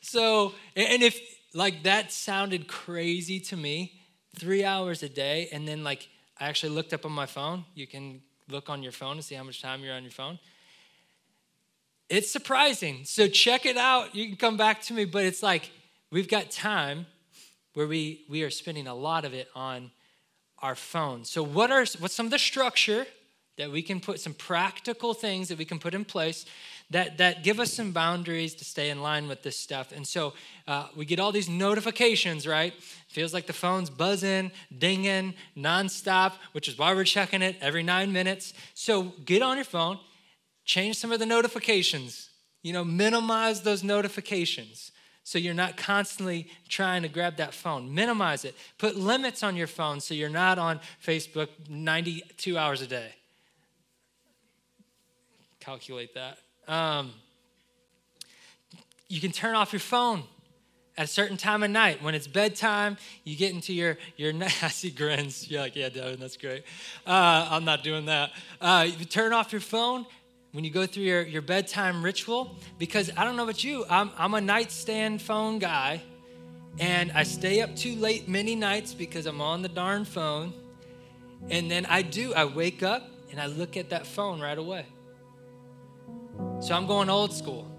So, 0.00 0.54
and 0.74 1.02
if 1.02 1.20
like 1.54 1.82
that 1.82 2.12
sounded 2.12 2.68
crazy 2.68 3.40
to 3.40 3.56
me, 3.56 4.00
three 4.36 4.64
hours 4.64 5.02
a 5.02 5.08
day, 5.08 5.48
and 5.52 5.66
then 5.66 5.84
like 5.84 6.08
I 6.40 6.48
actually 6.48 6.70
looked 6.70 6.92
up 6.92 7.04
on 7.04 7.12
my 7.12 7.26
phone. 7.26 7.64
You 7.74 7.86
can 7.86 8.22
look 8.48 8.70
on 8.70 8.82
your 8.82 8.92
phone 8.92 9.12
and 9.12 9.24
see 9.24 9.34
how 9.34 9.44
much 9.44 9.62
time 9.62 9.82
you're 9.82 9.94
on 9.94 10.02
your 10.02 10.12
phone. 10.12 10.38
It's 12.08 12.30
surprising. 12.30 13.04
So 13.04 13.28
check 13.28 13.66
it 13.66 13.76
out. 13.76 14.14
You 14.14 14.26
can 14.26 14.36
come 14.36 14.56
back 14.56 14.80
to 14.82 14.94
me, 14.94 15.04
but 15.04 15.24
it's 15.24 15.42
like 15.42 15.70
we've 16.10 16.28
got 16.28 16.50
time 16.50 17.06
where 17.74 17.86
we, 17.86 18.24
we 18.28 18.42
are 18.42 18.50
spending 18.50 18.86
a 18.86 18.94
lot 18.94 19.24
of 19.24 19.34
it 19.34 19.48
on 19.54 19.90
our 20.60 20.74
phone. 20.74 21.24
So 21.24 21.42
what 21.42 21.70
are 21.70 21.84
what's 21.98 22.14
some 22.14 22.26
of 22.26 22.32
the 22.32 22.38
structure 22.38 23.06
that 23.58 23.70
we 23.70 23.82
can 23.82 24.00
put 24.00 24.20
some 24.20 24.34
practical 24.34 25.14
things 25.14 25.48
that 25.48 25.58
we 25.58 25.64
can 25.64 25.78
put 25.78 25.94
in 25.94 26.04
place 26.04 26.46
that, 26.90 27.18
that 27.18 27.44
give 27.44 27.60
us 27.60 27.72
some 27.72 27.92
boundaries 27.92 28.54
to 28.54 28.64
stay 28.64 28.88
in 28.88 29.02
line 29.02 29.28
with 29.28 29.42
this 29.42 29.56
stuff. 29.56 29.92
And 29.92 30.06
so 30.06 30.32
uh, 30.66 30.88
we 30.96 31.04
get 31.04 31.20
all 31.20 31.32
these 31.32 31.48
notifications, 31.48 32.46
right? 32.46 32.72
Feels 33.08 33.34
like 33.34 33.46
the 33.46 33.52
phone's 33.52 33.90
buzzing, 33.90 34.50
dinging, 34.76 35.34
nonstop, 35.56 36.32
which 36.52 36.66
is 36.66 36.78
why 36.78 36.94
we're 36.94 37.04
checking 37.04 37.42
it 37.42 37.56
every 37.60 37.82
nine 37.82 38.12
minutes. 38.12 38.54
So 38.74 39.12
get 39.24 39.42
on 39.42 39.56
your 39.56 39.64
phone, 39.64 39.98
change 40.64 40.96
some 40.96 41.12
of 41.12 41.18
the 41.18 41.26
notifications, 41.26 42.30
you 42.62 42.72
know, 42.72 42.84
minimize 42.84 43.62
those 43.62 43.84
notifications 43.84 44.90
so 45.28 45.38
you're 45.38 45.52
not 45.52 45.76
constantly 45.76 46.48
trying 46.70 47.02
to 47.02 47.08
grab 47.08 47.36
that 47.36 47.52
phone. 47.52 47.94
Minimize 47.94 48.46
it. 48.46 48.54
Put 48.78 48.96
limits 48.96 49.42
on 49.42 49.56
your 49.56 49.66
phone 49.66 50.00
so 50.00 50.14
you're 50.14 50.30
not 50.30 50.58
on 50.58 50.80
Facebook 51.04 51.48
92 51.68 52.56
hours 52.56 52.80
a 52.80 52.86
day. 52.86 53.10
Calculate 55.60 56.14
that. 56.14 56.38
Um, 56.68 57.12
you 59.08 59.20
can 59.20 59.32
turn 59.32 59.54
off 59.54 59.72
your 59.72 59.80
phone 59.80 60.22
at 60.98 61.04
a 61.04 61.08
certain 61.08 61.36
time 61.36 61.62
of 61.62 61.70
night. 61.70 62.02
When 62.02 62.14
it's 62.14 62.26
bedtime, 62.26 62.98
you 63.24 63.36
get 63.36 63.52
into 63.52 63.72
your, 63.72 63.96
your 64.16 64.34
I 64.42 64.68
see 64.68 64.90
grins. 64.90 65.50
You're 65.50 65.62
like, 65.62 65.76
yeah, 65.76 65.88
Devin, 65.88 66.20
that's 66.20 66.36
great. 66.36 66.64
Uh, 67.06 67.48
I'm 67.50 67.64
not 67.64 67.82
doing 67.82 68.06
that. 68.06 68.32
Uh, 68.60 68.86
you 68.86 69.04
turn 69.06 69.32
off 69.32 69.50
your 69.50 69.62
phone 69.62 70.04
when 70.52 70.64
you 70.64 70.70
go 70.70 70.86
through 70.86 71.04
your, 71.04 71.22
your 71.22 71.42
bedtime 71.42 72.02
ritual, 72.02 72.56
because 72.78 73.10
I 73.16 73.24
don't 73.24 73.36
know 73.36 73.44
about 73.44 73.62
you, 73.62 73.84
I'm, 73.88 74.10
I'm 74.16 74.34
a 74.34 74.40
nightstand 74.40 75.20
phone 75.20 75.58
guy, 75.58 76.02
and 76.78 77.12
I 77.12 77.24
stay 77.24 77.60
up 77.60 77.76
too 77.76 77.94
late 77.94 78.28
many 78.28 78.54
nights 78.54 78.94
because 78.94 79.26
I'm 79.26 79.40
on 79.40 79.62
the 79.62 79.68
darn 79.68 80.04
phone. 80.04 80.52
And 81.50 81.70
then 81.70 81.86
I 81.86 82.02
do, 82.02 82.34
I 82.34 82.44
wake 82.46 82.82
up 82.82 83.08
and 83.30 83.40
I 83.40 83.46
look 83.46 83.76
at 83.76 83.90
that 83.90 84.06
phone 84.06 84.40
right 84.40 84.56
away. 84.56 84.86
So 86.60 86.74
I'm 86.74 86.86
going 86.86 87.08
old 87.08 87.32
school. 87.32 87.70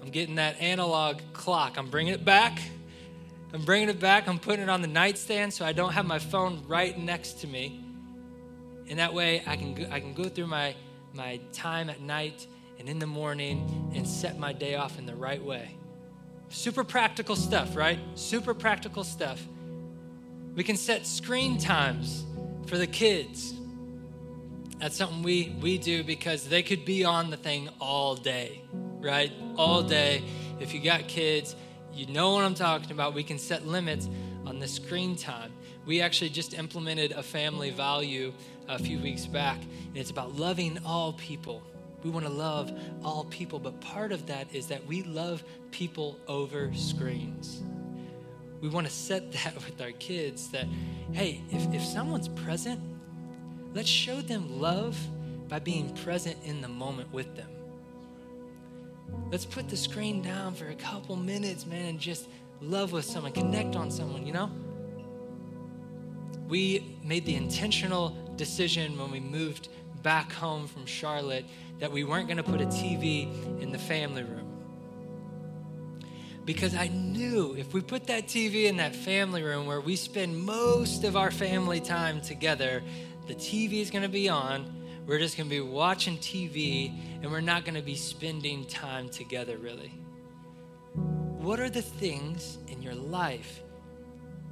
I'm 0.00 0.08
getting 0.08 0.36
that 0.36 0.60
analog 0.60 1.20
clock. 1.32 1.76
I'm 1.76 1.90
bringing 1.90 2.14
it 2.14 2.24
back. 2.24 2.60
I'm 3.52 3.64
bringing 3.64 3.88
it 3.88 3.98
back. 3.98 4.28
I'm 4.28 4.38
putting 4.38 4.62
it 4.62 4.68
on 4.68 4.82
the 4.82 4.88
nightstand 4.88 5.52
so 5.52 5.64
I 5.64 5.72
don't 5.72 5.92
have 5.92 6.06
my 6.06 6.18
phone 6.18 6.62
right 6.66 6.96
next 6.98 7.40
to 7.40 7.46
me. 7.46 7.84
And 8.88 8.98
that 8.98 9.12
way 9.12 9.42
I 9.46 9.56
can 9.56 9.74
go, 9.74 9.86
I 9.90 9.98
can 9.98 10.14
go 10.14 10.24
through 10.24 10.46
my 10.46 10.74
my 11.12 11.40
time 11.52 11.88
at 11.88 12.00
night 12.00 12.46
and 12.78 12.88
in 12.88 12.98
the 12.98 13.06
morning 13.06 13.92
and 13.94 14.06
set 14.06 14.38
my 14.38 14.52
day 14.52 14.74
off 14.74 14.98
in 14.98 15.06
the 15.06 15.14
right 15.14 15.42
way. 15.42 15.76
Super 16.48 16.84
practical 16.84 17.36
stuff, 17.36 17.76
right? 17.76 17.98
Super 18.14 18.54
practical 18.54 19.04
stuff. 19.04 19.40
We 20.54 20.62
can 20.62 20.76
set 20.76 21.06
screen 21.06 21.58
times 21.58 22.24
for 22.66 22.78
the 22.78 22.86
kids. 22.86 23.54
That's 24.84 24.98
something 24.98 25.22
we, 25.22 25.56
we 25.62 25.78
do 25.78 26.04
because 26.04 26.46
they 26.46 26.62
could 26.62 26.84
be 26.84 27.06
on 27.06 27.30
the 27.30 27.38
thing 27.38 27.70
all 27.80 28.16
day, 28.16 28.60
right? 28.70 29.32
All 29.56 29.82
day. 29.82 30.22
If 30.60 30.74
you 30.74 30.80
got 30.82 31.08
kids, 31.08 31.56
you 31.94 32.04
know 32.08 32.34
what 32.34 32.44
I'm 32.44 32.54
talking 32.54 32.90
about. 32.90 33.14
We 33.14 33.22
can 33.22 33.38
set 33.38 33.66
limits 33.66 34.10
on 34.44 34.58
the 34.58 34.68
screen 34.68 35.16
time. 35.16 35.52
We 35.86 36.02
actually 36.02 36.28
just 36.28 36.52
implemented 36.52 37.12
a 37.12 37.22
family 37.22 37.70
value 37.70 38.34
a 38.68 38.78
few 38.78 38.98
weeks 38.98 39.24
back, 39.24 39.56
and 39.62 39.96
it's 39.96 40.10
about 40.10 40.36
loving 40.36 40.78
all 40.84 41.14
people. 41.14 41.62
We 42.02 42.10
want 42.10 42.26
to 42.26 42.32
love 42.32 42.70
all 43.02 43.24
people, 43.24 43.58
but 43.58 43.80
part 43.80 44.12
of 44.12 44.26
that 44.26 44.54
is 44.54 44.66
that 44.66 44.86
we 44.86 45.02
love 45.04 45.42
people 45.70 46.18
over 46.28 46.70
screens. 46.74 47.62
We 48.60 48.68
want 48.68 48.86
to 48.86 48.92
set 48.92 49.32
that 49.44 49.54
with 49.54 49.80
our 49.80 49.92
kids 49.92 50.50
that, 50.50 50.66
hey, 51.12 51.40
if, 51.50 51.72
if 51.72 51.82
someone's 51.82 52.28
present, 52.28 52.82
Let's 53.74 53.88
show 53.88 54.20
them 54.20 54.60
love 54.60 54.96
by 55.48 55.58
being 55.58 55.92
present 55.96 56.36
in 56.44 56.62
the 56.62 56.68
moment 56.68 57.12
with 57.12 57.34
them. 57.34 57.50
Let's 59.30 59.44
put 59.44 59.68
the 59.68 59.76
screen 59.76 60.22
down 60.22 60.54
for 60.54 60.68
a 60.68 60.74
couple 60.74 61.16
minutes, 61.16 61.66
man, 61.66 61.86
and 61.86 61.98
just 61.98 62.28
love 62.60 62.92
with 62.92 63.04
someone, 63.04 63.32
connect 63.32 63.74
on 63.74 63.90
someone, 63.90 64.24
you 64.24 64.32
know? 64.32 64.50
We 66.48 66.98
made 67.02 67.26
the 67.26 67.34
intentional 67.34 68.16
decision 68.36 68.96
when 68.96 69.10
we 69.10 69.18
moved 69.18 69.68
back 70.02 70.30
home 70.32 70.68
from 70.68 70.86
Charlotte 70.86 71.44
that 71.80 71.90
we 71.90 72.04
weren't 72.04 72.28
going 72.28 72.36
to 72.36 72.44
put 72.44 72.60
a 72.60 72.66
TV 72.66 73.60
in 73.60 73.72
the 73.72 73.78
family 73.78 74.22
room. 74.22 74.50
Because 76.44 76.74
I 76.74 76.88
knew 76.88 77.54
if 77.56 77.72
we 77.72 77.80
put 77.80 78.06
that 78.08 78.26
TV 78.26 78.64
in 78.64 78.76
that 78.76 78.94
family 78.94 79.42
room 79.42 79.66
where 79.66 79.80
we 79.80 79.96
spend 79.96 80.38
most 80.38 81.02
of 81.02 81.16
our 81.16 81.30
family 81.30 81.80
time 81.80 82.20
together, 82.20 82.82
the 83.26 83.34
TV 83.34 83.80
is 83.80 83.90
going 83.90 84.02
to 84.02 84.08
be 84.08 84.28
on. 84.28 84.84
We're 85.06 85.18
just 85.18 85.36
going 85.36 85.48
to 85.48 85.54
be 85.54 85.60
watching 85.60 86.16
TV 86.18 86.92
and 87.22 87.30
we're 87.30 87.40
not 87.40 87.64
going 87.64 87.74
to 87.74 87.82
be 87.82 87.94
spending 87.94 88.64
time 88.66 89.08
together, 89.08 89.58
really. 89.58 89.92
What 90.94 91.60
are 91.60 91.70
the 91.70 91.82
things 91.82 92.58
in 92.68 92.82
your 92.82 92.94
life 92.94 93.62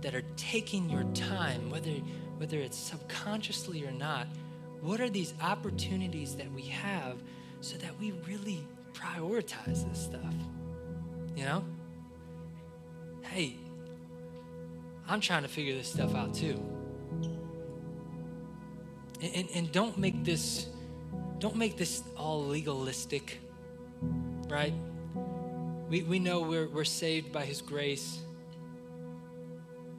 that 0.03 0.14
are 0.14 0.25
taking 0.37 0.91
your 0.91 1.05
time, 1.14 1.70
whether, 1.70 1.91
whether 2.37 2.59
it's 2.59 2.77
subconsciously 2.77 3.85
or 3.85 3.93
not? 3.93 4.27
What 4.81 5.01
are 5.01 5.09
these 5.09 5.33
opportunities 5.41 6.35
that 6.37 6.53
we 6.53 6.62
have 6.62 7.23
so 7.61 7.77
that 7.79 7.99
we 7.99 8.12
really 8.27 8.66
prioritize 8.93 9.89
this 9.89 10.03
stuff? 10.03 10.35
You 11.35 11.45
know? 11.45 11.64
Hey, 13.23 13.57
I'm 15.09 15.20
trying 15.20 15.43
to 15.43 15.49
figure 15.49 15.75
this 15.75 15.89
stuff 15.89 16.14
out 16.14 16.35
too. 16.35 16.61
And, 19.23 19.49
and 19.55 19.73
don't 19.73 19.97
make 19.99 20.25
this 20.25 20.66
don't 21.43 21.57
make 21.57 21.77
this 21.77 22.05
all 22.16 22.47
legalistic, 22.47 23.41
right? 24.49 24.73
We, 25.89 26.03
we 26.05 26.20
know 26.20 26.43
we're, 26.43 26.68
we're 26.68 26.85
saved 26.85 27.33
by 27.33 27.45
His 27.45 27.61
grace, 27.61 28.20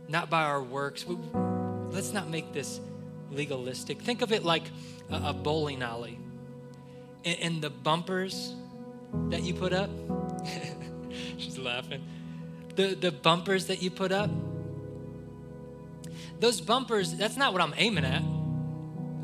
not 0.08 0.30
by 0.30 0.44
our 0.44 0.64
works. 0.64 1.06
We, 1.06 1.18
let's 1.92 2.14
not 2.14 2.30
make 2.30 2.54
this 2.54 2.80
legalistic. 3.30 4.02
Think 4.02 4.22
of 4.22 4.32
it 4.32 4.46
like 4.46 4.64
a, 5.12 5.16
a 5.16 5.34
bowling 5.34 5.82
alley. 5.82 6.18
And, 7.26 7.40
and 7.42 7.62
the 7.62 7.70
bumpers 7.70 8.56
that 9.28 9.44
you 9.44 9.54
put 9.54 9.74
up, 9.74 9.90
she's 11.38 11.58
laughing. 11.58 12.04
The, 12.78 12.96
the 12.96 13.12
bumpers 13.12 13.68
that 13.68 13.82
you 13.82 13.92
put 13.92 14.14
up, 14.14 14.30
those 16.40 16.62
bumpers, 16.62 17.14
that's 17.16 17.36
not 17.36 17.52
what 17.52 17.62
I'm 17.62 17.74
aiming 17.76 18.06
at. 18.06 18.24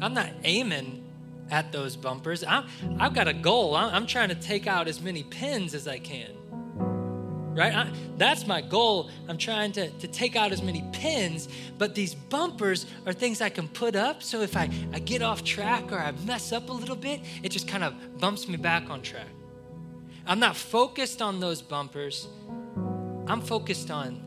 I'm 0.02 0.14
not 0.14 0.30
aiming 0.44 1.10
at 1.52 1.72
those 1.72 1.96
bumpers. 1.96 2.44
I'm, 2.44 2.66
I've 3.00 3.14
got 3.14 3.28
a 3.28 3.34
goal. 3.34 3.76
I'm, 3.76 3.94
I'm 3.94 4.08
trying 4.08 4.30
to 4.30 4.36
take 4.36 4.68
out 4.68 4.88
as 4.88 5.02
many 5.02 5.24
pins 5.24 5.74
as 5.74 5.88
I 5.88 6.00
can. 6.00 6.32
Right? 7.56 7.74
I, 7.74 7.92
that's 8.18 8.48
my 8.48 8.62
goal. 8.62 9.10
I'm 9.28 9.38
trying 9.38 9.72
to, 9.74 9.90
to 9.90 10.08
take 10.08 10.36
out 10.36 10.52
as 10.52 10.62
many 10.62 10.86
pins, 10.94 11.50
but 11.78 11.96
these 11.96 12.16
bumpers 12.16 12.86
are 13.06 13.12
things 13.12 13.42
I 13.42 13.50
can 13.50 13.68
put 13.68 13.96
up. 13.96 14.24
So 14.24 14.42
if 14.42 14.56
I, 14.56 14.70
I 14.94 15.00
get 15.00 15.22
off 15.22 15.44
track 15.44 15.92
or 15.92 16.00
I 16.00 16.12
mess 16.26 16.52
up 16.54 16.70
a 16.70 16.74
little 16.74 16.96
bit, 16.96 17.22
it 17.44 17.50
just 17.50 17.68
kind 17.68 17.84
of 17.84 18.20
bumps 18.20 18.48
me 18.48 18.56
back 18.56 18.90
on 18.90 19.02
track. 19.02 19.28
I'm 20.26 20.40
not 20.40 20.56
focused 20.56 21.22
on 21.22 21.40
those 21.40 21.62
bumpers. 21.62 22.28
I'm 23.28 23.42
focused 23.42 23.92
on 23.92 24.24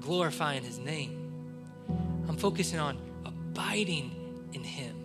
glorifying 0.00 0.64
his 0.64 0.78
name. 0.78 1.32
I'm 2.28 2.36
focusing 2.36 2.80
on 2.80 2.98
abiding 3.24 4.50
in 4.52 4.64
him 4.64 5.03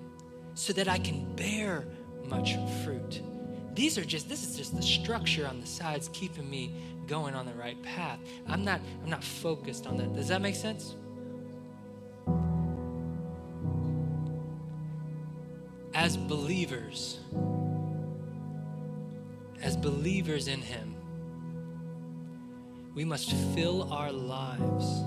so 0.60 0.74
that 0.74 0.90
I 0.90 1.00
can 1.00 1.24
bear 1.36 1.86
much 2.26 2.58
fruit. 2.84 3.22
These 3.76 3.98
are 3.98 4.04
just 4.04 4.28
this 4.28 4.46
is 4.46 4.58
just 4.58 4.76
the 4.76 4.82
structure 4.82 5.48
on 5.48 5.62
the 5.62 5.66
sides 5.66 6.10
keeping 6.12 6.50
me 6.50 6.74
going 7.08 7.34
on 7.34 7.46
the 7.46 7.54
right 7.54 7.82
path. 7.82 8.20
I'm 8.46 8.66
not 8.66 8.82
I'm 9.02 9.10
not 9.10 9.24
focused 9.24 9.88
on 9.88 9.96
that. 9.98 10.14
Does 10.14 10.28
that 10.28 10.42
make 10.42 10.56
sense? 10.56 10.98
As 15.94 16.18
believers, 16.18 17.22
as 19.62 19.78
believers 19.78 20.50
in 20.50 20.62
him, 20.62 20.94
we 22.96 23.06
must 23.06 23.32
fill 23.56 23.94
our 23.94 24.12
lives 24.12 25.04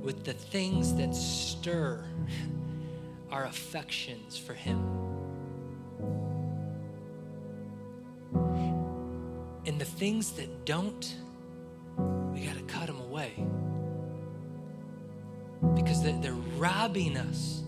with 0.00 0.22
the 0.22 0.32
things 0.32 0.94
that 0.94 1.12
stir 1.12 2.04
our 3.30 3.44
affections 3.44 4.36
for 4.38 4.54
Him. 4.54 4.78
And 9.66 9.78
the 9.78 9.84
things 9.84 10.32
that 10.32 10.64
don't, 10.64 11.14
we 12.32 12.40
got 12.40 12.56
to 12.56 12.62
cut 12.62 12.86
them 12.86 13.00
away. 13.00 13.32
Because 15.74 16.02
they're 16.02 16.32
robbing 16.56 17.16
us. 17.16 17.62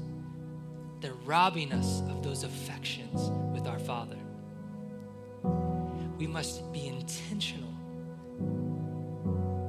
They're 1.00 1.12
robbing 1.24 1.72
us 1.72 2.00
of 2.08 2.22
those 2.22 2.44
affections 2.44 3.30
with 3.52 3.66
our 3.66 3.78
Father. 3.78 4.16
We 6.18 6.26
must 6.26 6.70
be 6.72 6.86
intentional 6.86 7.74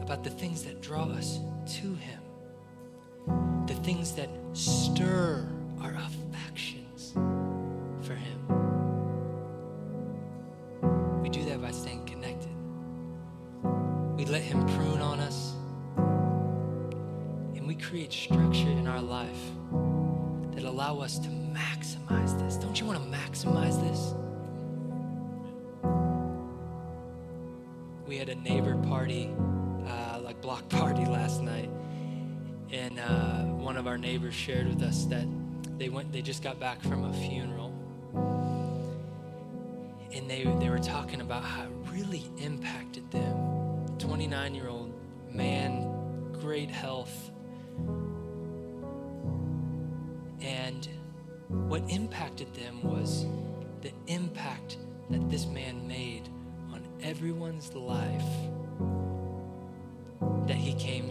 about 0.01 0.23
the 0.23 0.29
things 0.29 0.63
that 0.63 0.81
draw 0.81 1.03
us 1.03 1.39
to 1.67 1.95
Him, 1.95 2.21
the 3.65 3.75
things 3.75 4.13
that 4.13 4.29
stir 4.53 5.47
our 5.84 5.93
affections 5.93 7.13
for 8.01 8.15
Him. 8.15 8.39
We 11.21 11.29
do 11.29 11.43
that 11.45 11.61
by 11.61 11.71
staying 11.71 12.05
connected. 12.05 12.51
We 14.15 14.25
let 14.25 14.41
Him 14.41 14.65
prune 14.67 15.01
on 15.01 15.19
us, 15.19 15.53
and 17.55 17.67
we 17.67 17.75
create 17.75 18.11
structure 18.13 18.69
in 18.69 18.88
our 18.88 19.01
life 19.01 19.41
that 20.53 20.63
allow 20.63 20.99
us 20.99 21.17
to 21.19 21.29
maximize 21.29 22.39
this. 22.39 22.57
Don't 22.57 22.79
you 22.79 22.86
want 22.86 22.99
to 22.99 23.17
maximize 23.17 23.82
this? 23.82 24.13
We 28.07 28.17
had 28.17 28.29
a 28.29 28.36
neighbor 28.36 28.75
party, 28.75 29.34
uh, 29.88 30.19
like 30.21 30.41
block 30.41 30.67
party 30.69 31.05
last 31.05 31.41
night, 31.41 31.69
and 32.71 32.99
uh, 32.99 33.43
one 33.43 33.77
of 33.77 33.88
our 33.88 33.97
neighbors 33.97 34.34
shared 34.34 34.67
with 34.67 34.82
us 34.84 35.05
that 35.05 35.25
they 35.82 35.89
went 35.89 36.11
they 36.11 36.21
just 36.21 36.43
got 36.43 36.59
back 36.59 36.79
from 36.79 37.05
a 37.05 37.11
funeral. 37.11 37.73
And 40.13 40.29
they 40.29 40.43
they 40.59 40.69
were 40.69 40.77
talking 40.77 41.21
about 41.21 41.43
how 41.43 41.63
it 41.63 41.71
really 41.91 42.23
impacted 42.38 43.09
them. 43.09 43.88
29 43.97 44.53
year 44.53 44.67
old 44.67 44.93
man 45.32 46.29
great 46.34 46.69
health. 46.69 47.32
And 50.39 50.88
what 51.49 51.82
impacted 51.89 52.53
them 52.53 52.84
was 52.84 53.25
the 53.82 53.91
impact 54.05 54.77
that 55.09 55.32
this 55.32 55.47
man 55.47 55.88
made 55.88 56.29
on 56.71 56.88
everyone's 57.01 57.73
life 57.73 58.32
that 60.45 60.57
he 60.57 60.75
came 60.75 61.09